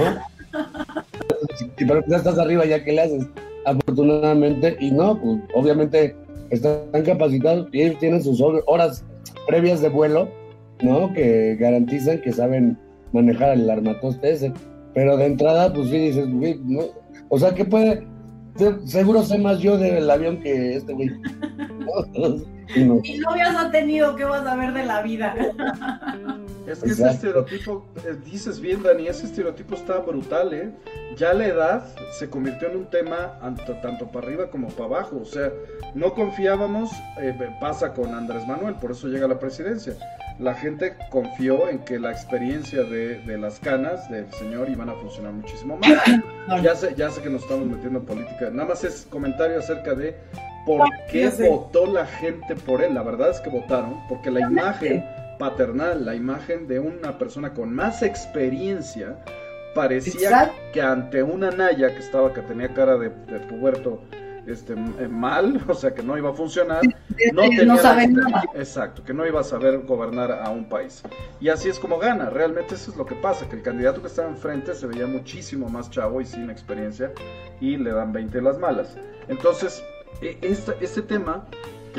Pero 1.78 2.04
ya 2.08 2.18
estás 2.18 2.38
arriba, 2.38 2.66
ya 2.66 2.84
que 2.84 2.94
le 2.94 3.02
haces, 3.02 3.28
afortunadamente, 3.66 4.78
y 4.80 4.92
no, 4.92 5.20
pues 5.20 5.40
obviamente 5.54 6.16
están 6.50 7.04
capacitados 7.06 7.68
y 7.72 7.82
ellos 7.82 8.00
tienen 8.00 8.24
sus 8.24 8.42
horas 8.42 9.04
previas 9.48 9.82
de 9.82 9.90
vuelo, 9.90 10.30
¿no? 10.82 11.14
Que 11.14 11.56
garantizan 11.60 12.22
que 12.22 12.32
saben 12.32 12.78
manejar 13.14 13.54
el 13.54 13.70
armatoste 13.70 14.32
ese. 14.32 14.54
Pero 14.94 15.18
de 15.18 15.26
entrada, 15.26 15.74
pues 15.74 15.90
sí 15.90 15.98
dices, 15.98 16.32
güey, 16.32 16.60
¿no? 16.64 16.84
O 17.30 17.40
sea, 17.40 17.54
que 17.54 17.66
puede, 17.66 18.06
seguro 18.86 19.24
sé 19.24 19.38
más 19.38 19.60
yo 19.60 19.78
del 19.78 20.10
avión 20.10 20.40
que 20.42 20.76
este 20.76 20.94
güey. 20.94 21.10
Y 22.76 22.84
novias 23.20 23.56
ha 23.56 23.72
tenido, 23.72 24.16
¿qué 24.16 24.24
vas 24.24 24.46
a 24.46 24.56
ver 24.56 24.74
de 24.74 24.86
la 24.86 25.02
vida? 25.02 25.36
Es 26.68 26.80
que 26.80 26.92
ese 26.92 27.08
estereotipo, 27.08 27.86
eh, 28.06 28.16
dices 28.26 28.60
bien, 28.60 28.82
Dani, 28.82 29.08
ese 29.08 29.26
estereotipo 29.26 29.76
está 29.76 30.00
brutal, 30.00 30.54
¿eh? 30.54 30.72
Ya 31.16 31.34
la 31.34 31.48
edad 31.48 31.86
se 32.18 32.30
convirtió 32.30 32.70
en 32.70 32.78
un 32.78 32.90
tema 32.90 33.40
tanto, 33.82 34.08
para 34.12 34.28
arriba 34.28 34.50
como 34.50 34.68
para 34.70 34.86
abajo. 34.86 35.20
O 35.22 35.26
sea, 35.26 35.52
no 35.94 36.14
confiábamos, 36.14 36.92
eh, 37.22 37.34
pasa 37.62 37.94
con 37.94 38.14
Andrés 38.14 38.46
Manuel, 38.48 38.76
por 38.76 38.92
eso 38.92 39.08
llega 39.08 39.26
a 39.26 39.30
la 39.30 39.40
presidencia. 39.40 39.94
La 40.40 40.54
gente 40.54 40.96
confió 41.12 41.70
en 41.70 41.80
que 41.80 41.98
la 42.00 42.12
experiencia 42.12 42.84
de, 42.84 43.38
las 43.38 43.60
canas 43.60 44.10
del 44.10 44.32
señor 44.34 44.70
iban 44.70 44.90
a 44.90 44.96
funcionar 44.96 45.34
muchísimo 45.34 45.78
más. 45.78 45.92
Ya 46.62 46.76
sé, 46.76 46.94
ya 46.96 47.10
sé 47.10 47.24
que 47.24 47.30
nos 47.32 47.42
estamos 47.42 47.66
metiendo 47.66 48.00
en 48.00 48.06
política. 48.06 48.52
Nada 48.52 48.70
más 48.70 48.84
es 48.84 49.08
comentario 49.10 49.58
acerca 49.58 49.96
de 49.96 50.16
por 50.64 50.88
qué 51.12 51.28
votó 51.50 51.88
la 51.88 52.06
gente 52.06 52.56
por 52.56 52.84
él. 52.84 52.94
La 52.94 53.02
verdad 53.02 53.32
es 53.32 53.40
que 53.40 53.50
votaron 53.50 53.96
porque 54.08 54.30
la 54.30 54.42
imagen 54.42 55.04
paternal, 55.38 56.06
la 56.06 56.16
imagen 56.16 56.68
de 56.68 56.80
una 56.80 57.18
persona 57.18 57.54
con 57.54 57.74
más 57.74 58.02
experiencia, 58.04 59.18
parecía 59.74 60.52
que 60.74 60.82
ante 60.82 61.22
una 61.22 61.52
Naya 61.52 61.94
que 61.94 62.00
estaba, 62.00 62.34
que 62.34 62.42
tenía 62.42 62.74
cara 62.74 62.98
de, 62.98 63.10
puberto 63.10 64.02
este, 64.48 64.74
eh, 64.74 65.08
mal, 65.08 65.62
o 65.68 65.74
sea 65.74 65.94
que 65.94 66.02
no 66.02 66.18
iba 66.18 66.30
a 66.30 66.34
funcionar, 66.34 66.82
no, 67.34 67.42
tenía 67.42 68.44
Exacto, 68.56 69.04
que 69.04 69.14
no 69.14 69.26
iba 69.28 69.42
a 69.42 69.44
saber 69.44 69.80
gobernar 69.80 70.32
a 70.32 70.50
un 70.50 70.70
país. 70.70 71.04
Y 71.40 71.50
así 71.50 71.70
es 71.70 71.80
como 71.80 72.00
gana, 72.00 72.30
realmente 72.30 72.76
eso 72.76 72.92
es 72.92 72.98
lo 72.98 73.06
que 73.06 73.16
pasa, 73.16 73.48
que 73.50 73.58
el 73.58 73.62
candidato 73.62 74.02
que 74.02 74.08
estaba 74.08 74.30
enfrente 74.30 74.74
se 74.74 74.88
veía 74.88 75.08
muchísimo 75.08 75.70
más 75.70 75.90
chavo 75.92 76.22
y 76.22 76.26
sin 76.26 76.50
experiencia 76.50 77.12
y 77.60 77.78
le 77.78 77.92
dan 77.92 78.14
20 78.14 78.42
las 78.42 78.58
malas. 78.58 78.96
Entonces, 79.28 79.84
este, 80.22 80.76
este 80.80 81.02
tema 81.02 81.46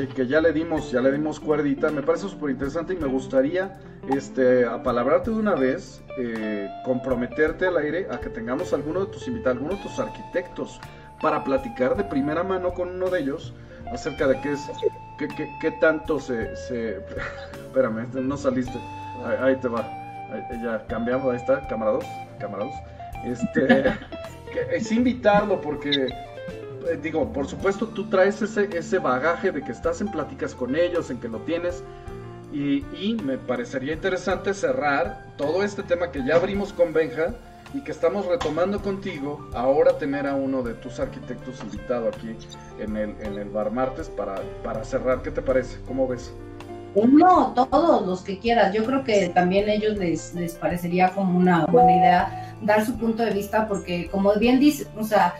que, 0.04 0.26
ya 0.26 0.40
le 0.40 0.52
dimos, 0.52 0.90
ya 0.90 1.00
le 1.00 1.10
dimos 1.10 1.40
cuerdita, 1.40 1.90
me 1.90 2.02
parece 2.02 2.28
súper 2.28 2.50
interesante 2.50 2.92
y 2.92 2.96
me 2.96 3.06
gustaría 3.06 3.80
este, 4.14 4.66
apalabrarte 4.66 5.30
de 5.30 5.36
una 5.36 5.54
vez, 5.54 6.02
eh, 6.18 6.68
comprometerte 6.84 7.66
al 7.66 7.78
aire 7.78 8.06
a 8.10 8.20
que 8.20 8.28
tengamos 8.28 8.74
alguno 8.74 9.06
de 9.06 9.12
tus 9.12 9.26
invitados, 9.26 9.56
alguno 9.56 9.76
de 9.76 9.82
tus 9.82 9.98
arquitectos, 9.98 10.80
para 11.22 11.42
platicar 11.44 11.96
de 11.96 12.04
primera 12.04 12.42
mano 12.42 12.74
con 12.74 12.90
uno 12.90 13.08
de 13.08 13.20
ellos 13.20 13.54
acerca 13.90 14.26
de 14.26 14.38
qué 14.42 14.52
es, 14.52 14.60
qué, 15.18 15.28
qué, 15.60 15.70
tanto 15.72 16.20
se, 16.20 16.54
se... 16.56 16.98
Espérame, 17.66 18.06
no 18.12 18.36
saliste, 18.36 18.78
ahí, 19.40 19.56
te 19.56 19.68
va, 19.68 19.88
ya 20.62 20.84
cambiamos, 20.88 21.30
ahí 21.30 21.36
está, 21.36 21.66
camarados, 21.68 22.04
camarados. 22.38 22.74
Este, 23.24 23.94
es 24.72 24.92
invitarlo 24.92 25.60
porque 25.60 26.08
eh, 26.90 26.98
digo, 27.02 27.32
por 27.32 27.46
supuesto 27.46 27.88
tú 27.88 28.08
traes 28.08 28.40
ese, 28.42 28.68
ese 28.76 28.98
bagaje 28.98 29.52
de 29.52 29.62
que 29.62 29.72
estás 29.72 30.00
en 30.00 30.08
pláticas 30.08 30.54
con 30.54 30.76
ellos, 30.76 31.10
en 31.10 31.18
que 31.18 31.28
lo 31.28 31.38
tienes, 31.40 31.82
Y, 32.52 33.16
me 33.22 33.36
parecería 33.36 33.92
interesante 33.92 34.54
cerrar 34.54 35.34
todo 35.36 35.62
este 35.62 35.82
tema 35.82 36.10
que 36.10 36.24
ya 36.24 36.36
abrimos 36.36 36.72
con 36.72 36.92
Benja 36.92 37.34
y 37.74 37.80
que 37.82 37.92
estamos 37.92 38.24
retomando 38.26 38.80
contigo, 38.80 39.46
ahora 39.52 39.98
tener 39.98 40.26
a 40.26 40.34
uno 40.34 40.62
de 40.62 40.72
tus 40.74 40.98
arquitectos 40.98 41.60
invitado 41.62 42.08
aquí 42.08 42.34
en 42.78 42.96
el, 42.96 43.10
en 43.20 43.38
el 43.38 43.50
Bar 43.50 43.70
Martes 43.72 44.08
para, 44.08 44.36
para 44.62 44.84
cerrar. 44.84 45.22
¿Qué 45.22 45.30
te 45.30 45.42
parece? 45.42 45.78
¿Cómo 45.86 46.08
ves? 46.08 46.32
Uno, 46.94 47.52
todos 47.54 48.06
los 48.06 48.22
que 48.22 48.38
quieras. 48.38 48.72
Yo 48.72 48.84
creo 48.84 49.04
que 49.04 49.28
también 49.28 49.68
a 49.68 49.74
ellos 49.74 49.98
les, 49.98 50.34
les 50.34 50.54
parecería 50.54 51.10
como 51.10 51.38
una 51.38 51.66
buena 51.66 51.92
idea 51.94 52.56
dar 52.62 52.86
su 52.86 52.96
punto 52.96 53.22
de 53.22 53.32
vista, 53.32 53.68
porque 53.68 54.08
como 54.08 54.32
bien 54.36 54.58
dice, 54.58 54.86
o 54.96 55.04
sea, 55.04 55.34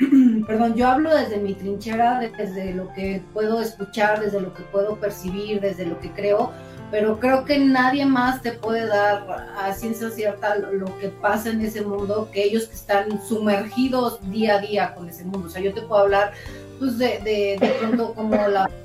perdón, 0.46 0.74
yo 0.74 0.88
hablo 0.88 1.14
desde 1.14 1.38
mi 1.38 1.54
trinchera, 1.54 2.20
desde 2.20 2.72
lo 2.74 2.92
que 2.92 3.22
puedo 3.32 3.60
escuchar, 3.60 4.20
desde 4.20 4.40
lo 4.40 4.54
que 4.54 4.62
puedo 4.64 4.96
percibir, 4.96 5.60
desde 5.60 5.86
lo 5.86 5.98
que 6.00 6.10
creo, 6.10 6.52
pero 6.90 7.20
creo 7.20 7.44
que 7.44 7.58
nadie 7.58 8.04
más 8.04 8.42
te 8.42 8.52
puede 8.52 8.86
dar 8.86 9.52
a 9.56 9.72
ciencia 9.72 10.10
cierta 10.10 10.56
lo 10.56 10.98
que 10.98 11.08
pasa 11.08 11.50
en 11.50 11.60
ese 11.60 11.82
mundo 11.82 12.28
que 12.32 12.44
ellos 12.44 12.66
que 12.66 12.74
están 12.74 13.22
sumergidos 13.22 14.18
día 14.30 14.56
a 14.56 14.60
día 14.60 14.94
con 14.94 15.08
ese 15.08 15.24
mundo. 15.24 15.46
O 15.46 15.50
sea, 15.50 15.62
yo 15.62 15.72
te 15.72 15.82
puedo 15.82 16.02
hablar 16.02 16.32
pues 16.80 16.96
de, 16.96 17.20
de, 17.60 17.74
pronto 17.78 18.14
cómo 18.14 18.34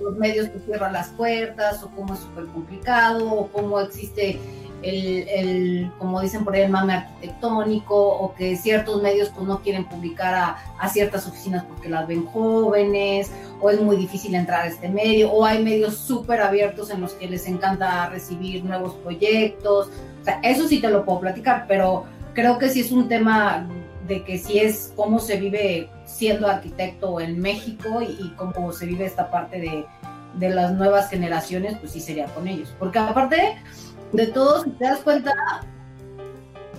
los 0.01 0.18
medios 0.18 0.51
te 0.51 0.59
cierran 0.59 0.91
las 0.91 1.07
puertas 1.09 1.82
o 1.82 1.89
cómo 1.91 2.13
es 2.13 2.20
súper 2.20 2.45
complicado 2.47 3.26
o 3.26 3.47
cómo 3.47 3.80
existe 3.80 4.38
el, 4.86 5.27
el, 5.27 5.91
como 5.97 6.21
dicen 6.21 6.43
por 6.43 6.53
ahí, 6.53 6.61
el 6.61 6.69
mame 6.69 6.93
arquitectónico 6.93 7.95
o 7.95 8.36
que 8.36 8.55
ciertos 8.55 9.01
medios 9.01 9.29
pues 9.29 9.47
no 9.47 9.61
quieren 9.61 9.86
publicar 9.86 10.55
a, 10.79 10.89
ciertas 10.89 11.27
oficinas 11.27 11.63
porque 11.63 11.89
las 11.89 12.07
ven 12.07 12.25
jóvenes 12.27 13.31
o 13.59 13.71
es 13.71 13.81
muy 13.81 13.95
difícil 13.97 14.36
entrar 14.36 14.61
a 14.61 14.67
este 14.67 14.88
medio 14.88 15.31
o 15.31 15.43
hay 15.43 15.63
medios 15.63 15.97
súper 15.97 16.41
abiertos 16.41 16.91
en 16.91 17.01
los 17.01 17.13
que 17.13 17.27
les 17.27 17.47
encanta 17.47 18.07
recibir 18.09 18.63
nuevos 18.63 18.93
proyectos. 18.95 19.89
O 20.21 20.23
sea, 20.23 20.39
eso 20.43 20.67
sí 20.67 20.79
te 20.79 20.89
lo 20.89 21.03
puedo 21.03 21.21
platicar, 21.21 21.65
pero 21.67 22.03
creo 22.33 22.59
que 22.59 22.69
sí 22.69 22.81
es 22.81 22.91
un 22.91 23.07
tema 23.07 23.67
de 24.07 24.23
que 24.23 24.38
si 24.38 24.59
es 24.59 24.93
cómo 24.95 25.17
se 25.19 25.38
vive 25.38 25.89
siendo 26.05 26.47
arquitecto 26.47 27.19
en 27.19 27.39
México 27.39 28.03
y, 28.03 28.05
y 28.23 28.33
cómo 28.38 28.71
se 28.71 28.86
vive 28.86 29.05
esta 29.05 29.31
parte 29.31 29.59
de, 29.59 29.86
de 30.38 30.49
las 30.49 30.73
nuevas 30.73 31.09
generaciones, 31.09 31.77
pues 31.79 31.93
sí 31.93 32.01
sería 32.01 32.25
con 32.27 32.47
ellos. 32.47 32.73
Porque 32.77 32.99
aparte 32.99 33.55
de 34.12 34.28
todo, 34.28 34.64
si 34.64 34.70
te 34.72 34.86
das 34.86 34.99
cuenta, 34.99 35.34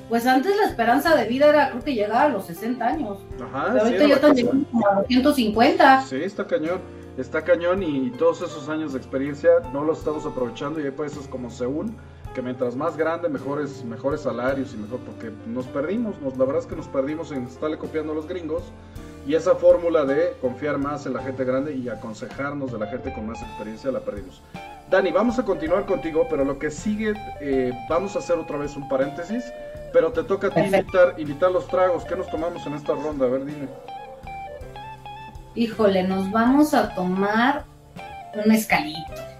pues 0.08 0.26
antes 0.26 0.56
la 0.56 0.66
esperanza 0.66 1.16
de 1.16 1.26
vida 1.26 1.46
era 1.46 1.70
creo 1.70 1.82
que 1.82 1.94
llegar 1.94 2.26
a 2.26 2.28
los 2.28 2.46
60 2.46 2.84
años. 2.86 3.18
Ajá, 3.42 3.70
Pero 3.72 3.84
ahorita 3.84 4.04
sí, 4.04 4.12
cosa. 4.12 4.34
llegando 4.34 4.68
como 4.70 4.88
a 4.88 4.94
los 4.96 5.06
150. 5.06 6.02
Sí, 6.02 6.16
está 6.22 6.46
cañón. 6.46 6.80
Está 7.16 7.42
cañón 7.42 7.82
y 7.82 8.10
todos 8.10 8.42
esos 8.42 8.68
años 8.68 8.92
de 8.92 8.98
experiencia 8.98 9.50
no 9.72 9.82
los 9.82 10.00
estamos 10.00 10.26
aprovechando 10.26 10.80
y 10.80 10.84
hay 10.84 10.90
países 10.90 11.26
como 11.26 11.48
Seúl 11.50 11.90
que 12.34 12.42
mientras 12.42 12.76
más 12.76 12.98
grande 12.98 13.30
mejores 13.30 13.82
mejores 13.82 14.20
salarios 14.20 14.74
y 14.74 14.76
mejor 14.76 15.00
porque 15.00 15.32
nos 15.46 15.66
perdimos, 15.66 16.20
nos, 16.20 16.36
la 16.36 16.44
verdad 16.44 16.60
es 16.60 16.66
que 16.66 16.76
nos 16.76 16.86
perdimos 16.88 17.32
en 17.32 17.44
estarle 17.44 17.78
copiando 17.78 18.12
a 18.12 18.16
los 18.16 18.28
gringos 18.28 18.64
y 19.26 19.34
esa 19.34 19.56
fórmula 19.56 20.04
de 20.04 20.34
confiar 20.40 20.78
más 20.78 21.04
en 21.06 21.14
la 21.14 21.22
gente 21.22 21.44
grande 21.44 21.74
y 21.74 21.88
aconsejarnos 21.88 22.72
de 22.72 22.78
la 22.78 22.86
gente 22.86 23.12
con 23.12 23.26
más 23.26 23.42
experiencia 23.42 23.90
la 23.90 24.00
perdimos. 24.00 24.40
Dani, 24.88 25.10
vamos 25.10 25.38
a 25.40 25.44
continuar 25.44 25.84
contigo, 25.84 26.28
pero 26.30 26.44
lo 26.44 26.58
que 26.60 26.70
sigue, 26.70 27.14
eh, 27.40 27.72
vamos 27.88 28.14
a 28.14 28.20
hacer 28.20 28.36
otra 28.36 28.56
vez 28.56 28.76
un 28.76 28.88
paréntesis, 28.88 29.44
pero 29.92 30.12
te 30.12 30.22
toca 30.22 30.46
a 30.46 30.50
ti 30.50 30.60
invitar 31.18 31.50
los 31.50 31.66
tragos. 31.66 32.04
¿Qué 32.04 32.14
nos 32.14 32.30
tomamos 32.30 32.64
en 32.66 32.74
esta 32.74 32.94
ronda? 32.94 33.26
A 33.26 33.28
ver, 33.28 33.44
dime. 33.44 33.68
Híjole, 35.56 36.04
nos 36.04 36.30
vamos 36.30 36.72
a 36.72 36.94
tomar 36.94 37.64
un 38.34 38.48
mezcalito. 38.48 39.35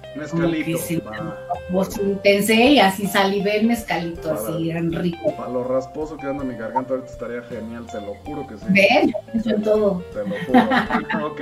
Sí, 0.78 0.96
Va. 0.98 1.38
Vos 1.70 1.96
intensé 1.98 2.54
y 2.54 2.78
así 2.78 3.06
salivé 3.06 3.56
el 3.58 3.66
mezcalito, 3.66 4.28
Para- 4.34 4.40
así 4.40 4.72
rico. 4.72 5.36
Para 5.36 5.50
lo 5.50 5.64
rasposo 5.64 6.16
que 6.16 6.26
anda 6.26 6.44
mi 6.44 6.54
garganta 6.56 6.94
ahorita 6.94 7.12
estaría 7.12 7.42
genial, 7.42 7.86
te 7.90 8.00
lo 8.00 8.14
juro 8.24 8.46
que 8.46 8.56
sí. 8.56 8.64
¿Ven? 8.70 9.12
Pienso 9.32 9.50
en 9.50 9.62
todo. 9.62 10.02
Te 10.12 10.20
lo 10.28 10.36
juro. 10.46 11.26
ok. 11.26 11.40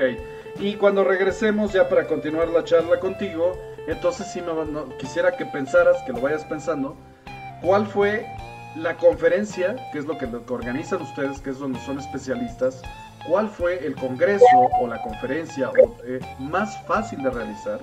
Y 0.61 0.75
cuando 0.75 1.05
regresemos 1.05 1.73
ya 1.73 1.89
para 1.89 2.07
continuar 2.07 2.49
la 2.49 2.65
charla 2.65 3.01
contigo, 3.01 3.53
entonces 3.89 4.27
sí 4.33 4.41
me 4.41 4.53
no, 4.71 4.89
quisiera 4.99 5.37
que 5.37 5.47
pensaras, 5.47 5.97
que 6.07 6.13
lo 6.13 6.21
vayas 6.21 6.45
pensando, 6.45 6.97
cuál 7.61 7.87
fue 7.87 8.27
la 8.77 8.97
conferencia, 8.97 9.77
que 9.93 9.99
es 9.99 10.05
lo 10.07 10.17
que, 10.19 10.27
lo 10.27 10.45
que 10.47 10.53
organizan 10.53 11.03
ustedes, 11.03 11.41
que 11.41 11.51
es 11.51 11.59
donde 11.59 11.79
son 11.81 11.99
especialistas, 11.99 12.83
cuál 13.29 13.49
fue 13.49 13.85
el 13.87 13.95
congreso 13.95 14.45
o 14.81 14.87
la 14.87 15.01
conferencia 15.03 15.71
o, 15.71 15.97
eh, 16.07 16.21
más 16.39 16.81
fácil 16.87 17.23
de 17.23 17.31
realizar 17.31 17.81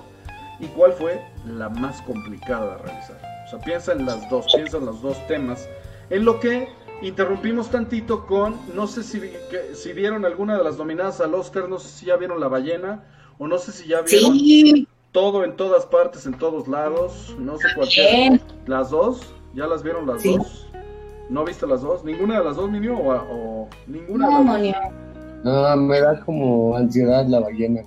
y 0.62 0.66
cuál 0.68 0.92
fue 0.92 1.20
la 1.44 1.68
más 1.68 2.00
complicada 2.02 2.76
de 2.76 2.82
realizar. 2.84 3.20
O 3.46 3.50
sea, 3.50 3.58
piensa 3.58 3.92
en 3.92 4.06
las 4.06 4.30
dos, 4.30 4.46
piensa 4.54 4.78
en 4.78 4.86
los 4.86 5.02
dos 5.02 5.26
temas. 5.26 5.68
En 6.08 6.24
lo 6.24 6.38
que 6.40 6.68
interrumpimos 7.02 7.68
tantito 7.68 8.26
con, 8.26 8.54
no 8.74 8.86
sé 8.86 9.02
si, 9.02 9.18
que- 9.20 9.74
si 9.74 9.92
vieron 9.92 10.24
alguna 10.24 10.56
de 10.56 10.62
las 10.64 10.78
nominadas 10.78 11.20
al 11.20 11.34
Oscar, 11.34 11.68
no 11.68 11.78
sé 11.80 11.88
si 11.88 12.06
ya 12.06 12.16
vieron 12.16 12.38
La 12.40 12.46
Ballena 12.48 13.02
o 13.38 13.48
no 13.48 13.58
sé 13.58 13.72
si 13.72 13.88
ya 13.88 14.02
vieron 14.02 14.32
Sí, 14.38 14.86
todo 15.10 15.42
en 15.44 15.56
todas 15.56 15.84
partes, 15.84 16.26
en 16.26 16.34
todos 16.34 16.68
lados, 16.68 17.34
no 17.38 17.58
sé 17.58 17.66
cuál 17.74 17.88
sea. 17.90 18.10
bien. 18.10 18.40
¿Las 18.66 18.90
dos? 18.90 19.20
¿Ya 19.54 19.66
las 19.66 19.82
vieron 19.82 20.06
las 20.06 20.22
Sí. 20.22 20.36
dos? 20.36 20.68
¿No 21.28 21.44
viste 21.44 21.66
las 21.66 21.82
dos? 21.82 22.04
¿Ninguna 22.04 22.38
de 22.38 22.44
las 22.44 22.56
dos, 22.56 22.70
Minio? 22.70 22.96
¿O, 22.96 23.12
o 23.14 23.68
ninguna 23.88 24.26
de 24.28 24.32
No, 24.32 24.44
las 24.44 24.62
dos? 24.62 24.92
No, 25.44 25.76
me 25.76 26.00
da 26.00 26.20
como 26.24 26.76
ansiedad 26.76 27.26
la 27.26 27.40
ballena. 27.40 27.82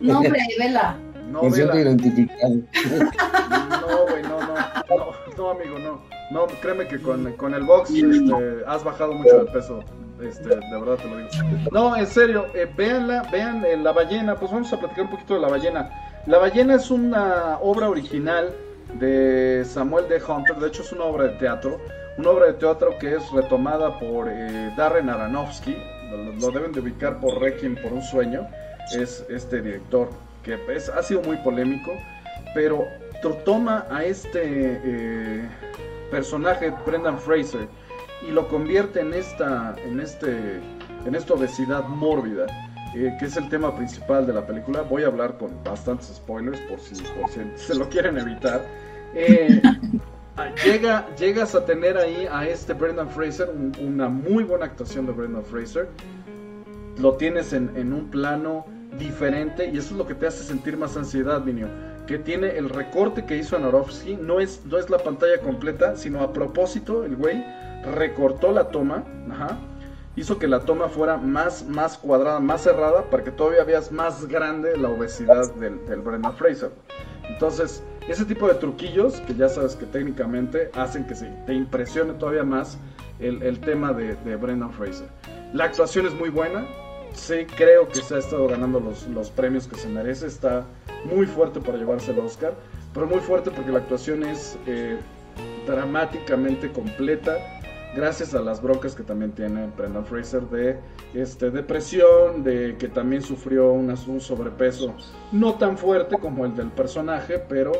No, 0.00 0.18
hombre, 0.20 0.38
vela. 0.58 0.96
No, 1.34 1.42
Me 1.42 1.50
siento 1.50 1.76
identificado. 1.76 2.54
No, 3.80 4.06
güey, 4.08 4.22
no, 4.22 4.38
no, 4.38 4.54
no, 4.88 5.12
no, 5.36 5.50
amigo, 5.50 5.78
no. 5.80 6.00
No, 6.30 6.46
créeme 6.62 6.86
que 6.86 7.02
con, 7.02 7.32
con 7.32 7.54
el 7.54 7.64
box 7.64 7.90
este, 7.90 8.32
has 8.68 8.84
bajado 8.84 9.12
mucho 9.14 9.44
de 9.44 9.50
peso. 9.50 9.80
Este, 10.22 10.48
de 10.48 10.80
verdad 10.80 10.94
te 10.94 11.08
lo 11.08 11.16
digo. 11.18 11.28
No, 11.72 11.96
en 11.96 12.06
serio, 12.06 12.46
eh, 12.54 12.70
véanla, 12.76 13.28
vean 13.32 13.64
eh, 13.64 13.76
La 13.76 13.90
Ballena. 13.90 14.36
Pues 14.36 14.52
vamos 14.52 14.72
a 14.72 14.78
platicar 14.78 15.06
un 15.06 15.10
poquito 15.10 15.34
de 15.34 15.40
La 15.40 15.48
Ballena. 15.48 15.90
La 16.26 16.38
Ballena 16.38 16.76
es 16.76 16.88
una 16.92 17.58
obra 17.60 17.88
original 17.88 18.54
de 19.00 19.64
Samuel 19.66 20.08
D. 20.08 20.22
Hunter. 20.26 20.56
De 20.56 20.68
hecho, 20.68 20.82
es 20.82 20.92
una 20.92 21.04
obra 21.04 21.24
de 21.24 21.30
teatro. 21.38 21.80
Una 22.16 22.30
obra 22.30 22.46
de 22.46 22.52
teatro 22.54 22.96
que 23.00 23.16
es 23.16 23.28
retomada 23.32 23.98
por 23.98 24.28
eh, 24.30 24.72
Darren 24.76 25.10
Aronofsky. 25.10 25.76
Lo, 26.10 26.32
lo 26.32 26.50
deben 26.52 26.70
de 26.70 26.78
ubicar 26.78 27.18
por 27.18 27.40
Requiem 27.40 27.74
por 27.74 27.92
un 27.92 28.02
sueño. 28.02 28.46
Es 28.96 29.26
este 29.28 29.60
director 29.60 30.08
que 30.44 30.58
es- 30.68 30.88
ha 30.88 31.02
sido 31.02 31.22
muy 31.22 31.36
polémico 31.38 31.92
pero 32.54 32.86
to- 33.22 33.34
toma 33.44 33.86
a 33.90 34.04
este 34.04 34.40
eh, 34.84 35.48
personaje 36.10 36.72
Brendan 36.86 37.18
Fraser 37.18 37.66
y 38.28 38.30
lo 38.30 38.46
convierte 38.48 39.00
en 39.00 39.12
esta 39.14 39.74
en 39.84 39.98
este 40.00 40.60
en 41.06 41.14
esta 41.14 41.34
obesidad 41.34 41.84
mórbida 41.88 42.46
eh, 42.96 43.12
que 43.18 43.26
es 43.26 43.36
el 43.36 43.48
tema 43.48 43.74
principal 43.74 44.24
de 44.24 44.32
la 44.32 44.46
película. 44.46 44.82
Voy 44.82 45.02
a 45.02 45.08
hablar 45.08 45.36
con 45.36 45.50
bastantes 45.64 46.06
spoilers 46.14 46.60
por 46.60 46.78
si, 46.78 46.94
por 47.14 47.28
si 47.28 47.40
se 47.56 47.74
lo 47.74 47.88
quieren 47.88 48.16
evitar. 48.18 48.64
Eh, 49.16 49.60
llega 50.64 51.06
llegas 51.16 51.54
a 51.56 51.64
tener 51.64 51.96
ahí 51.98 52.28
a 52.30 52.46
este 52.48 52.72
Brendan 52.72 53.10
Fraser 53.10 53.48
un- 53.50 53.72
una 53.80 54.08
muy 54.08 54.44
buena 54.44 54.66
actuación 54.66 55.06
de 55.06 55.12
Brendan 55.12 55.44
Fraser. 55.44 55.88
Lo 56.98 57.14
tienes 57.14 57.52
en, 57.52 57.70
en 57.76 57.92
un 57.92 58.10
plano 58.10 58.64
diferente 58.98 59.70
y 59.72 59.78
eso 59.78 59.92
es 59.92 59.98
lo 59.98 60.06
que 60.06 60.14
te 60.14 60.26
hace 60.26 60.44
sentir 60.44 60.76
más 60.76 60.96
ansiedad, 60.96 61.42
Minio. 61.42 61.68
Que 62.06 62.18
tiene 62.18 62.58
el 62.58 62.68
recorte 62.68 63.24
que 63.24 63.36
hizo 63.36 63.56
Aronofsky, 63.56 64.16
no 64.16 64.40
es, 64.40 64.62
no 64.66 64.78
es 64.78 64.90
la 64.90 64.98
pantalla 64.98 65.40
completa, 65.40 65.96
sino 65.96 66.20
a 66.20 66.32
propósito, 66.32 67.04
el 67.04 67.16
güey 67.16 67.44
recortó 67.94 68.52
la 68.52 68.68
toma, 68.68 69.04
hizo 70.16 70.38
que 70.38 70.46
la 70.46 70.60
toma 70.60 70.88
fuera 70.88 71.16
más, 71.16 71.66
más 71.66 71.98
cuadrada, 71.98 72.40
más 72.40 72.62
cerrada, 72.62 73.10
para 73.10 73.24
que 73.24 73.30
todavía 73.30 73.64
veas 73.64 73.90
más 73.90 74.26
grande 74.26 74.76
la 74.76 74.88
obesidad 74.88 75.52
del, 75.54 75.84
del 75.86 76.00
Brendan 76.00 76.34
Fraser. 76.36 76.70
Entonces, 77.28 77.82
ese 78.08 78.24
tipo 78.24 78.46
de 78.48 78.54
truquillos, 78.54 79.20
que 79.22 79.34
ya 79.34 79.48
sabes 79.48 79.76
que 79.76 79.86
técnicamente 79.86 80.70
hacen 80.74 81.06
que 81.06 81.14
se 81.14 81.26
te 81.46 81.54
impresione 81.54 82.12
todavía 82.14 82.44
más 82.44 82.78
el, 83.18 83.42
el 83.42 83.60
tema 83.60 83.92
de, 83.92 84.14
de 84.16 84.36
Brendan 84.36 84.72
Fraser. 84.72 85.08
La 85.52 85.64
actuación 85.64 86.06
es 86.06 86.14
muy 86.14 86.28
buena, 86.28 86.66
sí 87.14 87.46
creo 87.56 87.88
que 87.88 87.96
se 87.96 88.16
ha 88.16 88.18
estado 88.18 88.46
ganando 88.48 88.80
los, 88.80 89.06
los 89.08 89.30
premios 89.30 89.66
que 89.66 89.76
se 89.76 89.88
merece, 89.88 90.26
está 90.26 90.66
muy 91.04 91.26
fuerte 91.26 91.60
para 91.60 91.78
llevarse 91.78 92.12
el 92.12 92.18
Oscar, 92.18 92.54
pero 92.92 93.06
muy 93.06 93.20
fuerte 93.20 93.50
porque 93.50 93.70
la 93.70 93.78
actuación 93.78 94.24
es 94.24 94.58
eh, 94.66 94.96
dramáticamente 95.66 96.70
completa, 96.70 97.36
gracias 97.96 98.34
a 98.34 98.40
las 98.40 98.60
broncas 98.60 98.94
que 98.94 99.02
también 99.02 99.32
tiene 99.32 99.68
Brendan 99.76 100.04
Fraser 100.04 100.42
de 100.42 100.78
este, 101.14 101.50
depresión, 101.50 102.42
de 102.42 102.76
que 102.78 102.88
también 102.88 103.22
sufrió 103.22 103.72
un 103.72 104.20
sobrepeso 104.20 104.94
no 105.32 105.54
tan 105.54 105.78
fuerte 105.78 106.18
como 106.18 106.44
el 106.44 106.54
del 106.54 106.70
personaje, 106.70 107.38
pero... 107.38 107.72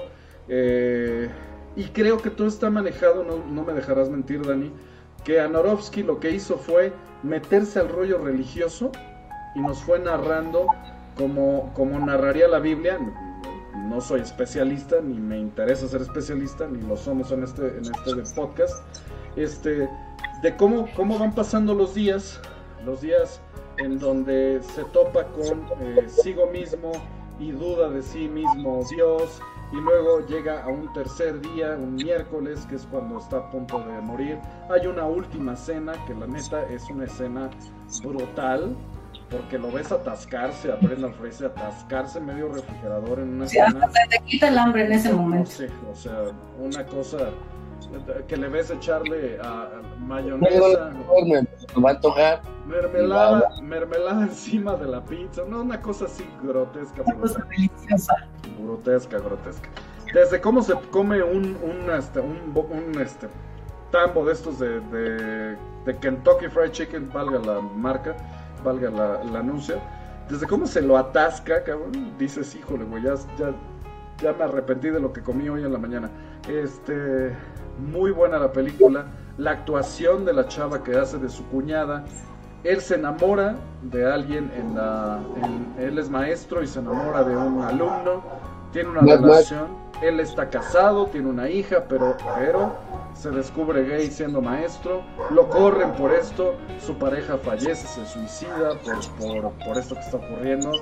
eh, 0.49 1.29
y 1.77 1.87
creo 1.87 2.19
que 2.19 2.31
todo 2.31 2.47
está 2.47 2.71
manejado, 2.71 3.25
no, 3.25 3.45
no 3.45 3.65
me 3.65 3.73
dejarás 3.73 4.09
mentir, 4.09 4.47
Dani, 4.47 4.71
que 5.25 5.41
Anorovsky 5.41 6.03
lo 6.03 6.21
que 6.21 6.31
hizo 6.31 6.57
fue 6.57 6.93
meterse 7.23 7.81
al 7.81 7.89
rollo 7.89 8.19
religioso 8.19 8.93
y 9.55 9.61
nos 9.61 9.83
fue 9.83 9.99
narrando 9.99 10.67
como, 11.17 11.73
como 11.75 11.99
narraría 11.99 12.49
la 12.49 12.59
Biblia. 12.59 12.99
No 13.89 14.01
soy 14.01 14.21
especialista, 14.21 15.01
ni 15.01 15.21
me 15.21 15.39
interesa 15.39 15.87
ser 15.87 16.03
especialista, 16.03 16.67
ni 16.67 16.81
lo 16.83 16.97
somos 16.97 17.31
en 17.33 17.45
este, 17.45 17.69
en 17.69 17.85
este 17.85 18.35
podcast, 18.35 18.83
este, 19.37 19.89
de 20.43 20.57
cómo, 20.57 20.89
cómo 20.97 21.19
van 21.19 21.35
pasando 21.35 21.75
los 21.75 21.95
días, 21.95 22.41
los 22.85 23.01
días 23.01 23.41
en 23.79 23.99
donde 23.99 24.61
se 24.75 24.85
topa 24.85 25.25
con 25.29 25.67
eh, 25.81 26.07
sigo 26.09 26.47
mismo 26.47 26.93
y 27.39 27.51
duda 27.51 27.91
de 27.91 28.03
sí 28.03 28.29
mismo 28.29 28.85
Dios, 28.91 29.41
y 29.73 29.77
luego 29.77 30.25
llega 30.27 30.63
a 30.63 30.69
un 30.69 30.93
tercer 30.93 31.41
día, 31.41 31.77
un 31.77 31.97
miércoles, 31.97 32.65
que 32.69 32.77
es 32.77 32.87
cuando 32.87 33.19
está 33.19 33.39
a 33.39 33.51
punto 33.51 33.81
de 33.81 34.01
morir. 34.01 34.39
Hay 34.71 34.87
una 34.87 35.05
última 35.05 35.57
cena 35.57 35.95
que 36.07 36.15
la 36.15 36.27
neta 36.27 36.65
es 36.71 36.89
una 36.91 37.07
escena 37.07 37.51
brutal, 38.03 38.77
porque 39.37 39.59
lo 39.59 39.71
ves 39.71 39.91
atascarse, 39.91 40.71
a 40.71 40.77
Brendan 40.77 41.13
Fraser 41.15 41.47
atascarse 41.49 42.21
medio 42.21 42.53
refrigerador 42.53 43.19
en 43.19 43.35
una 43.35 43.49
sí, 43.49 43.59
escena. 43.59 43.91
te 44.09 44.19
quita 44.21 44.49
el 44.49 44.59
hambre 44.59 44.87
en 44.87 44.93
ese 44.93 45.13
momento. 45.13 45.51
Sí, 45.51 45.67
o 45.91 45.95
sea, 45.95 46.25
una 46.59 46.85
cosa 46.87 47.31
que 48.29 48.37
le 48.37 48.49
ves 48.49 48.71
echarle 48.71 49.39
a, 49.43 49.69
mayonesa. 49.99 50.91
Me 51.77 51.83
va 51.83 51.91
a 51.91 52.01
tocar. 52.01 52.43
Mermelada, 52.67 53.51
mermelada 53.63 54.23
encima 54.29 54.75
de 54.77 54.87
la 54.87 55.05
pizza, 55.05 55.43
no, 55.49 55.63
una 55.63 55.81
cosa 55.81 56.07
así 56.07 56.25
grotesca. 56.43 57.03
Una 57.05 57.17
cosa 57.17 57.45
deliciosa. 57.51 58.15
Grotesca, 58.59 59.19
grotesca. 59.19 59.69
Desde 60.13 60.41
cómo 60.41 60.63
se 60.63 60.75
come 60.91 61.23
un, 61.23 61.57
un, 61.57 61.91
este, 61.91 62.21
un, 62.21 62.55
un 62.55 63.01
este, 63.01 63.29
tambo 63.91 64.25
de 64.25 64.33
estos 64.33 64.59
de, 64.61 64.81
de, 64.81 65.57
de, 65.85 65.99
Kentucky 65.99 66.49
Fried 66.49 66.71
Chicken, 66.71 67.11
valga 67.13 67.39
la 67.41 67.61
marca, 67.61 68.17
valga 68.65 68.91
la, 68.91 69.23
el 69.23 69.37
anuncio, 69.37 69.77
desde 70.29 70.47
cómo 70.47 70.67
se 70.67 70.81
lo 70.81 70.97
atasca, 70.97 71.63
cabrón, 71.63 72.15
dices, 72.19 72.55
híjole, 72.55 72.85
güey, 72.85 73.03
ya, 73.03 73.15
ya, 73.39 73.53
ya 74.23 74.33
me 74.33 74.45
arrepentí 74.45 74.89
de 74.89 75.01
lo 75.01 75.13
que 75.13 75.23
comí 75.23 75.49
hoy 75.49 75.65
en 75.65 75.73
la 75.73 75.79
mañana. 75.79 76.11
Este, 76.49 77.33
muy 77.79 78.11
buena 78.11 78.39
la 78.39 78.53
película, 78.53 79.07
la 79.37 79.51
actuación 79.51 80.25
de 80.25 80.33
la 80.33 80.49
chava 80.49 80.83
que 80.83 80.97
hace 80.97 81.19
de 81.19 81.29
su 81.29 81.45
cuñada, 81.49 82.05
él 82.63 82.81
se 82.81 82.95
enamora 82.95 83.57
de 83.83 84.11
alguien 84.11 84.51
en 84.57 84.75
la. 84.75 85.21
él 85.79 85.99
es 85.99 86.09
maestro 86.09 86.63
y 86.63 86.67
se 86.67 86.79
enamora 86.79 87.23
de 87.23 87.37
un 87.37 87.63
alumno. 87.63 88.23
Tiene 88.73 88.89
una 88.89 89.03
relación. 89.03 89.84
Él 90.03 90.21
está 90.21 90.51
casado, 90.51 91.07
tiene 91.07 91.29
una 91.29 91.49
hija, 91.49 91.85
pero, 91.89 92.17
pero 92.39 92.75
se 93.15 93.31
descubre 93.31 93.85
gay 93.85 94.09
siendo 94.09 94.41
maestro. 94.43 95.03
Lo 95.31 95.49
corren 95.49 95.93
por 95.93 96.13
esto. 96.13 96.55
Su 96.85 96.95
pareja 96.95 97.39
fallece, 97.39 97.87
se 97.87 98.05
suicida 98.07 98.79
por, 99.19 99.53
por, 99.65 99.79
esto 99.79 99.95
que 99.95 100.01
está 100.01 100.17
ocurriendo. 100.17 100.73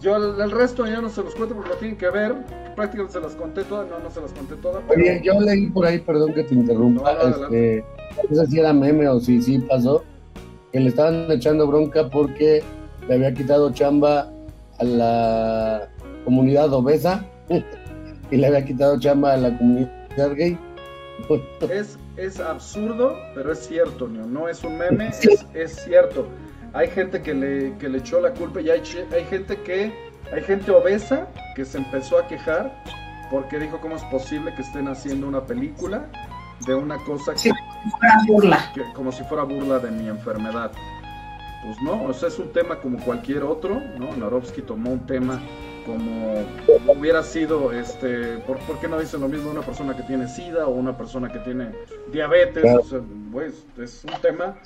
Yo 0.00 0.16
el, 0.16 0.50
resto 0.50 0.86
ya 0.86 1.00
no 1.00 1.08
se 1.08 1.22
los 1.22 1.34
cuento 1.34 1.54
porque 1.54 1.70
lo 1.70 1.76
tienen 1.76 1.96
que 1.96 2.10
ver. 2.10 2.34
Prácticamente 2.74 3.14
se 3.14 3.20
las 3.20 3.34
conté 3.34 3.64
todas, 3.64 3.88
no, 3.88 3.98
no 3.98 4.10
se 4.10 4.20
las 4.20 4.32
conté 4.32 4.56
todas. 4.56 4.82
Pero... 4.88 5.22
yo 5.22 5.40
leí 5.40 5.70
por 5.70 5.86
ahí, 5.86 5.98
perdón 5.98 6.34
que 6.34 6.42
te 6.42 6.54
interrumpa. 6.54 7.12
este, 7.12 7.84
no 8.28 8.36
sé 8.36 8.46
si 8.46 8.58
era 8.58 8.72
meme 8.72 9.08
o 9.08 9.20
si 9.20 9.40
sí 9.40 9.58
pasó 9.60 10.04
que 10.72 10.80
le 10.80 10.88
estaban 10.88 11.30
echando 11.30 11.66
bronca 11.66 12.10
porque 12.10 12.62
le 13.08 13.14
había 13.14 13.32
quitado 13.32 13.72
chamba 13.72 14.30
a 14.78 14.84
la 14.84 15.88
comunidad 16.24 16.72
obesa 16.74 17.24
y 18.30 18.36
le 18.36 18.46
había 18.46 18.64
quitado 18.64 18.98
chamba 18.98 19.34
a 19.34 19.36
la 19.36 19.56
comunidad 19.56 20.34
gay. 20.34 20.58
Es, 21.70 21.98
es 22.16 22.40
absurdo, 22.40 23.16
pero 23.34 23.52
es 23.52 23.66
cierto, 23.66 24.06
¿no? 24.06 24.26
no 24.26 24.48
es 24.48 24.62
un 24.64 24.78
meme, 24.78 25.10
es, 25.54 25.76
cierto. 25.84 26.26
Hay 26.74 26.88
gente 26.88 27.22
que 27.22 27.32
le, 27.32 27.76
que 27.78 27.88
le 27.88 27.98
echó 27.98 28.20
la 28.20 28.32
culpa 28.32 28.60
y 28.60 28.68
hay, 28.68 28.82
hay 29.12 29.24
gente 29.24 29.56
que 29.62 29.92
hay 30.32 30.42
gente 30.42 30.70
obesa 30.72 31.28
que 31.54 31.64
se 31.64 31.78
empezó 31.78 32.18
a 32.18 32.26
quejar 32.26 32.82
porque 33.30 33.58
dijo 33.58 33.80
cómo 33.80 33.96
es 33.96 34.02
posible 34.04 34.52
que 34.54 34.62
estén 34.62 34.88
haciendo 34.88 35.26
una 35.26 35.46
película 35.46 36.06
de 36.66 36.74
una 36.74 36.96
cosa 36.98 37.34
que, 37.34 37.50
burla. 38.26 38.72
como 38.94 39.12
si 39.12 39.22
fuera 39.24 39.44
burla 39.44 39.78
de 39.78 39.90
mi 39.90 40.08
enfermedad. 40.08 40.72
Pues 41.64 41.80
no, 41.82 42.04
o 42.04 42.12
sea, 42.12 42.28
es 42.28 42.38
un 42.38 42.52
tema 42.52 42.76
como 42.80 42.98
cualquier 42.98 43.42
otro, 43.42 43.80
¿no? 43.98 44.14
Narovsky 44.16 44.62
tomó 44.62 44.90
un 44.90 45.06
tema 45.06 45.40
como 45.86 46.44
hubiera 46.88 47.22
sido, 47.22 47.72
este, 47.72 48.38
¿por, 48.38 48.58
qué 48.80 48.88
no 48.88 48.98
dicen 48.98 49.20
lo 49.20 49.28
mismo 49.28 49.50
una 49.50 49.62
persona 49.62 49.96
que 49.96 50.02
tiene 50.02 50.28
SIDA 50.28 50.66
o 50.66 50.70
una 50.70 50.98
persona 50.98 51.32
que 51.32 51.38
tiene 51.38 51.70
diabetes? 52.12 52.64
O 52.78 52.82
sea, 52.82 53.00
pues 53.32 53.64
es 53.78 54.04
un 54.04 54.20
tema 54.20 54.58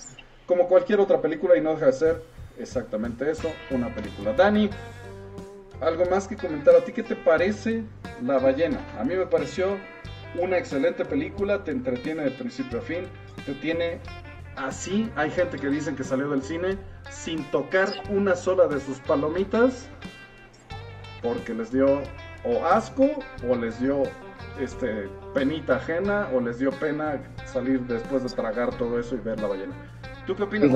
como 0.47 0.67
cualquier 0.67 0.99
otra 0.99 1.21
película 1.21 1.57
y 1.57 1.61
no 1.61 1.75
deja 1.75 1.87
de 1.87 1.93
ser 1.93 2.23
exactamente 2.59 3.31
eso, 3.31 3.49
una 3.71 3.95
película. 3.95 4.33
Dani, 4.33 4.71
algo 5.83 6.07
más 6.07 6.27
que 6.27 6.37
comentar, 6.37 6.75
¿a 6.75 6.81
ti 6.81 6.93
qué 6.93 7.03
te 7.03 7.17
parece 7.17 7.85
La 8.25 8.39
ballena? 8.39 8.81
A 8.99 9.05
mí 9.05 9.15
me 9.15 9.27
pareció 9.27 9.77
una 10.39 10.57
excelente 10.57 11.05
película, 11.05 11.63
te 11.65 11.71
entretiene 11.71 12.25
de 12.25 12.31
principio 12.31 12.79
a 12.79 12.83
fin, 12.83 13.05
te 13.45 13.53
tiene 13.55 14.01
así. 14.57 15.11
Hay 15.17 15.31
gente 15.31 15.59
que 15.59 15.69
dicen 15.69 15.97
que 15.97 16.05
salió 16.05 16.31
del 16.31 16.43
cine 16.43 16.79
sin 17.11 17.45
tocar 17.51 17.89
una 18.09 18.37
sola 18.37 18.67
de 18.69 18.81
sus 18.81 18.99
palomitas 19.01 19.89
porque 21.23 21.55
les 21.55 21.73
dio 21.73 22.03
o 22.45 22.65
asco 22.67 23.09
o 23.49 23.57
les 23.57 23.81
dio 23.81 24.03
este 24.61 25.09
penita 25.35 25.77
ajena 25.77 26.29
o 26.33 26.41
les 26.41 26.59
dio 26.59 26.71
pena 26.73 27.21
salir 27.47 27.81
después 27.83 28.23
de 28.23 28.29
tragar 28.31 28.75
todo 28.77 28.99
eso 28.99 29.15
y 29.15 29.19
ver 29.19 29.41
la 29.41 29.49
ballena. 29.49 29.75
¿Tú 30.27 30.35
qué 30.35 30.43
opinas? 30.43 30.71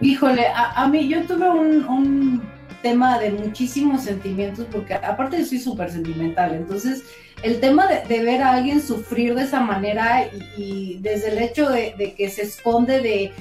Híjole, 0.00 0.46
a, 0.54 0.86
mí 0.88 1.08
yo 1.08 1.24
tuve 1.26 1.48
un, 1.48 2.42
tema 2.82 3.18
de 3.18 3.30
muchísimos 3.32 4.04
sentimientos 4.04 4.66
porque 4.72 4.94
aparte 4.94 5.44
soy 5.44 5.58
súper 5.58 5.90
sentimental, 5.90 6.54
entonces 6.54 7.04
el 7.42 7.60
tema 7.60 7.86
de, 7.86 8.22
ver 8.22 8.40
a 8.40 8.54
alguien 8.54 8.80
sufrir 8.80 9.34
de 9.34 9.42
esa 9.42 9.60
manera 9.60 10.30
y, 10.56 10.98
desde 11.02 11.32
el 11.32 11.38
hecho 11.40 11.68
de, 11.68 12.14
que 12.16 12.30
se 12.30 12.40
esconde 12.40 13.02
de, 13.02 13.32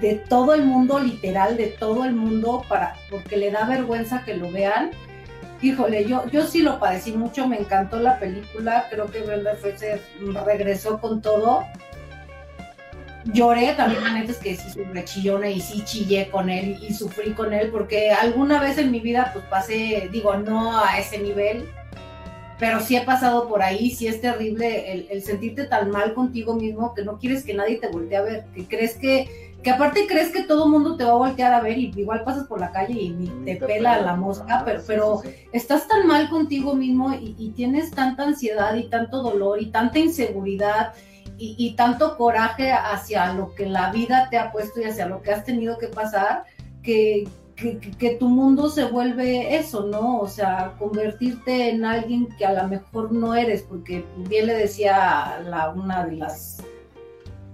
de, 0.00 0.14
todo 0.28 0.54
el 0.54 0.64
mundo, 0.64 0.98
literal, 0.98 1.56
de 1.56 1.66
todo 1.66 2.04
el 2.04 2.12
mundo, 2.12 2.64
para, 2.68 2.94
porque 3.10 3.36
le 3.36 3.50
da 3.50 3.64
vergüenza 3.64 4.24
que 4.24 4.34
lo 4.34 4.50
vean. 4.50 4.90
Híjole, 5.60 6.04
yo, 6.04 6.24
yo 6.30 6.46
sí 6.46 6.62
lo 6.62 6.78
padecí 6.78 7.12
mucho, 7.12 7.48
me 7.48 7.58
encantó 7.58 7.98
la 7.98 8.18
película, 8.18 8.86
creo 8.90 9.06
que 9.06 9.22
Brenda 9.22 9.56
Fraser 9.56 10.00
regresó 10.44 11.00
con 11.00 11.20
todo. 11.20 11.64
Lloré 13.24 13.74
también, 13.74 14.04
la 14.04 14.12
neta 14.12 14.32
es 14.32 14.38
que 14.38 14.56
sí 14.56 14.70
soy 14.70 14.86
chillona 15.04 15.50
y 15.50 15.60
sí 15.60 15.82
chillé 15.84 16.30
con 16.30 16.48
él 16.48 16.78
y 16.80 16.94
sufrí 16.94 17.32
con 17.32 17.52
él, 17.52 17.70
porque 17.70 18.10
alguna 18.12 18.60
vez 18.60 18.78
en 18.78 18.90
mi 18.90 19.00
vida 19.00 19.30
pues 19.32 19.44
pasé, 19.46 20.08
digo, 20.12 20.36
no 20.36 20.82
a 20.82 20.98
ese 20.98 21.18
nivel, 21.18 21.68
pero 22.58 22.80
sí 22.80 22.96
he 22.96 23.02
pasado 23.02 23.48
por 23.48 23.62
ahí, 23.62 23.90
sí 23.90 24.06
es 24.06 24.20
terrible 24.20 25.06
el, 25.10 25.22
sentirte 25.22 25.64
tan 25.64 25.90
mal 25.90 26.14
contigo 26.14 26.54
mismo 26.54 26.94
que 26.94 27.02
no 27.02 27.18
quieres 27.18 27.44
que 27.44 27.54
nadie 27.54 27.76
te 27.76 27.88
voltee 27.88 28.16
a 28.16 28.22
ver, 28.22 28.46
que 28.54 28.66
crees 28.66 28.94
que, 28.94 29.47
que 29.62 29.70
aparte 29.70 30.06
crees 30.06 30.30
que 30.30 30.44
todo 30.44 30.64
el 30.64 30.70
mundo 30.70 30.96
te 30.96 31.04
va 31.04 31.12
a 31.12 31.16
voltear 31.16 31.52
a 31.52 31.60
ver 31.60 31.78
y 31.78 31.92
igual 31.96 32.22
pasas 32.24 32.46
por 32.46 32.60
la 32.60 32.70
calle 32.70 32.94
y 32.94 33.10
ni 33.10 33.26
te, 33.44 33.56
pela 33.56 34.00
la 34.00 34.14
mosca, 34.14 34.62
pero, 34.64 34.82
pero 34.86 35.22
estás 35.52 35.88
tan 35.88 36.06
mal 36.06 36.28
contigo 36.28 36.74
mismo 36.74 37.12
y, 37.14 37.52
tienes 37.56 37.90
tanta 37.90 38.24
ansiedad 38.24 38.74
y 38.76 38.88
tanto 38.88 39.22
dolor 39.22 39.60
y 39.60 39.66
tanta 39.66 39.98
inseguridad. 39.98 40.92
Y, 41.40 41.54
y 41.56 41.76
tanto 41.76 42.16
coraje 42.16 42.72
hacia 42.72 43.32
lo 43.32 43.54
que 43.54 43.66
la 43.66 43.92
vida 43.92 44.26
te 44.28 44.36
ha 44.38 44.50
puesto 44.50 44.80
y 44.80 44.84
hacia 44.84 45.06
lo 45.06 45.22
que 45.22 45.30
has 45.30 45.44
tenido 45.44 45.78
que 45.78 45.86
pasar, 45.86 46.42
que, 46.82 47.28
que, 47.98 48.16
tu 48.18 48.28
mundo 48.28 48.70
se 48.70 48.84
vuelve 48.84 49.56
eso, 49.56 49.84
¿no? 49.84 50.20
O 50.20 50.28
sea, 50.28 50.74
convertirte 50.78 51.70
en 51.70 51.84
alguien 51.84 52.28
que 52.38 52.46
a 52.46 52.52
lo 52.52 52.68
mejor 52.68 53.12
no 53.12 53.34
eres, 53.34 53.62
porque 53.62 54.04
bien 54.28 54.46
le 54.46 54.54
decía 54.54 55.40
la, 55.44 55.70
una 55.70 56.04
de 56.06 56.16
las 56.16 56.58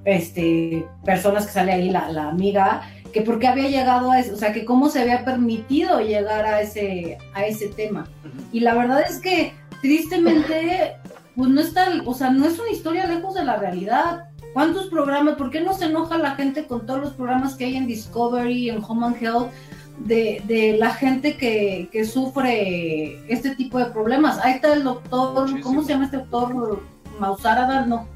este, 0.04 0.86
personas 1.04 1.46
que 1.46 1.52
sale 1.52 1.72
ahí, 1.72 1.90
la, 1.90 2.08
la 2.10 2.28
amiga, 2.28 2.82
que 3.12 3.22
por 3.22 3.38
qué 3.38 3.46
había 3.46 3.68
llegado 3.68 4.10
a 4.10 4.18
eso, 4.18 4.34
o 4.34 4.36
sea, 4.36 4.52
que 4.52 4.64
cómo 4.64 4.88
se 4.88 5.00
había 5.00 5.24
permitido 5.24 6.00
llegar 6.00 6.44
a 6.44 6.60
ese, 6.60 7.18
a 7.32 7.44
ese 7.44 7.68
tema. 7.68 8.06
Y 8.52 8.60
la 8.60 8.74
verdad 8.74 9.02
es 9.08 9.20
que, 9.20 9.52
tristemente, 9.82 10.96
pues 11.36 11.50
no 11.50 11.60
está, 11.60 11.88
o 12.04 12.14
sea, 12.14 12.30
no 12.30 12.46
es 12.46 12.58
una 12.58 12.70
historia 12.70 13.06
lejos 13.06 13.34
de 13.34 13.44
la 13.44 13.56
realidad. 13.56 14.24
¿Cuántos 14.52 14.86
programas? 14.86 15.36
¿Por 15.36 15.50
qué 15.50 15.60
no 15.60 15.72
se 15.72 15.86
enoja 15.86 16.18
la 16.18 16.32
gente 16.32 16.66
con 16.66 16.86
todos 16.86 17.00
los 17.00 17.12
programas 17.12 17.54
que 17.54 17.64
hay 17.66 17.76
en 17.76 17.86
Discovery, 17.86 18.70
en 18.70 18.82
Home 18.82 19.06
and 19.06 19.22
Health? 19.22 19.50
de, 19.98 20.42
de 20.46 20.76
la 20.76 20.90
gente 20.90 21.36
que, 21.36 21.88
que, 21.92 22.04
sufre 22.04 23.20
este 23.32 23.54
tipo 23.54 23.78
de 23.78 23.86
problemas. 23.86 24.38
Ahí 24.38 24.54
está 24.54 24.72
el 24.72 24.84
doctor, 24.84 25.60
¿cómo 25.60 25.82
se 25.82 25.92
llama 25.92 26.06
este 26.06 26.16
doctor? 26.18 26.82
Mausarada, 27.18 27.86
no. 27.86 28.08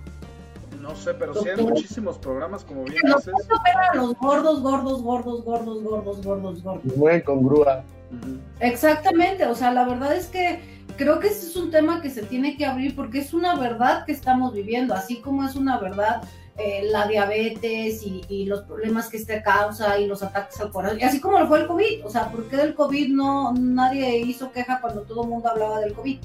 No 0.88 0.96
sé, 0.96 1.12
pero 1.12 1.34
sí 1.34 1.46
hay 1.50 1.62
muchísimos 1.62 2.16
programas, 2.16 2.64
como 2.64 2.84
bien 2.84 2.96
dices. 3.04 3.34
Los 3.94 4.14
gordos, 4.14 4.62
gordos, 4.62 5.02
gordos, 5.02 5.44
gordos, 5.44 5.82
gordos, 5.82 6.24
gordos, 6.24 6.62
gordos. 6.62 6.96
Muy 6.96 7.22
con 7.22 7.44
grúa. 7.44 7.84
Exactamente, 8.60 9.44
o 9.44 9.54
sea, 9.54 9.70
la 9.70 9.84
verdad 9.84 10.16
es 10.16 10.28
que 10.28 10.60
creo 10.96 11.20
que 11.20 11.28
ese 11.28 11.46
es 11.46 11.56
un 11.56 11.70
tema 11.70 12.00
que 12.00 12.08
se 12.08 12.22
tiene 12.22 12.56
que 12.56 12.64
abrir 12.64 12.96
porque 12.96 13.18
es 13.18 13.34
una 13.34 13.54
verdad 13.56 14.06
que 14.06 14.12
estamos 14.12 14.54
viviendo, 14.54 14.94
así 14.94 15.20
como 15.20 15.44
es 15.44 15.56
una 15.56 15.78
verdad 15.78 16.22
eh, 16.56 16.88
la 16.90 17.06
diabetes 17.06 18.02
y, 18.02 18.46
los 18.46 18.62
problemas 18.62 19.10
que 19.10 19.18
este 19.18 19.42
causa 19.42 19.98
y 19.98 20.06
los 20.06 20.22
ataques 20.22 20.58
al 20.60 20.70
corazón, 20.70 20.98
y 20.98 21.04
así 21.04 21.20
como 21.20 21.38
lo 21.38 21.46
fue 21.46 21.60
el 21.60 21.66
COVID, 21.66 22.06
o 22.06 22.08
sea, 22.08 22.30
¿por 22.30 22.48
qué 22.48 22.56
del 22.56 22.74
COVID 22.74 23.08
no 23.10 23.52
nadie 23.52 24.20
hizo 24.20 24.50
queja 24.52 24.80
cuando 24.80 25.02
todo 25.02 25.24
el 25.24 25.28
mundo 25.28 25.50
hablaba 25.50 25.80
del 25.80 25.92
COVID? 25.92 26.18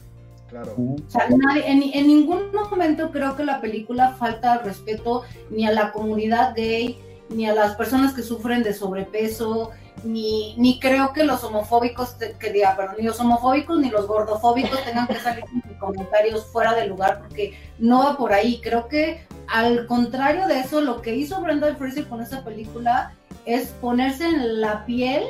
Claro. 0.53 0.75
O 0.77 1.09
sea, 1.09 1.27
en, 1.65 1.81
en, 1.81 2.07
ningún 2.07 2.51
momento 2.51 3.09
creo 3.09 3.35
que 3.35 3.43
la 3.43 3.59
película 3.59 4.11
falta 4.19 4.59
respeto 4.59 5.23
ni 5.49 5.65
a 5.65 5.71
la 5.71 5.91
comunidad 5.91 6.53
gay, 6.55 6.99
ni 7.29 7.47
a 7.47 7.55
las 7.55 7.75
personas 7.75 8.13
que 8.13 8.21
sufren 8.21 8.61
de 8.61 8.75
sobrepeso, 8.75 9.71
ni, 10.03 10.55
ni 10.57 10.79
creo 10.79 11.11
que 11.11 11.23
los 11.23 11.43
homofóbicos, 11.43 12.11
que 12.39 12.51
diga, 12.51 12.75
pero 12.77 12.93
ni 12.95 13.03
los 13.03 13.19
homofóbicos 13.19 13.79
ni 13.79 13.89
los 13.89 14.05
gordofóbicos 14.05 14.83
tengan 14.83 15.07
que 15.07 15.15
salir 15.15 15.43
con 15.79 15.93
comentarios 15.93 16.45
fuera 16.45 16.75
de 16.75 16.85
lugar, 16.85 17.21
porque 17.21 17.57
no 17.79 18.03
va 18.03 18.15
por 18.15 18.31
ahí. 18.31 18.61
Creo 18.61 18.87
que 18.87 19.25
al 19.47 19.87
contrario 19.87 20.45
de 20.45 20.59
eso, 20.59 20.81
lo 20.81 21.01
que 21.01 21.15
hizo 21.15 21.41
Brenda 21.41 21.73
Fraser 21.73 22.07
con 22.07 22.21
esa 22.21 22.43
película 22.43 23.15
es 23.47 23.69
ponerse 23.81 24.27
en 24.27 24.61
la 24.61 24.85
piel 24.85 25.23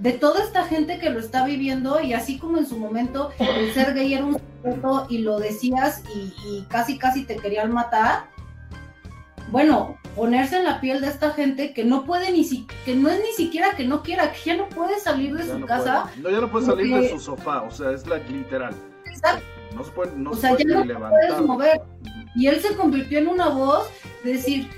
de 0.00 0.12
toda 0.12 0.42
esta 0.42 0.64
gente 0.64 0.98
que 0.98 1.10
lo 1.10 1.20
está 1.20 1.44
viviendo 1.44 2.00
y 2.00 2.14
así 2.14 2.38
como 2.38 2.56
en 2.56 2.66
su 2.66 2.78
momento 2.78 3.30
el 3.38 3.72
ser 3.74 3.92
gay 3.94 4.14
era 4.14 4.24
un 4.24 4.38
secreto 4.62 5.06
y 5.10 5.18
lo 5.18 5.38
decías 5.38 6.02
y, 6.14 6.32
y 6.48 6.62
casi 6.70 6.98
casi 6.98 7.24
te 7.24 7.36
querían 7.36 7.70
matar, 7.70 8.24
bueno, 9.50 9.98
ponerse 10.16 10.56
en 10.56 10.64
la 10.64 10.80
piel 10.80 11.02
de 11.02 11.08
esta 11.08 11.32
gente 11.32 11.74
que 11.74 11.84
no 11.84 12.04
puede 12.06 12.32
ni 12.32 12.44
si, 12.44 12.66
que 12.86 12.96
no 12.96 13.10
es 13.10 13.20
ni 13.20 13.32
siquiera 13.32 13.76
que 13.76 13.84
no 13.84 14.02
quiera, 14.02 14.32
que 14.32 14.38
ya 14.44 14.56
no 14.56 14.68
puede 14.70 14.98
salir 15.00 15.34
de 15.36 15.44
su 15.44 15.66
casa. 15.66 16.06
No, 16.16 16.30
ya 16.30 16.40
no 16.40 16.50
puede 16.50 16.66
salir 16.66 16.94
de 16.96 17.10
su 17.10 17.20
sofá, 17.20 17.62
o 17.62 17.70
sea, 17.70 17.90
es 17.90 18.06
la 18.06 18.16
literal. 18.16 18.74
Exacto. 19.04 19.44
No 19.74 19.84
se 19.84 19.90
puede, 19.90 20.12
no 20.16 20.30
o 20.30 20.34
se 20.34 20.40
sea, 20.40 20.50
puede 20.50 20.64
ya 20.64 20.78
no 20.78 20.84
levantar. 20.84 21.20
puedes 21.28 21.46
mover. 21.46 21.82
Y 22.34 22.46
él 22.46 22.60
se 22.60 22.74
convirtió 22.74 23.18
en 23.18 23.28
una 23.28 23.48
voz 23.48 23.88
de 24.24 24.32
decir, 24.32 24.68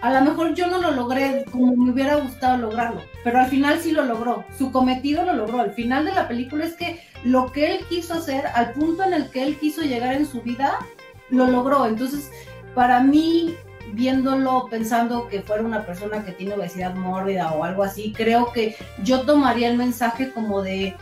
a 0.00 0.12
lo 0.12 0.20
mejor 0.20 0.54
yo 0.54 0.66
no 0.66 0.78
lo 0.78 0.90
logré 0.90 1.44
como 1.50 1.74
me 1.74 1.90
hubiera 1.90 2.16
gustado 2.16 2.58
lograrlo, 2.58 3.02
pero 3.24 3.40
al 3.40 3.48
final 3.48 3.80
sí 3.80 3.92
lo 3.92 4.04
logró, 4.04 4.44
su 4.56 4.70
cometido 4.70 5.24
lo 5.24 5.32
logró. 5.32 5.60
Al 5.60 5.72
final 5.72 6.04
de 6.04 6.12
la 6.12 6.28
película 6.28 6.64
es 6.64 6.74
que 6.74 7.00
lo 7.24 7.50
que 7.50 7.74
él 7.74 7.84
quiso 7.88 8.14
hacer, 8.14 8.46
al 8.54 8.72
punto 8.72 9.04
en 9.04 9.14
el 9.14 9.30
que 9.30 9.42
él 9.42 9.58
quiso 9.58 9.82
llegar 9.82 10.14
en 10.14 10.26
su 10.26 10.42
vida, 10.42 10.78
lo 11.30 11.46
logró. 11.46 11.86
Entonces, 11.86 12.30
para 12.74 13.00
mí, 13.00 13.56
viéndolo 13.94 14.66
pensando 14.70 15.28
que 15.28 15.42
fuera 15.42 15.62
una 15.62 15.86
persona 15.86 16.24
que 16.24 16.32
tiene 16.32 16.54
obesidad 16.54 16.94
mórbida 16.94 17.52
o 17.52 17.64
algo 17.64 17.82
así, 17.82 18.12
creo 18.12 18.52
que 18.52 18.76
yo 19.02 19.22
tomaría 19.22 19.68
el 19.70 19.78
mensaje 19.78 20.30
como 20.32 20.62
de 20.62 20.94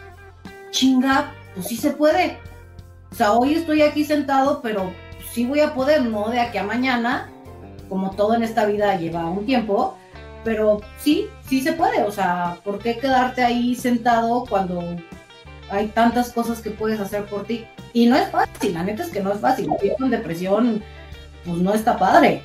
chinga, 0.71 1.33
pues 1.55 1.67
sí 1.67 1.77
se 1.77 1.91
puede. 1.91 2.39
O 3.11 3.15
sea, 3.15 3.33
hoy 3.33 3.55
estoy 3.55 3.83
aquí 3.83 4.05
sentado, 4.05 4.61
pero 4.63 4.93
sí 5.33 5.47
voy 5.47 5.61
a 5.61 5.75
poder, 5.75 6.03
no 6.03 6.29
de 6.31 6.41
aquí 6.41 6.59
a 6.59 6.63
mañana, 6.63 7.31
como 7.89 8.11
todo 8.11 8.35
en 8.35 8.43
esta 8.43 8.67
vida 8.67 8.97
lleva 8.97 9.27
un 9.27 9.47
tiempo, 9.47 9.97
pero 10.45 10.81
sí, 10.99 11.27
sí 11.49 11.61
se 11.63 11.73
puede. 11.73 12.03
O 12.03 12.11
sea, 12.11 12.59
¿por 12.65 12.79
qué 12.79 12.99
quedarte 12.99 13.43
ahí 13.43 13.75
sentado 13.75 14.45
cuando 14.49 14.83
hay 15.71 15.89
tantas 15.89 16.33
cosas 16.33 16.61
que 16.61 16.71
puedes 16.71 17.01
hacer 17.01 17.25
por 17.27 17.45
ti? 17.45 17.65
Y 17.93 18.07
no 18.07 18.17
es 18.17 18.29
fácil, 18.31 18.75
la 18.75 18.83
neta 18.83 19.05
es 19.05 19.11
que 19.11 19.21
no 19.21 19.33
es 19.33 19.41
fácil. 19.41 19.69
Vivir 19.81 19.97
con 19.99 20.11
depresión, 20.11 20.83
pues 21.45 21.59
no 21.59 21.73
está 21.75 21.99
padre. 21.99 22.43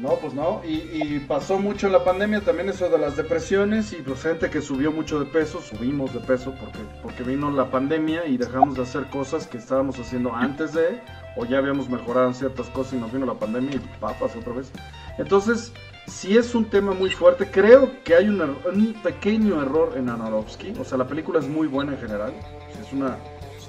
No, 0.00 0.16
pues 0.16 0.32
no, 0.32 0.62
y, 0.64 1.18
pasó 1.28 1.58
mucho 1.58 1.86
en 1.86 1.92
la 1.92 2.02
pandemia 2.02 2.40
también 2.40 2.70
eso 2.70 2.88
de 2.88 2.96
las 2.96 3.18
depresiones 3.18 3.92
y 3.92 3.96
pues 3.96 4.22
gente 4.22 4.48
que 4.48 4.62
subió 4.62 4.90
mucho 4.90 5.20
de 5.20 5.26
peso, 5.26 5.60
subimos 5.60 6.14
de 6.14 6.20
peso 6.20 6.54
porque, 6.58 6.78
porque 7.02 7.22
vino 7.22 7.50
la 7.50 7.70
pandemia 7.70 8.24
y 8.24 8.38
dejamos 8.38 8.76
de 8.76 8.82
hacer 8.84 9.10
cosas 9.10 9.46
que 9.46 9.58
estábamos 9.58 9.98
haciendo 9.98 10.34
antes 10.34 10.72
de, 10.72 11.02
o 11.36 11.44
ya 11.44 11.58
habíamos 11.58 11.90
mejorado 11.90 12.32
ciertas 12.32 12.68
cosas 12.70 12.94
y 12.94 12.96
nos 12.96 13.12
vino 13.12 13.26
la 13.26 13.34
pandemia 13.34 13.74
y 13.74 13.78
papas 14.00 14.34
otra 14.36 14.54
vez. 14.54 14.72
Entonces, 15.18 15.70
si 16.06 16.38
es 16.38 16.54
un 16.54 16.64
tema 16.64 16.92
muy 16.94 17.10
fuerte, 17.10 17.50
creo 17.50 17.90
que 18.02 18.14
hay 18.14 18.26
un, 18.26 18.40
un 18.40 18.94
pequeño 19.02 19.60
error 19.60 19.92
en 19.96 20.08
Anarovsky, 20.08 20.72
o 20.80 20.84
sea, 20.84 20.96
la 20.96 21.06
película 21.06 21.40
es 21.40 21.46
muy 21.46 21.66
buena 21.66 21.92
en 21.92 21.98
general, 21.98 22.32
es 22.80 22.90
una, 22.94 23.18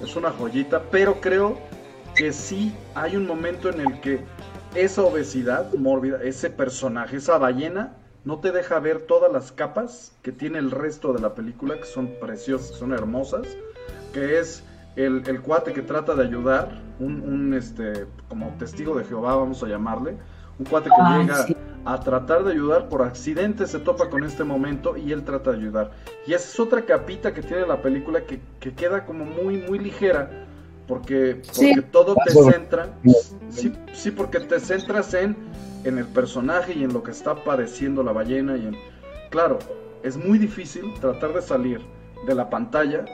es 0.02 0.16
una 0.16 0.32
joyita, 0.32 0.82
pero 0.92 1.20
creo 1.20 1.58
que 2.16 2.32
sí 2.32 2.74
hay 2.96 3.18
un 3.18 3.28
momento 3.28 3.70
en 3.70 3.82
el 3.82 4.00
que 4.00 4.24
esa 4.76 5.04
obesidad 5.04 5.74
mórbida, 5.74 6.22
ese 6.24 6.50
personaje, 6.50 7.18
esa 7.18 7.38
ballena, 7.38 7.94
no 8.24 8.40
te 8.40 8.52
deja 8.52 8.80
ver 8.80 9.02
todas 9.02 9.32
las 9.32 9.52
capas 9.52 10.16
que 10.22 10.32
tiene 10.32 10.60
el 10.60 10.72
resto 10.72 11.12
de 11.14 11.20
la 11.20 11.34
película, 11.34 11.76
que 11.76 11.86
son 11.86 12.12
preciosas, 12.20 12.78
son 12.78 12.94
hermosas, 12.94 13.48
que 14.14 14.40
es 14.40 14.64
el, 14.96 15.24
cuate 15.42 15.74
que 15.74 15.82
trata 15.82 16.16
de 16.16 16.24
ayudar, 16.24 16.80
un, 17.00 17.54
este, 17.54 18.06
como 18.30 18.50
testigo 18.60 18.96
de 18.96 19.04
Jehová, 19.06 19.36
vamos 19.36 19.64
a 19.64 19.68
llamarle, 19.68 20.18
un 20.60 20.66
cuate 20.66 20.90
que 20.90 21.18
llega 21.18 21.46
a 21.84 22.00
tratar 22.00 22.44
de 22.44 22.52
ayudar, 22.52 22.90
por 22.90 23.02
accidente 23.02 23.66
se 23.66 23.80
topa 23.80 24.10
con 24.10 24.24
este 24.24 24.44
momento 24.44 24.96
y 24.96 25.12
él 25.12 25.24
trata 25.24 25.52
de 25.52 25.58
ayudar. 25.58 25.92
Y 26.28 26.34
esa 26.34 26.48
es 26.48 26.60
otra 26.60 26.84
capita 26.84 27.34
que 27.34 27.42
tiene 27.42 27.66
la 27.66 27.82
película 27.82 28.22
que, 28.26 28.40
que 28.60 28.74
queda 28.74 29.06
como 29.06 29.26
muy, 29.26 29.58
muy 29.58 29.80
ligera, 29.80 30.30
porque, 30.92 31.42
porque 31.56 31.82
todo 31.84 32.18
te 32.26 32.34
centra, 32.34 32.90
sí, 33.50 33.72
sí, 33.94 34.12
porque 34.12 34.42
te 34.42 34.60
centras 34.60 35.14
en, 35.14 35.38
en 35.86 35.98
el 35.98 36.06
personaje 36.06 36.74
y 36.74 36.84
en 36.84 36.92
lo 36.92 37.02
que 37.02 37.12
está 37.12 37.34
padeciendo 37.46 38.04
la 38.04 38.12
ballena 38.12 38.58
y 38.58 38.68
en, 38.68 38.76
claro, 39.30 39.58
es 40.04 40.18
muy 40.18 40.38
difícil 40.38 40.94
tratar 41.00 41.32
de 41.32 41.42
salir 41.42 41.80
de 42.28 42.36
la 42.36 42.50
pantalla 42.50 43.06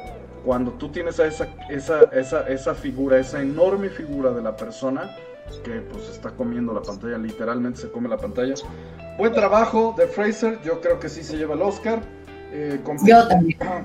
cuando 0.44 0.72
tú 0.72 0.90
tienes 0.90 1.20
a 1.20 1.28
esa, 1.28 1.50
esa, 1.70 2.06
esa, 2.06 2.48
esa 2.48 2.74
figura, 2.74 3.20
esa 3.20 3.44
enorme 3.44 3.90
figura 3.90 4.32
de 4.32 4.42
la 4.42 4.56
persona 4.56 5.16
que 5.64 5.82
pues 5.82 6.10
está 6.10 6.32
comiendo 6.32 6.74
la 6.74 6.82
pantalla, 6.82 7.20
literalmente 7.20 7.82
se 7.82 7.92
come 7.92 8.10
la 8.10 8.18
pantalla. 8.18 8.56
Buen 9.20 9.34
trabajo 9.34 9.94
de 9.96 10.08
Fraser, 10.08 10.60
yo 10.64 10.82
creo 10.82 11.00
que 11.00 11.10
sí 11.10 11.22
se 11.22 11.38
lleva 11.38 11.54
el 11.54 11.62
Oscar. 11.62 12.02
Eh, 12.52 12.80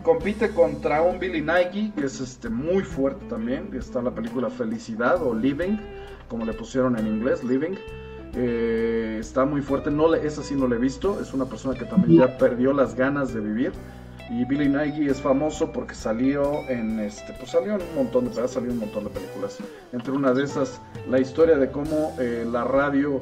compite, 0.03 0.51
contra 0.51 1.03
un 1.03 1.19
Billy 1.19 1.41
Nike, 1.41 1.93
que 1.97 2.07
es 2.07 2.21
este 2.21 2.49
muy 2.49 2.83
fuerte 2.85 3.25
también. 3.29 3.71
Está 3.75 3.99
en 3.99 4.07
la 4.07 4.15
película 4.15 4.51
Felicidad 4.51 5.23
o 5.23 5.35
Living, 5.35 5.79
como 6.29 6.45
le 6.45 6.53
pusieron 6.53 6.99
en 6.99 7.07
inglés, 7.07 7.43
Living. 7.43 7.75
Eh, 8.35 9.19
está 9.21 9.45
muy 9.45 9.61
fuerte, 9.61 9.91
no 9.91 10.11
le, 10.11 10.27
esa 10.27 10.43
sí 10.43 10.55
no 10.55 10.69
le 10.69 10.77
he 10.77 10.79
visto. 10.79 11.21
Es 11.21 11.35
una 11.35 11.47
persona 11.47 11.77
que 11.77 11.85
también 11.85 12.21
ya 12.21 12.39
perdió 12.39 12.73
las 12.73 12.95
ganas 12.95 13.35
de 13.35 13.41
vivir. 13.41 13.73
Y 14.31 14.45
Billy 14.45 14.69
Nike 14.69 15.11
es 15.11 15.21
famoso 15.21 15.73
porque 15.73 15.95
salió 15.95 16.67
en 16.69 17.01
este, 17.01 17.35
pues 17.35 17.51
salió 17.51 17.75
en 17.75 17.83
un 17.83 17.95
montón 17.97 18.25
de 18.25 18.49
salió 18.49 18.71
un 18.71 18.79
montón 18.79 19.05
de 19.05 19.11
películas. 19.11 19.59
Entre 19.93 20.13
una 20.13 20.33
de 20.33 20.45
esas, 20.45 20.81
la 21.11 21.19
historia 21.19 21.57
de 21.57 21.71
cómo 21.71 22.15
eh, 22.19 22.47
la 22.51 22.65
radio, 22.65 23.19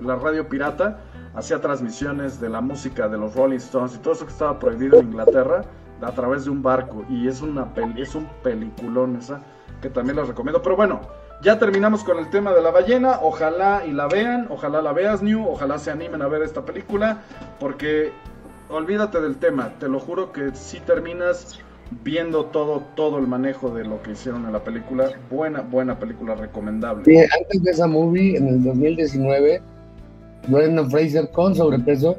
la 0.00 0.16
radio 0.16 0.48
pirata 0.48 0.98
hacía 1.36 1.60
transmisiones 1.60 2.40
de 2.40 2.48
la 2.48 2.60
música 2.60 3.08
de 3.08 3.18
los 3.18 3.34
Rolling 3.34 3.58
Stones 3.58 3.94
y 3.94 3.98
todo 3.98 4.14
eso 4.14 4.24
que 4.24 4.32
estaba 4.32 4.58
prohibido 4.58 4.98
en 4.98 5.08
Inglaterra 5.08 5.62
a 6.00 6.12
través 6.12 6.44
de 6.44 6.50
un 6.50 6.62
barco. 6.62 7.04
Y 7.08 7.28
es, 7.28 7.42
una 7.42 7.68
es 7.96 8.14
un 8.14 8.26
peliculón 8.42 9.16
esa 9.16 9.40
que 9.80 9.90
también 9.90 10.16
les 10.16 10.26
recomiendo. 10.26 10.62
Pero 10.62 10.76
bueno, 10.76 11.02
ya 11.42 11.58
terminamos 11.58 12.02
con 12.02 12.18
el 12.18 12.30
tema 12.30 12.52
de 12.52 12.62
la 12.62 12.70
ballena. 12.70 13.20
Ojalá 13.22 13.84
y 13.86 13.92
la 13.92 14.08
vean, 14.08 14.46
ojalá 14.50 14.80
la 14.80 14.92
veas, 14.92 15.22
New, 15.22 15.46
ojalá 15.46 15.78
se 15.78 15.90
animen 15.90 16.22
a 16.22 16.28
ver 16.28 16.42
esta 16.42 16.64
película. 16.64 17.22
Porque 17.60 18.12
olvídate 18.70 19.20
del 19.20 19.36
tema, 19.36 19.74
te 19.78 19.88
lo 19.88 20.00
juro 20.00 20.32
que 20.32 20.54
si 20.54 20.80
terminas 20.80 21.60
viendo 22.02 22.46
todo, 22.46 22.82
todo 22.96 23.18
el 23.18 23.28
manejo 23.28 23.70
de 23.70 23.84
lo 23.84 24.02
que 24.02 24.12
hicieron 24.12 24.46
en 24.46 24.52
la 24.52 24.64
película. 24.64 25.10
Buena, 25.30 25.60
buena 25.60 25.98
película, 25.98 26.34
recomendable. 26.34 27.28
antes 27.38 27.62
de 27.62 27.70
esa 27.70 27.86
movie, 27.86 28.36
en 28.36 28.48
el 28.48 28.64
2019 28.64 29.75
Brendan 30.48 30.90
Fraser 30.90 31.30
con 31.30 31.54
sobrepeso 31.54 32.16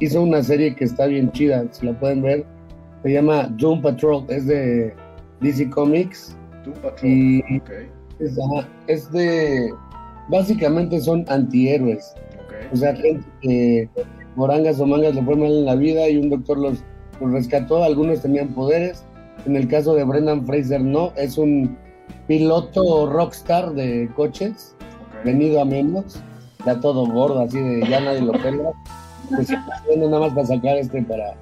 hizo 0.00 0.22
una 0.22 0.42
serie 0.42 0.74
que 0.74 0.84
está 0.84 1.06
bien 1.06 1.30
chida, 1.32 1.64
si 1.70 1.86
la 1.86 1.98
pueden 1.98 2.22
ver. 2.22 2.44
Se 3.02 3.12
llama 3.12 3.44
Doom 3.56 3.82
Patrol, 3.82 4.24
es 4.28 4.46
de 4.46 4.94
DC 5.40 5.70
Comics. 5.70 6.36
Doom 6.64 6.76
Patrol. 6.76 7.10
Y 7.10 7.42
es, 8.88 9.10
de. 9.12 9.70
Básicamente 10.28 11.00
son 11.00 11.24
antihéroes. 11.28 12.14
O 12.72 12.76
sea, 12.76 12.96
gente 12.96 13.24
que 13.42 13.88
morangas 14.34 14.80
o 14.80 14.86
mangas 14.86 15.14
le 15.14 15.22
fue 15.22 15.36
mal 15.36 15.52
en 15.52 15.64
la 15.66 15.76
vida 15.76 16.08
y 16.08 16.16
un 16.16 16.30
doctor 16.30 16.58
los, 16.58 16.82
los 17.20 17.32
rescató. 17.32 17.84
Algunos 17.84 18.22
tenían 18.22 18.48
poderes. 18.48 19.04
En 19.44 19.54
el 19.54 19.68
caso 19.68 19.94
de 19.94 20.02
Brendan 20.02 20.46
Fraser, 20.46 20.80
no. 20.80 21.12
Es 21.16 21.38
un 21.38 21.76
piloto 22.26 23.08
rockstar 23.08 23.72
de 23.74 24.10
coches, 24.16 24.74
venido 25.24 25.60
a 25.60 25.64
menos 25.64 26.20
ya 26.66 26.80
todo 26.80 27.06
gordo, 27.06 27.40
así 27.40 27.60
de 27.60 27.88
ya 27.88 28.00
nadie 28.00 28.20
lo 28.20 28.32
pela. 28.32 28.72
Pues 29.28 29.48
nada 29.96 30.20
más 30.20 30.32
para 30.34 30.46
sacar 30.46 30.76
este 30.76 31.02
para 31.02 31.34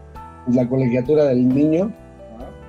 pues, 0.45 0.57
la 0.57 0.69
colegiatura 0.69 1.25
del 1.25 1.49
niño 1.49 1.93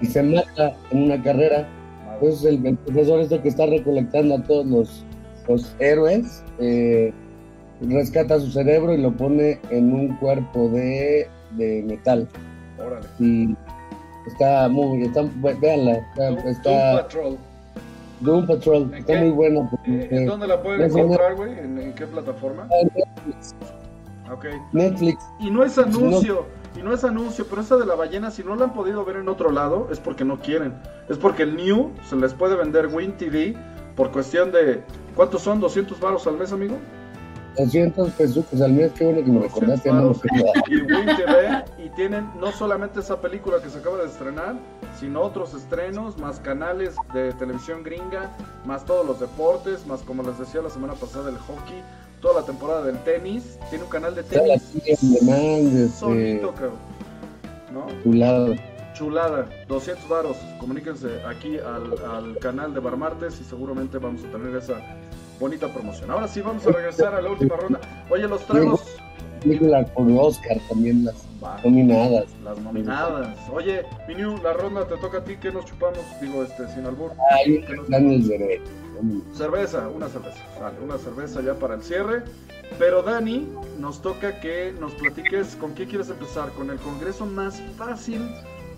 y 0.02 0.06
se 0.06 0.24
mata 0.24 0.74
en 0.92 1.04
una 1.04 1.22
carrera. 1.22 1.68
Entonces 2.14 2.46
el, 2.46 2.78
profesor 2.78 3.20
este 3.20 3.40
que 3.42 3.50
está 3.50 3.66
recolectando 3.66 4.36
a 4.36 4.44
todos 4.44 4.66
los, 4.66 5.06
los 5.48 5.76
héroes 5.80 6.44
eh, 6.60 7.14
rescata 7.82 8.40
su 8.40 8.52
cerebro 8.52 8.94
y 8.94 8.98
lo 8.98 9.12
pone 9.12 9.60
en 9.70 9.94
un 9.94 10.16
cuerpo 10.18 10.70
de, 10.70 11.28
de 11.58 11.84
metal. 11.84 12.28
Y 13.20 13.56
está 14.28 14.70
muy, 14.70 15.04
está, 15.04 15.24
véanla, 15.62 15.98
está, 16.16 16.50
está 16.50 17.08
Doom 18.26 18.48
Patrol. 18.48 18.84
¿En 18.84 18.94
Está 18.96 19.14
qué? 19.14 19.20
muy 19.22 19.30
bueno. 19.32 19.62
Eh, 19.62 19.68
porque- 19.72 20.08
¿En 20.18 20.26
dónde 20.26 20.48
la 20.48 20.62
pueden 20.62 20.82
encontrar, 20.82 21.36
güey? 21.36 21.58
¿En, 21.60 21.80
en 21.80 21.94
qué 21.94 22.06
plataforma? 22.08 22.68
Netflix. 22.96 23.56
Ok. 24.32 24.46
Netflix. 24.74 25.24
Y 25.40 25.50
no 25.52 25.64
es 25.64 25.78
anuncio, 25.78 26.46
y 26.78 26.82
no 26.82 26.94
es 26.94 27.04
anuncio, 27.04 27.46
pero 27.50 27.62
esa 27.62 27.78
de 27.78 27.86
la 27.86 27.96
ballena, 27.96 28.32
si 28.32 28.44
no 28.44 28.56
la 28.56 28.66
han 28.66 28.74
podido 28.74 29.06
ver 29.06 29.18
en 29.18 29.30
otro 29.30 29.52
lado, 29.52 29.88
es 29.92 30.00
porque 30.00 30.26
no 30.26 30.40
quieren. 30.40 30.74
Es 31.10 31.18
porque 31.18 31.44
el 31.44 31.56
New 31.56 31.92
se 32.10 32.16
les 32.16 32.34
puede 32.34 32.56
vender 32.56 32.88
Win 32.88 33.14
TV 33.18 33.56
por 33.96 34.12
cuestión 34.12 34.52
de. 34.52 34.82
¿Cuántos 35.16 35.42
son? 35.44 35.62
¿200 35.62 36.00
baros 36.00 36.26
al 36.28 36.38
mes, 36.38 36.52
amigo? 36.52 36.76
200 37.58 38.10
pesos 38.12 38.46
al 38.62 38.74
mes. 38.74 38.92
Qué 38.94 39.06
bueno 39.06 39.24
que 39.24 39.32
me 39.32 39.40
200 39.40 39.84
recordaste. 39.84 39.92
No, 39.92 40.12
Y 40.68 40.82
Win 40.82 41.06
TV, 41.06 41.64
y 41.86 41.90
tienen 41.90 42.30
no 42.40 42.52
solamente 42.52 43.00
esa 43.00 43.20
película 43.22 43.62
que 43.62 43.70
se 43.70 43.80
acaba 43.80 43.98
de 43.98 44.06
estrenar, 44.06 44.56
sino 45.00 45.22
otros 45.22 45.54
estrenos, 45.54 46.18
más 46.18 46.40
canales 46.40 46.96
de 47.14 47.34
televisión 47.34 47.84
gringa, 47.84 48.32
más 48.66 48.86
todos 48.86 49.06
los 49.06 49.20
deportes, 49.20 49.86
más 49.88 50.02
como 50.02 50.24
les 50.24 50.38
decía 50.40 50.62
la 50.62 50.70
semana 50.70 50.94
pasada 50.94 51.30
el 51.30 51.38
hockey, 51.38 51.82
toda 52.22 52.42
la 52.42 52.46
temporada 52.46 52.84
del 52.84 52.98
tenis. 53.00 53.58
Tiene 53.70 53.86
un 53.86 53.90
canal 53.90 54.16
de 54.16 54.24
tenis. 54.24 54.74
este, 54.86 55.90
Solito, 55.90 56.52
cabrón. 56.54 56.96
¿No? 57.74 57.86
tu 58.04 58.14
lado. 58.14 58.56
Chulada, 58.94 59.50
200 59.68 60.08
varos. 60.08 60.38
Comuníquense 60.58 61.22
aquí 61.26 61.58
al, 61.58 61.96
al 62.10 62.38
canal 62.40 62.74
de 62.74 62.80
Bar 62.80 62.96
Martes 62.96 63.42
y 63.42 63.44
seguramente 63.44 63.98
vamos 63.98 64.24
a 64.24 64.32
tener 64.32 64.56
esa 64.56 64.76
bonita 65.40 65.68
promoción. 65.72 66.12
Ahora 66.12 66.28
sí, 66.28 66.42
vamos 66.42 66.66
a 66.68 66.72
regresar 66.72 67.16
a 67.16 67.22
la 67.22 67.30
última 67.32 67.56
ronda. 67.56 67.80
Oye, 68.10 68.28
los 68.28 68.46
tragos. 68.46 68.84
Película 69.42 69.86
por 69.86 70.08
Oscar 70.12 70.58
también 70.70 71.06
las 71.06 71.16
Va, 71.44 71.60
nominadas. 71.64 72.26
las 72.44 72.58
nominadas. 72.60 73.38
Oye, 73.52 73.84
Minu, 74.08 74.38
la 74.42 74.54
ronda 74.54 74.88
te 74.88 74.98
toca 74.98 75.20
a 75.20 75.24
ti. 75.24 75.36
¿Qué 75.40 75.52
nos 75.52 75.66
chupamos? 75.66 76.00
Digo, 76.20 76.44
este, 76.44 76.68
sin 76.74 76.86
albur. 76.86 77.12
Daniel 77.88 78.28
Derbez. 78.28 78.62
Cerveza, 79.34 79.88
una 79.90 80.08
cerveza. 80.08 80.40
Vale, 80.60 80.80
una 80.80 80.98
cerveza 80.98 81.42
ya 81.42 81.54
para 81.54 81.76
el 81.76 81.84
cierre. 81.84 82.24
Pero 82.80 83.04
Dani, 83.04 83.48
nos 83.80 84.02
toca 84.02 84.40
que 84.40 84.74
nos 84.80 84.94
platiques 84.94 85.56
con 85.58 85.76
qué 85.76 85.86
quieres 85.86 86.10
empezar. 86.10 86.50
¿Con 86.52 86.72
el 86.72 86.78
congreso 86.78 87.26
más 87.28 87.62
fácil 87.78 88.28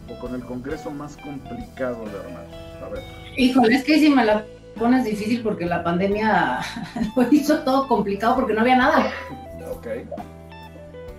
o 0.10 0.20
con 0.20 0.36
el 0.36 0.44
congreso 0.44 0.92
más 0.92 1.16
complicado 1.18 2.04
de 2.04 2.20
armar? 2.20 2.48
A 2.84 2.90
ver. 2.90 3.04
Híjole, 3.38 3.76
es 3.76 3.84
que 3.86 4.00
si 4.00 4.10
me 4.10 4.26
la 4.26 4.44
pones 4.78 5.04
difícil 5.04 5.42
porque 5.42 5.66
la 5.66 5.84
pandemia 5.84 6.60
lo 7.16 7.32
hizo 7.32 7.60
todo 7.60 7.88
complicado 7.88 8.36
porque 8.36 8.54
no 8.54 8.62
había 8.62 8.78
nada. 8.78 9.12
Ok. 9.72 9.88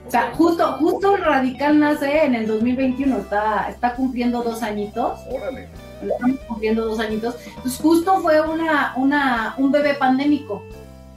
O 0.09 0.11
sea, 0.11 0.33
justo, 0.35 0.73
justo 0.79 1.17
el 1.17 1.23
Radical 1.23 1.79
nace 1.79 2.25
en 2.25 2.35
el 2.35 2.47
2021, 2.47 3.19
está, 3.19 3.69
está 3.69 3.95
cumpliendo 3.95 4.43
dos 4.43 4.63
añitos, 4.63 5.21
Órale. 5.29 5.69
estamos 6.01 6.41
cumpliendo 6.49 6.87
dos 6.87 6.99
añitos. 6.99 7.37
Entonces 7.47 7.79
justo 7.79 8.19
fue 8.23 8.41
una, 8.41 8.95
una, 8.97 9.55
un 9.59 9.71
bebé 9.71 9.93
pandémico. 9.95 10.63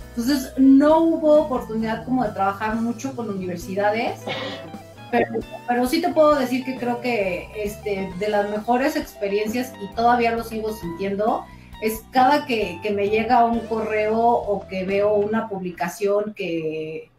Entonces 0.09 0.51
no 0.57 0.99
hubo 0.99 1.43
oportunidad 1.43 2.03
como 2.03 2.25
de 2.25 2.31
trabajar 2.31 2.75
mucho 2.75 3.15
con 3.15 3.29
universidades, 3.29 4.19
pero, 5.09 5.39
pero 5.65 5.87
sí 5.87 6.01
te 6.01 6.09
puedo 6.09 6.35
decir 6.35 6.65
que 6.65 6.75
creo 6.75 6.99
que 6.99 7.47
este, 7.55 8.11
de 8.19 8.27
las 8.27 8.49
mejores 8.49 8.97
experiencias, 8.97 9.71
y 9.81 9.95
todavía 9.95 10.33
lo 10.33 10.43
sigo 10.43 10.73
sintiendo, 10.73 11.45
es 11.81 12.03
cada 12.11 12.45
que, 12.45 12.79
me 12.95 13.09
llega 13.09 13.45
un 13.45 13.59
correo 13.61 14.19
o 14.19 14.67
que 14.67 14.85
veo 14.85 15.15
una 15.15 15.49
publicación 15.49 16.33
que, 16.35 17.09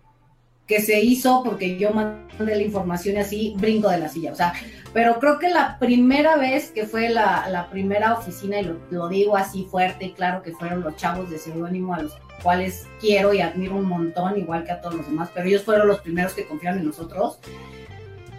que 0.67 0.81
se 0.81 1.01
hizo 1.01 1.43
porque 1.45 1.77
yo 1.79 1.91
mandé 1.91 2.57
la 2.57 2.63
información 2.63 3.17
y 3.17 3.21
así 3.21 3.55
brinco 3.59 3.89
de 3.89 3.99
la 3.99 4.09
silla. 4.09 4.33
O 4.33 4.37
sea, 4.37 4.55
pero 4.93 5.19
creo 5.19 5.39
que 5.39 5.49
la 5.49 5.79
primera 5.79 6.37
vez 6.37 6.71
que 6.71 6.87
fue 6.87 7.09
la, 7.09 7.49
la 7.49 7.69
primera 7.69 8.15
oficina, 8.15 8.61
y 8.61 8.71
lo, 8.91 9.09
digo 9.09 9.37
así 9.37 9.67
fuerte 9.71 10.07
y 10.07 10.13
claro 10.13 10.43
que 10.43 10.53
fueron 10.53 10.83
los 10.83 10.97
chavos 10.97 11.29
de 11.29 11.39
Seudónimo 11.39 11.95
a 11.95 12.03
los 12.03 12.13
cuales 12.43 12.87
quiero 13.01 13.35
y 13.35 13.41
admiro 13.41 13.77
un 13.77 13.87
montón, 13.87 14.39
igual 14.39 14.65
que 14.65 14.73
a 14.73 14.81
todos 14.81 14.95
los 14.95 15.07
demás, 15.07 15.31
pero 15.35 15.49
ellos 15.49 15.63
fueron 15.63 15.89
los 15.89 16.01
primeros 16.01 16.35
que 16.35 16.47
confiaron 16.47 16.81
en 16.81 16.87
nosotros. 16.87 17.39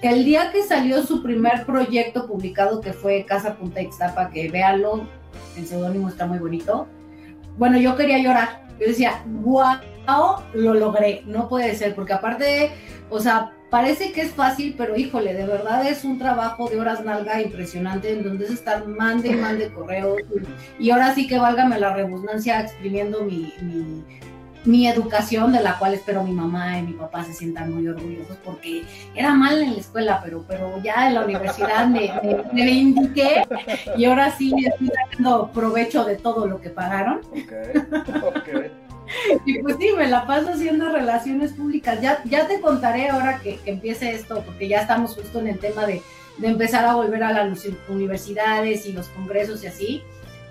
El 0.02 0.26
día 0.26 0.52
que 0.52 0.64
salió 0.64 1.02
su 1.04 1.24
primer 1.24 1.66
proyecto 1.66 2.28
publicado, 2.28 2.82
que 2.82 2.92
fue 2.92 3.26
Casa 3.26 3.56
Punta 3.56 3.82
Ixtapa, 3.82 4.30
que 4.30 4.50
véanlo, 4.50 5.08
en 5.56 5.68
seudónimo 5.68 6.10
está 6.10 6.26
muy 6.26 6.40
bonito. 6.40 6.88
Bueno, 7.58 7.78
yo 7.78 7.96
quería 7.96 8.18
llorar. 8.18 8.64
Yo 8.80 8.88
decía, 8.88 9.24
wow, 9.26 9.78
lo 10.54 10.74
logré. 10.74 11.24
No 11.26 11.48
puede 11.48 11.76
ser, 11.76 11.96
porque 11.96 12.14
aparte, 12.14 12.72
o 13.10 13.20
sea, 13.20 13.52
parece 13.70 14.12
que 14.12 14.22
es 14.22 14.32
fácil, 14.32 14.76
pero 14.78 14.96
híjole, 14.96 15.34
de 15.34 15.46
verdad 15.46 15.88
es 15.88 16.04
un 16.04 16.20
trabajo 16.20 16.70
de 16.70 16.80
horas 16.80 17.04
nalga 17.04 17.42
impresionante, 17.42 18.12
en 18.12 18.24
donde 18.24 18.46
es 18.46 18.52
estar 18.52 18.88
mande 18.88 19.30
y 19.30 19.36
mande 19.36 19.72
correos. 19.74 20.22
Y, 20.80 20.90
ahora 20.90 21.14
sí 21.16 21.28
que 21.28 21.40
válgame 21.40 21.80
la 21.80 21.94
redundancia 21.94 22.62
exprimiendo 22.62 23.24
mi, 23.24 23.54
mi, 23.62 24.04
mi 24.66 24.88
educación, 24.88 25.52
de 25.52 25.62
la 25.62 25.78
cual 25.78 25.94
espero 25.94 26.24
mi 26.24 26.32
mamá 26.32 26.80
y 26.80 26.84
mi 26.84 26.94
papá 26.94 27.24
se 27.24 27.34
sientan 27.34 27.74
muy 27.74 27.88
orgullosos, 27.88 28.38
porque 28.44 28.84
era 29.16 29.34
mal 29.34 29.62
en 29.62 29.74
la 29.74 29.80
escuela, 29.80 30.22
pero, 30.24 30.44
pero 30.48 30.82
ya 30.82 31.08
en 31.08 31.16
la 31.16 31.26
universidad 31.26 31.88
me, 31.88 32.12
me, 32.24 32.44
me 32.54 32.64
reivindiqué 32.64 33.44
y 33.98 34.06
ahora 34.06 34.32
sí 34.32 34.54
estoy 34.66 34.90
sacando 34.90 35.52
provecho 35.54 36.06
de 36.06 36.16
todo 36.16 36.48
lo 36.48 36.62
que 36.62 36.70
pagaron. 36.70 37.22
Ok. 37.32 37.54
Ok. 38.24 38.72
Y 39.46 39.60
pues 39.60 39.76
sí, 39.80 39.90
me 39.96 40.08
la 40.08 40.26
paso 40.26 40.52
haciendo 40.52 40.90
relaciones 40.92 41.54
públicas. 41.54 42.02
Ya, 42.02 42.22
ya 42.26 42.48
te 42.48 42.60
contaré 42.60 43.10
ahora 43.10 43.40
que, 43.40 43.58
que 43.58 43.72
empiece 43.72 44.12
esto, 44.12 44.42
porque 44.46 44.68
ya 44.68 44.80
estamos 44.80 45.14
justo 45.16 45.40
en 45.40 45.48
el 45.48 45.60
tema 45.60 45.86
de, 45.86 46.02
de 46.38 46.48
empezar 46.48 46.86
a 46.86 46.96
volver 46.96 47.24
a 47.24 47.32
las 47.32 47.68
universidades 47.88 48.86
y 48.86 48.94
los 48.94 49.08
congresos 49.10 49.64
y 49.64 49.68
así. 49.68 50.04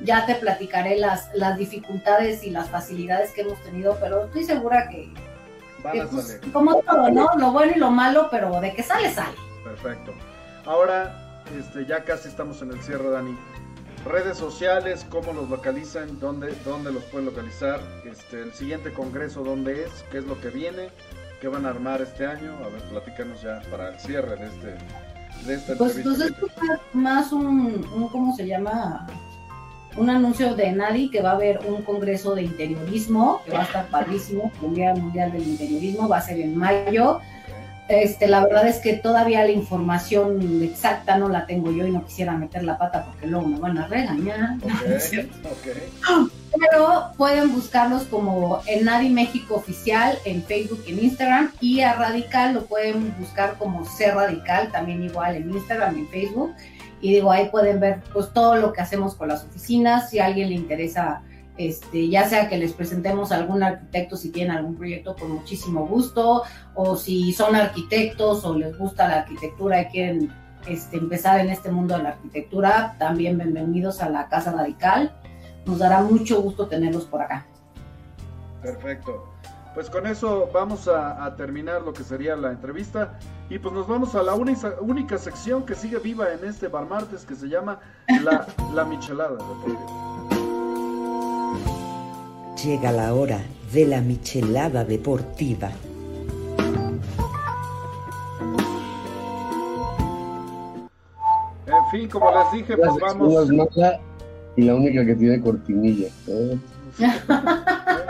Ya 0.04 0.26
te 0.26 0.34
platicaré 0.36 0.96
las, 0.98 1.28
las 1.34 1.56
dificultades 1.58 2.42
y 2.44 2.50
las 2.50 2.68
facilidades 2.68 3.30
que 3.32 3.42
hemos 3.42 3.60
tenido, 3.62 3.96
pero 4.00 4.24
estoy 4.24 4.44
segura 4.44 4.88
que, 4.88 5.08
Van 5.82 5.92
que, 5.92 6.00
a 6.02 6.06
pues, 6.06 6.26
salir. 6.28 6.52
como 6.52 6.80
todo, 6.82 7.10
¿no? 7.10 7.28
Lo 7.38 7.52
bueno 7.52 7.72
y 7.76 7.78
lo 7.78 7.90
malo, 7.90 8.28
pero 8.30 8.60
de 8.60 8.72
que 8.74 8.82
sale, 8.82 9.12
sale. 9.12 9.36
Perfecto. 9.64 10.12
Ahora, 10.66 11.42
este, 11.58 11.86
ya 11.86 12.04
casi 12.04 12.28
estamos 12.28 12.62
en 12.62 12.72
el 12.72 12.82
cierre, 12.82 13.10
Dani. 13.10 13.36
Redes 14.04 14.36
sociales, 14.38 15.06
cómo 15.08 15.32
los 15.32 15.48
localizan, 15.48 16.18
dónde, 16.18 16.52
dónde 16.64 16.90
los 16.92 17.04
pueden 17.04 17.26
localizar, 17.26 17.80
este, 18.04 18.42
el 18.42 18.52
siguiente 18.52 18.92
congreso, 18.92 19.44
dónde 19.44 19.84
es, 19.84 19.90
qué 20.10 20.18
es 20.18 20.24
lo 20.24 20.40
que 20.40 20.48
viene, 20.48 20.90
qué 21.40 21.46
van 21.46 21.66
a 21.66 21.68
armar 21.70 22.02
este 22.02 22.26
año. 22.26 22.52
A 22.64 22.68
ver, 22.68 22.82
platícanos 22.90 23.40
ya 23.42 23.60
para 23.70 23.90
el 23.90 24.00
cierre 24.00 24.34
de 24.36 24.46
este, 24.46 24.66
de 25.46 25.54
esta 25.54 25.76
Pues, 25.76 25.92
pues 25.92 26.06
entrevista. 26.06 26.24
esto 26.44 26.46
es 26.74 26.80
más 26.94 27.30
un, 27.32 27.86
un, 27.94 28.08
¿cómo 28.08 28.34
se 28.34 28.46
llama? 28.46 29.06
Un 29.96 30.10
anuncio 30.10 30.54
de 30.54 30.72
Nadi 30.72 31.10
que 31.10 31.20
va 31.20 31.30
a 31.30 31.34
haber 31.34 31.60
un 31.66 31.82
congreso 31.82 32.34
de 32.34 32.42
interiorismo, 32.42 33.42
que 33.44 33.52
va 33.52 33.60
a 33.60 33.64
estar 33.64 33.86
padrísimo, 33.86 34.50
el 34.62 34.74
Día 34.74 34.94
Mundial 34.94 35.32
del 35.32 35.46
Interiorismo, 35.46 36.08
va 36.08 36.18
a 36.18 36.22
ser 36.22 36.40
en 36.40 36.56
mayo. 36.56 37.20
Este, 37.88 38.26
la 38.26 38.42
verdad 38.42 38.66
es 38.66 38.78
que 38.78 38.94
todavía 38.94 39.44
la 39.44 39.50
información 39.50 40.62
exacta 40.62 41.18
no 41.18 41.28
la 41.28 41.46
tengo 41.46 41.70
yo 41.72 41.86
y 41.86 41.90
no 41.90 42.04
quisiera 42.06 42.32
meter 42.32 42.62
la 42.64 42.78
pata 42.78 43.04
porque 43.04 43.26
luego 43.26 43.46
me 43.46 43.58
van 43.58 43.76
a 43.76 43.86
regañar. 43.86 44.56
Pero 46.58 47.12
pueden 47.18 47.52
buscarlos 47.52 48.04
como 48.04 48.62
el 48.66 48.84
Nadi 48.84 49.10
México 49.10 49.56
Oficial 49.56 50.16
en 50.24 50.42
Facebook 50.42 50.82
y 50.86 50.92
en 50.92 51.04
Instagram. 51.04 51.52
Y 51.60 51.80
a 51.80 51.94
Radical 51.94 52.54
lo 52.54 52.64
pueden 52.64 53.14
buscar 53.18 53.56
como 53.58 53.84
C 53.84 54.10
Radical, 54.10 54.70
también 54.70 55.02
igual 55.02 55.36
en 55.36 55.50
Instagram 55.50 55.96
y 55.96 56.00
en 56.00 56.08
Facebook. 56.08 56.54
Y 57.02 57.12
digo, 57.12 57.30
ahí 57.30 57.50
pueden 57.50 57.80
ver 57.80 58.00
pues 58.14 58.32
todo 58.32 58.56
lo 58.56 58.72
que 58.72 58.80
hacemos 58.80 59.14
con 59.14 59.28
las 59.28 59.44
oficinas. 59.44 60.08
Si 60.08 60.18
a 60.18 60.26
alguien 60.26 60.48
le 60.48 60.54
interesa, 60.54 61.22
este, 61.58 62.08
ya 62.08 62.26
sea 62.26 62.48
que 62.48 62.56
les 62.56 62.72
presentemos 62.72 63.30
a 63.30 63.36
algún 63.36 63.62
arquitecto 63.62 64.16
si 64.16 64.30
tienen 64.30 64.56
algún 64.56 64.76
proyecto, 64.76 65.14
con 65.14 65.32
muchísimo 65.32 65.86
gusto. 65.86 66.44
O 66.74 66.96
si 66.96 67.32
son 67.34 67.56
arquitectos 67.56 68.44
o 68.46 68.56
les 68.56 68.78
gusta 68.78 69.08
la 69.08 69.16
arquitectura 69.16 69.82
y 69.82 69.86
quieren 69.86 70.32
este, 70.66 70.96
empezar 70.96 71.40
en 71.40 71.50
este 71.50 71.70
mundo 71.70 71.98
de 71.98 72.04
la 72.04 72.08
arquitectura, 72.10 72.96
también 72.98 73.36
bienvenidos 73.36 74.00
a 74.00 74.08
la 74.08 74.28
Casa 74.28 74.52
Radical 74.52 75.12
nos 75.66 75.78
dará 75.78 76.02
mucho 76.02 76.40
gusto 76.40 76.66
tenerlos 76.66 77.04
por 77.04 77.22
acá. 77.22 77.46
Perfecto. 78.60 79.31
Pues 79.74 79.88
con 79.88 80.06
eso 80.06 80.50
vamos 80.52 80.86
a, 80.86 81.24
a, 81.24 81.34
terminar 81.34 81.80
lo 81.80 81.94
que 81.94 82.04
sería 82.04 82.36
la 82.36 82.50
entrevista 82.50 83.18
y 83.48 83.58
pues 83.58 83.74
nos 83.74 83.88
vamos 83.88 84.14
a 84.14 84.22
la 84.22 84.34
única, 84.34 84.74
única 84.80 85.16
sección 85.16 85.64
que 85.64 85.74
sigue 85.74 85.98
viva 85.98 86.26
en 86.30 86.46
este 86.46 86.68
Bar 86.68 86.86
Martes 86.86 87.24
que 87.24 87.34
se 87.34 87.48
llama 87.48 87.80
La, 88.22 88.46
la 88.74 88.84
Michelada. 88.84 89.38
Llega 92.62 92.92
la 92.92 93.14
hora 93.14 93.40
de 93.72 93.86
la 93.86 94.02
Michelada 94.02 94.84
Deportiva. 94.84 95.70
En 101.66 101.90
fin, 101.90 102.08
como 102.10 102.30
les 102.30 102.52
dije, 102.52 102.76
pues 102.76 102.90
La 103.00 103.06
vamos... 103.06 103.48
y 104.56 104.62
la 104.62 104.74
única 104.74 105.04
que 105.06 105.14
tiene 105.14 105.40
cortinilla. 105.40 106.08
¿eh? 106.28 106.58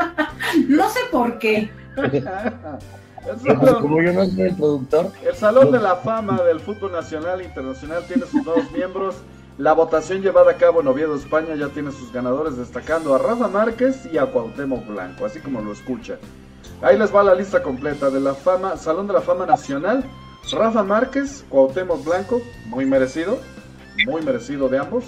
no 0.68 0.88
sé 0.90 1.00
por 1.10 1.38
qué. 1.38 1.70
El 1.96 3.36
Pero 3.42 3.60
salón, 3.60 3.82
Como 3.82 4.02
yo 4.02 4.12
no 4.12 4.24
soy 4.24 4.40
el 4.42 4.56
productor, 4.56 5.12
el 5.24 5.34
Salón 5.36 5.70
de 5.70 5.78
la 5.78 5.96
Fama 5.96 6.42
del 6.42 6.58
Fútbol 6.58 6.90
Nacional 6.92 7.40
e 7.40 7.44
Internacional 7.44 8.04
tiene 8.06 8.26
sus 8.26 8.44
nuevos 8.44 8.70
miembros. 8.72 9.16
La 9.58 9.74
votación 9.74 10.22
llevada 10.22 10.52
a 10.52 10.56
cabo 10.56 10.80
en 10.80 10.88
Oviedo, 10.88 11.14
España, 11.14 11.54
ya 11.54 11.68
tiene 11.68 11.92
sus 11.92 12.12
ganadores 12.12 12.56
destacando 12.56 13.14
a 13.14 13.18
Rafa 13.18 13.46
Márquez 13.48 14.08
y 14.12 14.18
a 14.18 14.26
Cuauhtémoc 14.26 14.86
Blanco, 14.88 15.24
así 15.26 15.38
como 15.40 15.60
lo 15.60 15.72
escucha. 15.72 16.16
Ahí 16.80 16.98
les 16.98 17.14
va 17.14 17.22
la 17.22 17.34
lista 17.34 17.62
completa 17.62 18.10
de 18.10 18.18
la 18.18 18.34
fama, 18.34 18.76
Salón 18.76 19.06
de 19.06 19.12
la 19.12 19.20
Fama 19.20 19.46
Nacional. 19.46 20.04
Rafa 20.50 20.82
Márquez, 20.82 21.44
Cuauhtémoc 21.48 22.04
Blanco, 22.04 22.42
muy 22.66 22.86
merecido, 22.86 23.38
muy 24.06 24.22
merecido 24.22 24.68
de 24.68 24.78
ambos. 24.78 25.04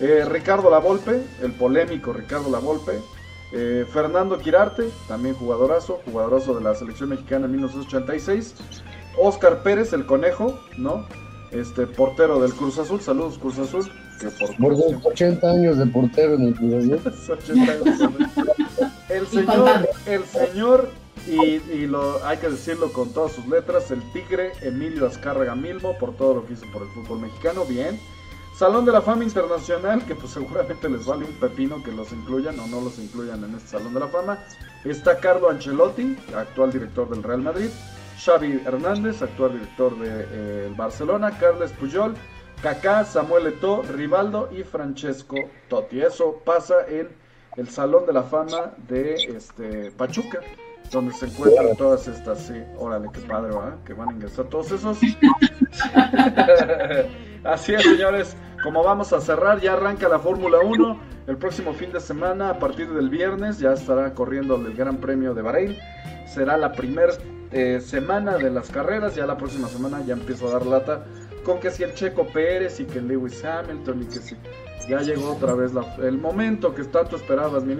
Eh, 0.00 0.24
Ricardo 0.28 0.70
Lavolpe, 0.70 1.22
el 1.40 1.52
polémico 1.52 2.12
Ricardo 2.12 2.50
Lavolpe. 2.50 2.98
Eh, 3.56 3.86
Fernando 3.92 4.36
Quirarte, 4.36 4.90
también 5.06 5.36
jugadorazo, 5.36 6.00
jugadorazo 6.04 6.56
de 6.56 6.64
la 6.64 6.74
selección 6.74 7.10
mexicana 7.10 7.46
en 7.46 7.52
1986. 7.52 8.56
Oscar 9.16 9.62
Pérez, 9.62 9.92
el 9.92 10.06
conejo, 10.06 10.58
¿no? 10.76 11.06
Este 11.52 11.86
portero 11.86 12.40
del 12.40 12.52
Cruz 12.52 12.78
Azul, 12.78 13.00
saludos 13.00 13.38
Cruz 13.38 13.60
Azul. 13.60 13.88
Que 14.20 14.26
por, 14.58 14.74
80 15.04 15.48
años 15.48 15.78
de 15.78 15.86
portero 15.86 16.34
en 16.34 16.48
el 16.48 16.54
Cruz 16.56 17.00
Azul. 17.30 17.38
el 19.08 19.26
señor, 19.28 19.88
el 20.06 20.24
señor, 20.24 20.88
y, 21.28 21.60
y, 21.72 21.86
lo 21.86 22.24
hay 22.24 22.38
que 22.38 22.48
decirlo 22.48 22.92
con 22.92 23.12
todas 23.12 23.32
sus 23.32 23.46
letras, 23.46 23.88
el 23.92 24.02
tigre 24.12 24.50
Emilio 24.62 25.06
Azcárraga 25.06 25.54
Milmo, 25.54 25.96
por 25.98 26.16
todo 26.16 26.34
lo 26.34 26.46
que 26.46 26.54
hizo 26.54 26.66
por 26.72 26.82
el 26.82 26.88
fútbol 26.88 27.20
mexicano, 27.20 27.64
bien. 27.64 28.00
Salón 28.54 28.84
de 28.84 28.92
la 28.92 29.02
Fama 29.02 29.24
Internacional, 29.24 30.06
que 30.06 30.14
pues 30.14 30.32
seguramente 30.32 30.88
les 30.88 31.04
vale 31.04 31.24
un 31.24 31.32
pepino 31.32 31.82
que 31.82 31.90
los 31.90 32.12
incluyan 32.12 32.58
o 32.60 32.68
no 32.68 32.80
los 32.80 33.00
incluyan 33.00 33.42
en 33.42 33.56
este 33.56 33.70
Salón 33.70 33.94
de 33.94 33.98
la 33.98 34.06
Fama. 34.06 34.38
Está 34.84 35.18
Carlo 35.18 35.50
Ancelotti, 35.50 36.16
actual 36.36 36.70
director 36.70 37.10
del 37.10 37.24
Real 37.24 37.42
Madrid. 37.42 37.68
Xavi 38.24 38.62
Hernández, 38.64 39.22
actual 39.22 39.54
director 39.54 39.98
del 39.98 40.08
de, 40.08 40.26
eh, 40.30 40.74
Barcelona. 40.76 41.36
Carles 41.36 41.72
Puyol, 41.72 42.14
Kaká, 42.62 43.04
Samuel 43.04 43.48
Eto'o, 43.48 43.82
Rivaldo 43.82 44.48
y 44.52 44.62
Francesco 44.62 45.34
Totti. 45.68 46.00
Eso 46.00 46.40
pasa 46.44 46.86
en 46.88 47.08
el 47.56 47.68
Salón 47.68 48.06
de 48.06 48.12
la 48.12 48.22
Fama 48.22 48.72
de 48.86 49.14
este, 49.14 49.90
Pachuca 49.90 50.38
donde 50.94 51.12
se 51.12 51.26
encuentran 51.26 51.76
todas 51.76 52.08
estas, 52.08 52.38
sí, 52.38 52.54
órale, 52.78 53.08
qué 53.12 53.20
padre, 53.20 53.54
¿verdad? 53.54 53.76
Que 53.84 53.92
van 53.92 54.08
a 54.08 54.12
ingresar 54.12 54.46
todos 54.46 54.72
esos. 54.72 54.98
Así 57.44 57.74
es, 57.74 57.82
señores, 57.82 58.36
como 58.62 58.82
vamos 58.82 59.12
a 59.12 59.20
cerrar, 59.20 59.60
ya 59.60 59.74
arranca 59.74 60.08
la 60.08 60.18
Fórmula 60.18 60.60
1 60.60 61.00
el 61.26 61.36
próximo 61.36 61.74
fin 61.74 61.92
de 61.92 62.00
semana, 62.00 62.50
a 62.50 62.58
partir 62.58 62.92
del 62.92 63.10
viernes, 63.10 63.58
ya 63.58 63.72
estará 63.72 64.14
corriendo 64.14 64.56
el 64.56 64.74
Gran 64.74 64.98
Premio 64.98 65.34
de 65.34 65.42
Bahrein. 65.42 65.76
Será 66.26 66.56
la 66.56 66.72
primera 66.72 67.12
eh, 67.50 67.80
semana 67.80 68.36
de 68.36 68.50
las 68.50 68.70
carreras, 68.70 69.14
ya 69.14 69.26
la 69.26 69.36
próxima 69.36 69.68
semana 69.68 70.02
ya 70.06 70.14
empiezo 70.14 70.48
a 70.48 70.52
dar 70.52 70.66
lata 70.66 71.04
con 71.44 71.60
que 71.60 71.70
si 71.70 71.82
el 71.82 71.94
Checo 71.94 72.26
Pérez 72.28 72.80
y 72.80 72.86
que 72.86 73.00
Lewis 73.00 73.44
Hamilton 73.44 74.02
y 74.02 74.06
que 74.06 74.20
si 74.20 74.36
ya 74.88 75.00
llegó 75.00 75.32
otra 75.32 75.54
vez 75.54 75.72
el 76.02 76.18
momento 76.18 76.74
que 76.74 76.84
tanto 76.84 77.16
esperabas, 77.16 77.64
mi 77.64 77.74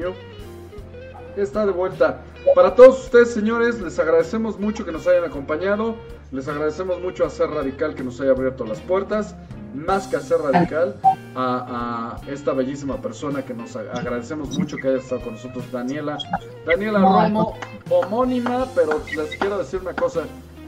Está 1.37 1.67
de 1.67 1.73
vuelta. 1.73 2.21
Para 2.55 2.75
todos 2.75 3.05
ustedes, 3.05 3.33
señores, 3.33 3.81
les 3.81 3.99
agradecemos 3.99 4.59
mucho 4.59 4.85
que 4.85 4.93
nos 4.93 5.07
hayan 5.07 5.25
acompañado. 5.25 5.97
Les 6.31 6.47
agradecemos 6.47 7.01
mucho 7.01 7.25
a 7.25 7.31
Ser 7.31 7.51
Radical 7.51 7.95
que 7.95 8.05
nos 8.05 8.21
haya 8.21 8.31
abierto 8.31 8.65
las 8.65 8.81
puertas. 8.81 9.35
Más 9.75 10.07
que 10.07 10.17
a 10.17 10.21
Ser 10.21 10.39
Radical, 10.39 10.95
a, 11.35 12.17
esta 12.29 12.53
bellísima 12.53 12.99
persona 13.03 13.43
que 13.43 13.55
nos 13.55 13.75
agradecemos 13.75 14.57
mucho 14.57 14.77
que 14.77 14.89
haya 14.89 14.99
estado 14.99 15.23
con 15.23 15.33
nosotros, 15.35 15.65
Daniela. 15.73 16.19
Daniela 16.65 17.01
Romo, 17.01 17.59
homónima, 17.91 18.69
pero 18.75 19.03
les 19.17 19.37
quiero 19.37 19.59
decir 19.59 19.81
una 19.81 19.95
cosa 19.95 20.23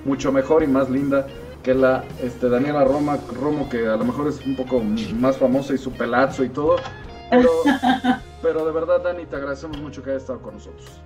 mucho 0.04 0.32
mejor 0.32 0.64
y 0.64 0.66
más 0.66 0.90
linda 0.90 1.26
que 1.62 1.74
la 1.74 2.04
este, 2.22 2.48
Daniela 2.48 2.84
Roma, 2.84 3.18
Romo, 3.40 3.68
que 3.68 3.86
a 3.86 3.96
lo 3.96 4.04
mejor 4.04 4.26
es 4.28 4.44
un 4.44 4.56
poco 4.56 4.80
más 4.80 5.36
famosa 5.36 5.74
y 5.74 5.78
su 5.78 5.92
pelazo 5.92 6.42
y 6.42 6.48
todo. 6.48 6.76
Pero, 7.30 7.50
pero 8.42 8.64
de 8.64 8.72
verdad, 8.72 9.00
Dani, 9.02 9.26
te 9.26 9.36
agradecemos 9.36 9.78
mucho 9.78 10.02
que 10.02 10.10
haya 10.10 10.18
estado 10.18 10.40
con 10.40 10.54
nosotros. 10.54 11.00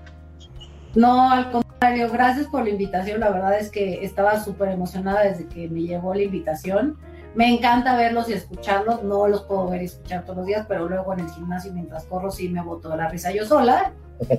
No, 0.95 1.31
al 1.31 1.51
contrario, 1.51 2.11
gracias 2.11 2.47
por 2.49 2.65
la 2.65 2.71
invitación. 2.71 3.21
La 3.21 3.31
verdad 3.31 3.59
es 3.59 3.71
que 3.71 4.05
estaba 4.05 4.43
súper 4.43 4.71
emocionada 4.71 5.23
desde 5.23 5.47
que 5.47 5.69
me 5.69 5.83
llegó 5.83 6.15
la 6.15 6.23
invitación. 6.23 6.99
Me 7.35 7.49
encanta 7.49 7.97
verlos 7.97 8.29
y 8.29 8.33
escucharlos. 8.33 9.05
No 9.05 9.29
los 9.29 9.43
puedo 9.43 9.69
ver 9.69 9.83
y 9.83 9.85
escuchar 9.85 10.25
todos 10.25 10.39
los 10.39 10.47
días, 10.47 10.67
pero 10.69 10.89
luego 10.89 11.13
en 11.13 11.21
el 11.21 11.31
gimnasio 11.31 11.73
mientras 11.73 12.05
corro 12.05 12.31
sí 12.31 12.49
me 12.49 12.61
boto 12.61 12.95
la 12.97 13.09
risa 13.09 13.31
yo 13.31 13.47
sola. 13.47 13.93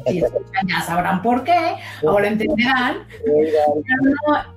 Si 0.06 0.20
escuchan 0.20 0.68
ya 0.68 0.82
sabrán 0.82 1.22
por 1.24 1.44
qué, 1.44 1.76
ahora 2.06 2.28
entenderán. 2.28 3.08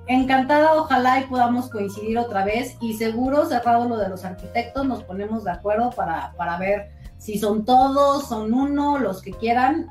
encantada, 0.05 0.73
ojalá 0.75 1.21
y 1.21 1.23
podamos 1.23 1.69
coincidir 1.69 2.19
otra 2.19 2.45
vez 2.45 2.77
y 2.79 2.93
seguro, 2.93 3.45
cerrado 3.45 3.87
lo 3.87 3.97
de 3.97 4.09
los 4.09 4.23
arquitectos, 4.23 4.85
nos 4.85 5.03
ponemos 5.03 5.43
de 5.43 5.51
acuerdo 5.51 5.89
para, 5.91 6.33
para 6.37 6.57
ver 6.59 6.91
si 7.25 7.39
son 7.39 7.65
todos, 7.65 8.27
son 8.27 8.53
uno, 8.53 8.99
los 8.99 9.19
que 9.19 9.31
quieran, 9.31 9.87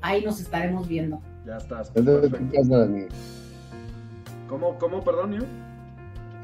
ahí 0.00 0.24
nos 0.24 0.40
estaremos 0.40 0.88
viendo. 0.88 1.20
Ya 1.44 1.58
estás. 1.58 1.92
¿Cómo, 4.48 4.78
cómo, 4.78 5.04
perdón, 5.04 5.32
yo? 5.34 5.42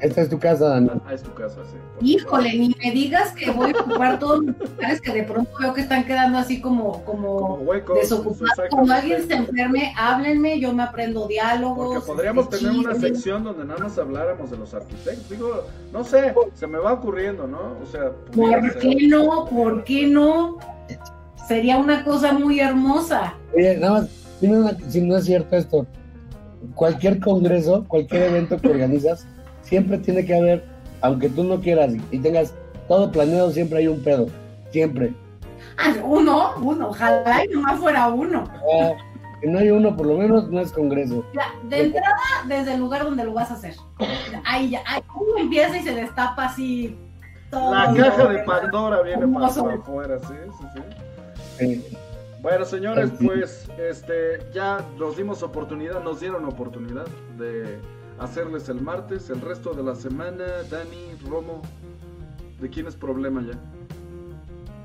Esta 0.01 0.21
es 0.21 0.29
tu 0.29 0.37
casa, 0.37 0.69
Dani. 0.69 0.89
Ah, 1.05 1.13
es 1.13 1.23
tu 1.23 1.33
casa, 1.33 1.61
sí. 1.65 1.77
Híjole, 2.01 2.53
ni 2.57 2.75
me 2.83 2.91
digas 2.91 3.31
que 3.31 3.49
voy 3.49 3.71
a 3.71 3.81
ocupar 3.81 4.19
todos 4.19 4.43
los 4.43 4.55
lugares 4.69 4.99
que 4.99 5.13
de 5.13 5.23
pronto 5.23 5.49
veo 5.59 5.73
que 5.73 5.81
están 5.81 6.05
quedando 6.05 6.37
así 6.37 6.59
como, 6.59 7.03
como, 7.05 7.61
desocupados. 7.95 8.69
Cuando 8.69 8.93
alguien 8.93 9.25
se 9.25 9.35
enferme, 9.35 9.93
háblenme, 9.97 10.59
yo 10.59 10.73
me 10.73 10.83
aprendo 10.83 11.27
diálogos. 11.27 11.95
Porque 11.95 12.07
podríamos 12.07 12.49
tener 12.49 12.71
una 12.71 12.95
sección 12.95 13.45
donde 13.45 13.63
nada 13.63 13.79
más 13.79 13.97
habláramos 13.97 14.51
de 14.51 14.57
los 14.57 14.73
arquitectos. 14.73 15.29
Digo, 15.29 15.63
no 15.93 16.03
sé, 16.03 16.33
se 16.55 16.67
me 16.67 16.77
va 16.77 16.91
ocurriendo, 16.91 17.47
¿no? 17.47 17.77
O 17.81 17.85
sea, 17.85 18.11
¿por 18.33 18.79
qué 18.79 19.07
no? 19.07 19.45
¿Por 19.45 19.83
qué 19.85 20.07
no? 20.07 20.57
Sería 21.47 21.77
una 21.77 22.03
cosa 22.03 22.33
muy 22.33 22.59
hermosa. 22.59 23.35
Oye, 23.55 23.77
nada 23.77 24.01
más, 24.01 24.09
si 24.89 25.01
no 25.01 25.17
es 25.17 25.25
cierto 25.25 25.55
esto, 25.55 25.87
cualquier 26.73 27.19
congreso, 27.19 27.85
cualquier 27.87 28.23
evento 28.23 28.59
que 28.59 28.69
organizas, 28.69 29.25
siempre 29.65 29.97
tiene 29.97 30.25
que 30.25 30.35
haber, 30.35 30.63
aunque 31.01 31.29
tú 31.29 31.43
no 31.43 31.59
quieras 31.59 31.93
y 32.11 32.19
tengas 32.19 32.53
todo 32.87 33.11
planeado, 33.11 33.51
siempre 33.51 33.79
hay 33.79 33.87
un 33.87 34.01
pedo. 34.01 34.27
Siempre. 34.71 35.13
Ah, 35.77 35.93
uno, 36.03 36.51
uno, 36.61 36.89
ojalá 36.89 37.43
y 37.43 37.47
nomás 37.49 37.79
fuera 37.79 38.07
uno. 38.07 38.45
Si 39.41 39.47
no 39.49 39.59
hay 39.59 39.69
uno, 39.69 39.95
por 39.95 40.05
lo 40.05 40.17
menos 40.17 40.49
no 40.49 40.61
es 40.61 40.71
congreso. 40.71 41.25
de 41.63 41.81
entrada, 41.83 42.15
desde 42.47 42.73
el 42.73 42.79
lugar 42.79 43.03
donde 43.03 43.23
lo 43.25 43.33
vas 43.33 43.51
a 43.51 43.55
hacer. 43.55 43.75
Ahí 44.45 44.69
ya, 44.69 44.83
ahí 44.87 45.01
uno 45.15 45.37
empieza 45.39 45.77
y 45.77 45.83
se 45.83 45.93
destapa 45.93 46.45
así 46.45 46.97
todo. 47.49 47.73
La 47.73 47.93
caja 47.93 48.27
de 48.27 48.39
Pandora 48.43 49.01
viene 49.01 49.27
para 49.27 49.47
afuera, 49.47 50.19
sí, 50.19 50.33
sí, 50.57 50.81
sí. 51.57 51.97
Bueno, 52.41 52.63
señores, 52.63 53.11
pues 53.23 53.67
este 53.79 54.39
ya 54.53 54.79
nos 54.99 55.17
dimos 55.17 55.41
oportunidad, 55.41 56.03
nos 56.03 56.19
dieron 56.19 56.45
oportunidad 56.45 57.07
de 57.37 57.79
hacerles 58.19 58.69
el 58.69 58.81
martes, 58.81 59.29
el 59.29 59.41
resto 59.41 59.73
de 59.73 59.83
la 59.83 59.95
semana, 59.95 60.45
Dani, 60.69 61.15
Romo, 61.27 61.61
¿de 62.59 62.69
quién 62.69 62.87
es 62.87 62.95
problema 62.95 63.41
ya? 63.41 63.59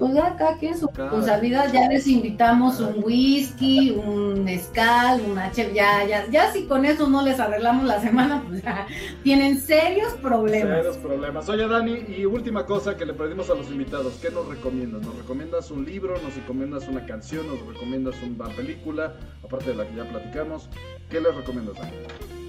Pues 0.00 0.14
ya 0.14 0.28
acá 0.28 0.56
que 0.58 0.74
su 0.74 0.86
responsabilidad, 0.86 1.70
ya 1.74 1.86
les 1.86 2.06
invitamos 2.06 2.80
un 2.80 3.04
whisky, 3.04 3.90
un 3.90 4.44
mezcal, 4.44 5.20
una 5.30 5.52
chef, 5.52 5.74
ya, 5.74 6.06
ya, 6.06 6.26
ya 6.30 6.50
si 6.52 6.64
con 6.64 6.86
eso 6.86 7.06
no 7.06 7.20
les 7.20 7.38
arreglamos 7.38 7.84
la 7.84 8.00
semana, 8.00 8.42
pues 8.48 8.62
ya 8.62 8.86
tienen 9.22 9.60
serios 9.60 10.14
problemas. 10.14 10.78
Serios 10.78 10.96
problemas. 10.96 11.46
Oye 11.50 11.68
Dani, 11.68 11.98
y 12.16 12.24
última 12.24 12.64
cosa 12.64 12.96
que 12.96 13.04
le 13.04 13.12
pedimos 13.12 13.50
a 13.50 13.54
los 13.54 13.70
invitados, 13.70 14.14
¿qué 14.22 14.30
nos 14.30 14.48
recomiendas? 14.48 15.02
¿Nos 15.02 15.18
recomiendas 15.18 15.70
un 15.70 15.84
libro? 15.84 16.14
¿Nos 16.22 16.34
recomiendas 16.34 16.88
una 16.88 17.04
canción? 17.04 17.46
¿Nos 17.46 17.60
recomiendas 17.66 18.14
una 18.22 18.48
película? 18.56 19.16
Aparte 19.44 19.68
de 19.68 19.76
la 19.76 19.86
que 19.86 19.96
ya 19.96 20.04
platicamos, 20.08 20.70
¿qué 21.10 21.20
les 21.20 21.34
recomiendas 21.34 21.76
Dani? 21.76 22.39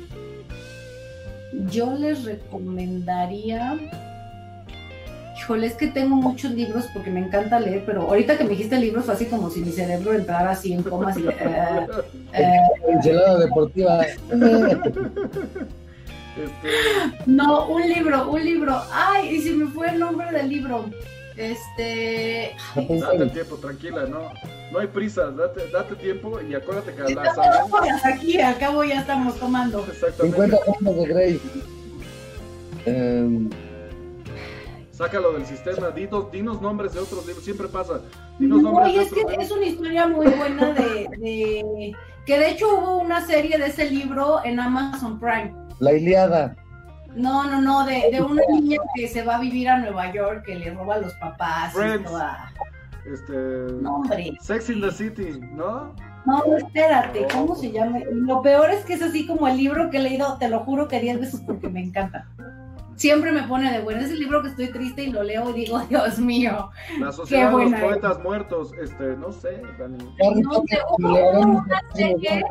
Yo 1.70 1.93
les 1.95 2.24
recomendaría 2.24 3.78
Híjole, 5.41 5.66
es 5.66 5.74
que 5.74 5.88
tengo 5.88 6.16
muchos 6.16 6.52
libros 6.52 6.86
porque 6.93 7.10
me 7.10 7.20
encanta 7.20 7.60
leer, 7.60 7.82
pero 7.84 8.04
ahorita 8.04 8.38
que 8.38 8.43
me 8.43 8.52
dijiste 8.52 8.78
libros 8.78 9.06
fue 9.06 9.16
así 9.16 9.26
como 9.26 9.49
si 9.49 9.62
mi 9.62 9.72
cerebro 9.72 10.14
entrara 10.14 10.52
así 10.52 10.72
en 10.72 10.84
coma. 10.84 11.10
Así, 11.10 11.26
eh, 11.28 11.88
eh, 12.34 13.39
deportiva. 13.39 14.06
No, 17.26 17.68
un 17.68 17.82
libro, 17.89 18.32
un 18.32 18.43
libro. 18.43 18.82
Ay, 18.93 19.36
y 19.36 19.41
si 19.41 19.52
me 19.52 19.70
fue 19.70 19.89
el 19.89 19.99
nombre 19.99 20.32
del 20.32 20.47
libro. 20.47 20.86
Este. 21.36 22.52
Date 22.74 23.26
tiempo, 23.32 23.58
tranquila, 23.58 24.06
no. 24.06 24.32
No 24.72 24.80
hay 24.80 24.88
prisa, 24.88 25.30
date, 25.32 25.67
date 25.69 25.95
tiempo 25.95 26.39
y 26.41 26.55
acuérdate 26.55 26.93
que 26.93 27.13
la 27.13 27.34
Aquí, 28.05 28.39
al 28.39 28.57
cabo 28.57 28.84
ya 28.84 29.01
estamos 29.01 29.38
tomando. 29.38 29.86
Exactamente. 29.86 30.57
50 30.57 30.91
de 30.91 31.05
Grey. 31.07 31.41
Eh, 32.86 33.49
Sácalo 34.91 35.34
del 35.34 35.45
sistema, 35.45 35.89
dinos, 35.89 36.32
dinos 36.32 36.61
nombres 36.61 36.93
de 36.93 36.99
otros 36.99 37.26
libros, 37.26 37.43
siempre 37.43 37.67
pasa. 37.67 38.01
Dinos 38.39 38.61
no, 38.61 38.86
es 38.86 39.11
que 39.11 39.26
es 39.39 39.51
una 39.51 39.65
historia 39.65 40.07
muy 40.07 40.28
buena 40.28 40.74
de, 40.74 41.93
Que 42.26 42.38
de 42.39 42.49
hecho 42.51 42.78
hubo 42.78 42.97
una 42.99 43.26
serie 43.26 43.57
de 43.57 43.67
ese 43.67 43.89
libro 43.89 44.39
en 44.45 44.59
Amazon 44.59 45.19
Prime. 45.19 45.53
La 45.80 45.93
Iliada. 45.93 46.55
No, 47.15 47.43
no, 47.49 47.61
no, 47.61 47.86
de, 47.86 48.09
de 48.11 48.22
una 48.22 48.43
niña 48.51 48.78
que 48.95 49.07
se 49.07 49.24
va 49.24 49.36
a 49.38 49.39
vivir 49.41 49.67
a 49.69 49.78
Nueva 49.80 50.13
York, 50.13 50.43
que 50.45 50.55
le 50.55 50.72
roba 50.74 50.95
a 50.95 50.99
los 50.99 51.13
papás. 51.15 51.74
y 51.76 52.03
toda- 52.03 52.53
Este. 53.06 53.34
No. 53.82 54.04
Sex 54.41 54.70
in 54.70 54.82
the 54.82 54.91
City, 54.91 55.39
¿no? 55.54 55.93
No, 56.26 56.43
espérate, 56.56 57.26
¿cómo 57.32 57.56
se 57.56 57.72
llama? 57.72 57.99
Lo 58.12 58.41
peor 58.41 58.70
es 58.70 58.86
que 58.86 58.93
es 58.93 59.02
así 59.02 59.26
como 59.26 59.47
el 59.47 59.58
libro 59.58 59.89
que 59.89 59.97
he 59.97 60.02
leído, 60.02 60.38
te 60.38 60.49
lo 60.49 60.60
juro 60.60 60.88
que 60.88 60.99
10 60.99 61.20
veces 61.20 61.41
porque 61.41 61.68
me 61.68 61.82
encanta. 61.82 62.28
Siempre 62.95 63.32
me 63.32 63.41
pone 63.43 63.72
de 63.72 63.80
bueno. 63.80 64.02
Es 64.02 64.12
el 64.12 64.20
libro 64.20 64.43
que 64.43 64.49
estoy 64.49 64.68
triste 64.68 65.06
y 65.06 65.12
lo 65.12 65.24
leo 65.24 65.49
y 65.49 65.54
digo, 65.54 65.80
Dios 65.89 66.20
mío. 66.20 66.70
La 66.99 67.12
Sociedad 67.12 67.47
de 67.47 67.52
los 67.52 67.62
buena 67.64 67.82
Poetas 67.82 68.20
Muertos. 68.22 68.74
Este, 68.80 69.16
no 69.18 69.32
sé, 69.32 69.60
Dani. 69.80 69.97
No 70.43 70.54
sé, 70.68 70.78
hubo 70.99 71.39
una 71.39 71.82
serie 71.95 72.43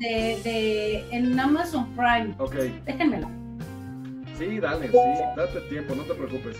de, 0.00 0.40
de, 0.42 1.06
en 1.12 1.38
Amazon 1.38 1.86
Prime. 1.94 2.34
Ok. 2.38 2.54
Déjenmela. 2.86 3.30
Sí, 4.38 4.60
dale, 4.60 4.88
sí, 4.88 4.96
date 5.36 5.60
tiempo, 5.68 5.94
no 5.94 6.02
te 6.04 6.14
preocupes. 6.14 6.56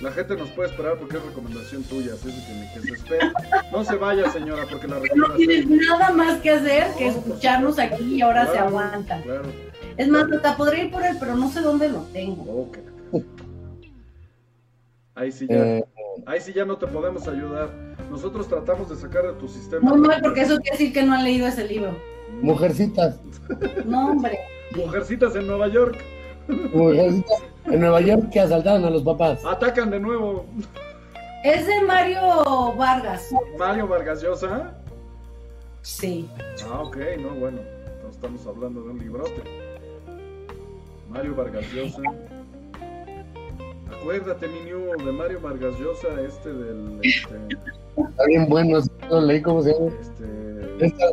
La 0.00 0.10
gente 0.10 0.36
nos 0.36 0.48
puede 0.50 0.68
esperar 0.70 0.96
porque 0.98 1.16
es 1.16 1.22
recomendación 1.24 1.82
tuya, 1.84 2.14
así 2.14 2.28
es 2.28 2.36
de 2.36 2.42
que, 2.46 2.52
ni 2.60 2.74
que 2.74 2.80
se 2.88 2.92
espere. 2.94 3.32
No 3.70 3.84
se 3.84 3.94
vaya, 3.96 4.28
señora, 4.30 4.64
porque 4.70 4.88
la 4.88 4.96
No 4.96 5.02
recomendación. 5.02 5.36
tienen 5.48 5.76
nada 5.78 6.10
más 6.10 6.40
que 6.40 6.50
hacer 6.50 6.86
que 6.98 7.08
escucharnos 7.08 7.78
aquí 7.78 8.16
y 8.16 8.20
ahora 8.22 8.46
se 8.46 8.52
Claro, 8.52 8.66
aguantan. 8.68 9.22
Claro. 9.22 9.42
Es 9.96 10.08
más, 10.08 10.24
hasta 10.32 10.56
podría 10.56 10.84
ir 10.84 10.90
por 10.90 11.04
él, 11.04 11.16
pero 11.20 11.36
no 11.36 11.48
sé 11.50 11.60
dónde 11.60 11.88
lo 11.88 12.00
tengo. 12.12 12.42
Ok. 12.62 12.78
Ahí 15.14 15.30
sí 15.30 15.46
ya, 15.48 15.56
Eh, 15.78 15.84
ahí 16.26 16.40
sí 16.40 16.52
ya 16.52 16.64
no 16.64 16.76
te 16.78 16.86
podemos 16.86 17.28
ayudar. 17.28 17.70
Nosotros 18.10 18.48
tratamos 18.48 18.88
de 18.88 18.96
sacar 18.96 19.26
de 19.26 19.32
tu 19.34 19.46
sistema. 19.48 19.88
No, 19.90 19.96
no, 19.96 20.10
porque 20.22 20.40
eso 20.40 20.56
quiere 20.58 20.78
decir 20.78 20.92
que 20.92 21.02
no 21.02 21.14
han 21.14 21.24
leído 21.24 21.46
ese 21.46 21.66
libro. 21.68 21.96
mujercitas, 22.40 23.20
No, 23.84 24.10
hombre. 24.12 24.38
Mujercitas 24.74 25.36
en 25.36 25.46
Nueva 25.46 25.68
York 25.68 25.98
en 26.48 27.80
Nueva 27.80 28.00
York 28.00 28.30
que 28.30 28.40
asaltaron 28.40 28.84
a 28.84 28.90
los 28.90 29.02
papás. 29.02 29.44
atacan 29.44 29.90
de 29.90 30.00
nuevo. 30.00 30.44
Es 31.44 31.66
de 31.66 31.82
Mario 31.82 32.72
Vargas. 32.76 33.28
Mario 33.58 33.88
Vargas 33.88 34.22
Llosa. 34.22 34.74
Sí. 35.82 36.28
Ah, 36.70 36.80
ok, 36.82 36.96
no, 37.20 37.30
bueno. 37.30 37.58
No 38.02 38.10
estamos 38.10 38.46
hablando 38.46 38.82
de 38.82 38.90
un 38.90 38.98
librote. 38.98 39.42
Mario 41.10 41.34
Vargas 41.34 41.64
Llosa. 41.72 42.00
Acuérdate, 44.00 44.48
mi 44.48 44.60
new, 44.60 44.96
de 45.04 45.12
Mario 45.12 45.40
Vargas 45.40 45.74
Llosa, 45.78 46.08
este 46.26 46.52
del. 46.52 46.98
Este, 47.02 47.34
Está 47.96 48.24
bien 48.26 48.48
bueno, 48.48 48.78
lo 49.10 49.20
leí 49.20 49.42
como 49.42 49.62
se 49.62 49.72
llama. 49.74 49.92
este, 50.00 50.86
Esta 50.86 51.04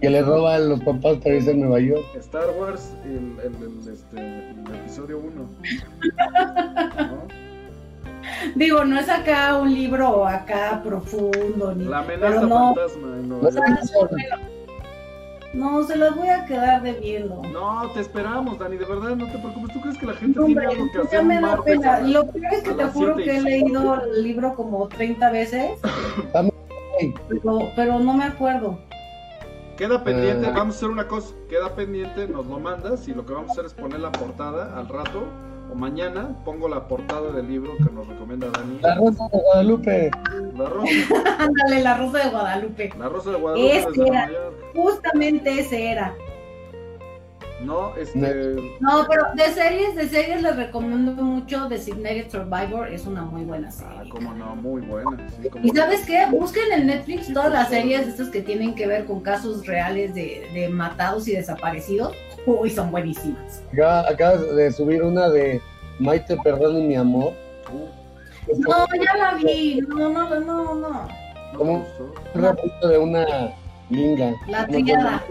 que 0.00 0.10
le 0.10 0.22
roba 0.22 0.56
a 0.56 0.58
los 0.58 0.80
papás 0.80 1.18
para 1.18 1.36
irse 1.36 1.50
a 1.50 1.54
Nueva 1.54 1.78
York. 1.80 2.04
Star 2.16 2.50
Wars, 2.58 2.96
el, 3.04 3.36
el, 3.40 3.54
el, 3.62 3.78
este, 3.92 4.18
el 4.18 4.74
episodio 4.74 5.18
1. 5.18 5.48
¿No? 6.98 7.44
Digo, 8.54 8.84
no 8.84 8.98
es 8.98 9.08
acá 9.08 9.56
un 9.56 9.72
libro 9.72 10.26
acá 10.26 10.82
profundo 10.82 11.74
ni. 11.74 11.84
La 11.84 12.00
amenaza 12.00 12.34
pero 12.34 12.46
no, 12.46 12.74
fantasma 12.74 13.16
en 13.16 13.28
No 13.28 13.40
Nueva 13.40 13.50
York. 13.50 13.80
se 15.86 15.96
las 15.96 16.16
voy 16.16 16.28
a 16.28 16.44
quedar 16.46 16.82
debiendo. 16.82 17.42
No, 17.52 17.90
te 17.92 18.00
esperamos, 18.00 18.58
Dani, 18.58 18.76
de 18.76 18.84
verdad, 18.84 19.16
no 19.16 19.30
te 19.30 19.38
preocupes. 19.38 19.72
¿Tú 19.74 19.80
crees 19.80 19.96
que 19.98 20.06
la 20.06 20.14
gente 20.14 20.40
Hombre, 20.40 20.66
tiene 20.66 20.74
algo 20.74 20.90
que 20.90 20.98
ya 20.98 21.04
hacer 21.04 21.24
me 21.24 21.36
un 21.36 21.42
da 21.42 21.62
pena. 21.62 22.00
Lo 22.00 22.26
peor 22.30 22.54
es 22.54 22.62
que 22.62 22.72
te 22.72 22.84
juro 22.84 23.16
que 23.16 23.36
he 23.36 23.40
leído 23.40 24.02
el 24.02 24.22
libro 24.22 24.54
como 24.54 24.88
30 24.88 25.30
veces, 25.30 25.78
pero, 27.28 27.70
pero 27.76 27.98
no 27.98 28.14
me 28.14 28.24
acuerdo. 28.24 28.78
Queda 29.76 30.04
pendiente, 30.04 30.46
Eh. 30.48 30.52
vamos 30.54 30.74
a 30.74 30.78
hacer 30.78 30.88
una 30.90 31.08
cosa, 31.08 31.34
queda 31.48 31.74
pendiente, 31.74 32.28
nos 32.28 32.46
lo 32.46 32.58
mandas 32.60 33.08
y 33.08 33.14
lo 33.14 33.26
que 33.26 33.32
vamos 33.32 33.50
a 33.50 33.52
hacer 33.52 33.64
es 33.66 33.74
poner 33.74 34.00
la 34.00 34.12
portada 34.12 34.78
al 34.78 34.88
rato 34.88 35.24
o 35.70 35.74
mañana 35.74 36.36
pongo 36.44 36.68
la 36.68 36.86
portada 36.86 37.32
del 37.32 37.48
libro 37.48 37.72
que 37.78 37.92
nos 37.92 38.06
recomienda 38.06 38.48
Dani. 38.50 38.78
La 38.80 38.94
Rosa 38.94 39.24
de 39.32 39.38
Guadalupe. 39.40 40.10
La 40.56 40.66
rosa, 40.66 40.90
Ándale, 41.38 41.82
la 41.82 41.96
rosa 41.96 42.18
de 42.18 42.30
Guadalupe. 42.30 42.92
la 42.98 43.08
rosa 43.08 43.30
de 43.32 43.36
Guadalupe 43.38 44.08
era. 44.08 44.30
Justamente 44.74 45.58
ese 45.60 45.90
era. 45.90 46.14
No, 47.64 47.94
este, 47.96 48.56
No, 48.80 49.06
pero 49.08 49.24
de 49.34 49.44
series, 49.54 49.94
de 49.96 50.08
series 50.08 50.42
les 50.42 50.56
recomiendo 50.56 51.12
mucho 51.22 51.68
Designated 51.68 52.30
Survivor, 52.30 52.88
es 52.88 53.06
una 53.06 53.22
muy 53.22 53.44
buena 53.44 53.68
ah, 53.68 53.72
serie. 53.72 54.10
cómo 54.10 54.34
no, 54.34 54.54
muy 54.56 54.82
buena. 54.82 55.16
sí, 55.40 55.48
¿Y 55.62 55.70
no. 55.70 55.80
sabes 55.82 56.04
qué? 56.06 56.26
Busquen 56.30 56.70
en 56.72 56.86
Netflix 56.86 57.32
todas 57.32 57.52
las 57.52 57.68
series 57.68 58.06
estas 58.08 58.28
que 58.28 58.42
tienen 58.42 58.74
que 58.74 58.86
ver 58.86 59.04
con 59.06 59.20
casos 59.20 59.66
reales 59.66 60.14
de, 60.14 60.48
de 60.52 60.68
matados 60.68 61.26
y 61.28 61.32
desaparecidos. 61.36 62.14
Uy, 62.46 62.70
son 62.70 62.90
buenísimas. 62.90 63.62
Acá- 63.72 64.08
Acabas 64.10 64.54
de 64.54 64.70
subir 64.72 65.02
una 65.02 65.28
de 65.30 65.60
Maite 65.98 66.36
Perrón 66.44 66.78
y 66.78 66.82
mi 66.88 66.96
amor. 66.96 67.32
No, 68.58 68.86
ya 69.02 69.16
la 69.16 69.34
vi. 69.42 69.80
No, 69.88 70.08
no, 70.10 70.28
no, 70.40 70.40
no. 70.40 70.74
¿no 70.74 71.08
te 71.52 71.56
¿Cómo? 71.56 71.78
gustó? 71.78 72.14
Un 72.34 72.42
rapito 72.42 72.88
de 72.88 72.98
una 72.98 73.26
linga. 73.88 74.32
La 74.48 74.66
triada. 74.66 75.22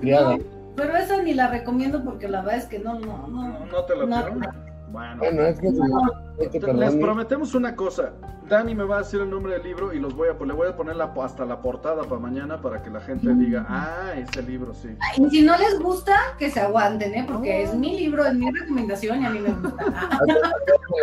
Criada. 0.00 0.36
No, 0.38 0.55
pero 0.76 0.96
esa 0.96 1.22
ni 1.22 1.34
la 1.34 1.48
recomiendo 1.48 2.04
porque 2.04 2.28
la 2.28 2.40
verdad 2.42 2.56
es 2.58 2.66
que 2.66 2.78
no, 2.78 2.98
no, 2.98 3.26
¿No, 3.28 3.48
no. 3.48 3.66
no 3.66 3.84
te 3.84 3.96
la 3.96 4.06
No. 4.06 4.24
tiró? 4.24 4.50
Bueno, 4.88 5.16
Bueno, 5.18 5.42
es 5.46 5.58
que 5.60 5.70
No. 5.72 6.72
Les 6.74 6.94
prometemos 6.96 7.54
una 7.54 7.74
cosa. 7.74 8.12
Dani 8.48 8.74
me 8.76 8.84
va 8.84 8.96
a 8.96 8.98
decir 9.00 9.20
el 9.20 9.28
nombre 9.28 9.54
del 9.54 9.64
libro 9.64 9.92
y 9.92 9.98
los 9.98 10.14
voy 10.14 10.28
a, 10.28 10.44
le 10.44 10.52
voy 10.52 10.68
a 10.68 10.76
poner 10.76 10.94
la, 10.94 11.12
hasta 11.20 11.44
la 11.44 11.60
portada 11.60 12.04
para 12.04 12.20
mañana 12.20 12.60
para 12.60 12.80
que 12.80 12.90
la 12.90 13.00
gente 13.00 13.34
diga, 13.34 13.66
ah, 13.68 14.12
ese 14.16 14.40
libro 14.42 14.72
sí. 14.72 14.90
Y 15.18 15.28
si 15.30 15.42
no 15.42 15.56
les 15.58 15.80
gusta, 15.80 16.14
que 16.38 16.48
se 16.50 16.60
aguanten, 16.60 17.12
¿eh? 17.14 17.24
Porque 17.26 17.64
es 17.64 17.74
mi 17.74 17.98
libro, 17.98 18.24
es 18.24 18.34
mi 18.34 18.48
recomendación 18.52 19.22
y 19.22 19.26
a 19.26 19.30
mí 19.30 19.40
me 19.40 19.50
gusta. 19.52 19.84
Ah, 19.96 20.20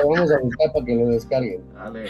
Lo 0.02 0.10
vamos 0.10 0.32
a 0.32 0.40
buscar 0.40 0.72
para 0.72 0.86
que 0.86 0.96
lo 0.96 1.08
descarguen. 1.10 1.62
Vale. 1.76 2.06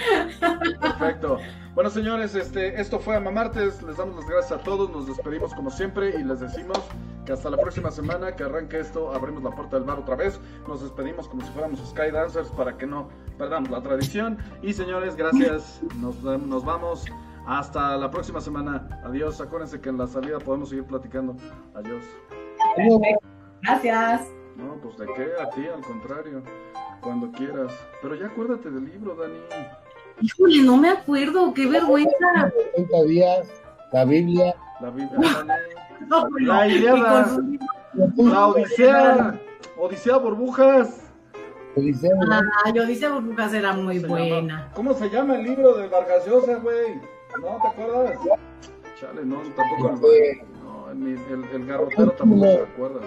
Perfecto. 0.79 1.39
Bueno, 1.73 1.89
señores, 1.89 2.35
este, 2.35 2.79
esto 2.79 2.99
fue 2.99 3.15
Amamartes. 3.15 3.81
Les 3.81 3.97
damos 3.97 4.15
las 4.17 4.27
gracias 4.27 4.59
a 4.59 4.63
todos. 4.63 4.91
Nos 4.91 5.07
despedimos 5.07 5.55
como 5.55 5.71
siempre 5.71 6.09
y 6.19 6.23
les 6.23 6.39
decimos 6.39 6.77
que 7.25 7.31
hasta 7.31 7.49
la 7.49 7.57
próxima 7.57 7.89
semana 7.89 8.35
que 8.35 8.43
arranque 8.43 8.79
esto, 8.79 9.11
abrimos 9.11 9.41
la 9.41 9.49
puerta 9.49 9.77
del 9.77 9.85
bar 9.85 9.97
otra 9.97 10.15
vez. 10.15 10.39
Nos 10.67 10.83
despedimos 10.83 11.27
como 11.27 11.41
si 11.41 11.51
fuéramos 11.51 11.79
Skydancers 11.89 12.51
para 12.51 12.77
que 12.77 12.85
no 12.85 13.09
perdamos 13.39 13.71
la 13.71 13.81
tradición. 13.81 14.37
Y 14.61 14.73
señores, 14.73 15.15
gracias. 15.15 15.81
Nos, 15.99 16.21
nos 16.21 16.63
vamos. 16.63 17.05
Hasta 17.47 17.97
la 17.97 18.11
próxima 18.11 18.39
semana. 18.39 18.87
Adiós. 19.03 19.41
Acuérdense 19.41 19.81
que 19.81 19.89
en 19.89 19.97
la 19.97 20.05
salida 20.05 20.37
podemos 20.37 20.69
seguir 20.69 20.85
platicando. 20.85 21.35
Adiós. 21.73 22.03
Gracias. 23.63 24.27
No, 24.57 24.75
pues 24.75 24.95
de 24.97 25.07
qué, 25.15 25.31
a 25.41 25.49
ti, 25.49 25.65
al 25.65 25.81
contrario. 25.81 26.43
Cuando 27.01 27.31
quieras. 27.31 27.73
Pero 28.03 28.13
ya 28.13 28.27
acuérdate 28.27 28.69
del 28.69 28.85
libro, 28.85 29.15
Dani. 29.15 29.39
Híjole, 30.23 30.63
no 30.63 30.77
me 30.77 30.89
acuerdo, 30.89 31.53
qué 31.53 31.65
vergüenza. 31.67 32.51
30 32.75 33.03
días, 33.03 33.47
la 33.91 34.05
Biblia. 34.05 34.55
La 34.79 34.89
Biblia. 34.89 35.19
No, 36.07 36.27
no. 36.29 36.39
La 36.39 36.67
Ilíada. 36.67 37.25
Su- 38.15 38.27
La 38.27 38.47
Odisea. 38.47 39.39
Odisea 39.77 40.17
Burbujas. 40.17 41.01
Odisea, 41.75 42.11
¿no? 42.15 42.33
Ah, 42.35 42.71
yo 42.73 42.85
dice 42.85 43.09
burbujas 43.09 43.53
era 43.53 43.73
muy 43.73 43.99
buena. 43.99 44.35
llama- 44.59 44.71
¿Cómo 44.75 44.93
se 44.93 45.09
llama 45.09 45.35
el 45.35 45.43
libro 45.43 45.73
de 45.73 45.87
Vargas 45.87 46.25
Llosa, 46.25 46.55
güey? 46.57 46.95
¿No 47.41 47.57
te 47.61 47.67
acuerdas? 47.67 48.19
Chale, 48.99 49.25
no, 49.25 49.37
tampoco. 49.55 49.93
Este- 50.11 50.45
No, 50.63 50.93
ni 50.93 51.11
el, 51.13 51.43
el 51.51 51.65
garrotero 51.65 52.11
tampoco 52.11 52.43
se 52.45 52.61
acuerda. 52.61 52.99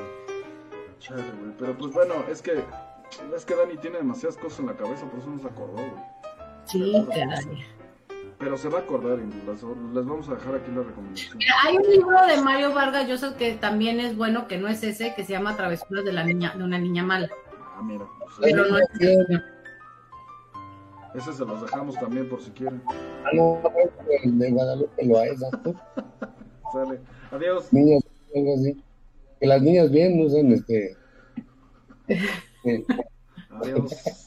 Chale, 0.99 1.23
güey. 1.41 1.53
Pero 1.59 1.79
pues 1.79 1.93
bueno, 1.93 2.15
es 2.31 2.43
que. 2.43 2.63
Es 3.35 3.45
que 3.45 3.55
Dani 3.55 3.77
tiene 3.77 3.99
demasiadas 3.99 4.37
cosas 4.37 4.59
en 4.61 4.67
la 4.67 4.75
cabeza, 4.75 5.07
por 5.07 5.21
eso 5.21 5.31
no 5.31 5.39
se 5.39 5.47
acordó, 5.47 5.75
güey. 5.75 5.93
Sí, 6.67 7.07
caray. 7.09 7.65
Pero 8.39 8.57
se 8.59 8.69
va 8.69 8.81
a 8.81 8.83
acordar 8.83 9.19
y 9.19 9.47
les, 9.47 9.63
les 9.63 10.07
vamos 10.07 10.29
a 10.29 10.35
dejar 10.35 10.57
aquí 10.57 10.71
la 10.71 10.83
recomendación. 10.83 11.39
Hay 11.65 11.77
un 11.77 11.91
libro 11.91 12.27
de 12.27 12.37
Mario 12.43 12.75
Vargas 12.75 13.09
Llosa 13.09 13.35
que 13.37 13.53
también 13.55 13.99
es 13.99 14.15
bueno, 14.15 14.47
que 14.47 14.59
no 14.59 14.69
es 14.69 14.83
ese, 14.83 15.15
que 15.15 15.25
se 15.25 15.33
llama 15.33 15.57
Travesuras 15.57 16.05
de 16.05 16.13
la 16.13 16.23
niña, 16.25 16.53
de 16.55 16.63
una 16.63 16.79
niña 16.79 17.03
mala. 17.03 17.31
Ah, 17.77 17.83
mira. 17.83 18.05
pues, 18.19 18.35
Pero 18.41 18.67
no 18.67 18.79
es 18.79 18.87
Bien. 18.99 19.25
ese 21.15 21.33
se 21.33 21.45
los 21.47 21.63
dejamos 21.63 21.95
también 21.95 22.29
por 22.29 22.43
si 22.43 22.51
quieren. 22.51 22.83
Ah, 23.25 23.31
no, 23.33 23.63
el 24.23 24.39
de 24.39 24.51
Guadalupe 24.51 25.07
lo 25.07 25.19
a 25.19 25.27
esa. 25.27 25.49
Sale. 26.73 27.01
Adiós. 27.31 27.73
Niñas, 27.73 28.03
algo 28.35 28.55
así. 28.55 28.85
Que 29.41 29.47
las 29.47 29.63
niñas 29.63 29.91
bien 29.91 30.21
usan 30.21 30.53
este. 30.53 30.95
eh, 32.65 32.85
Adiós. 33.63 34.26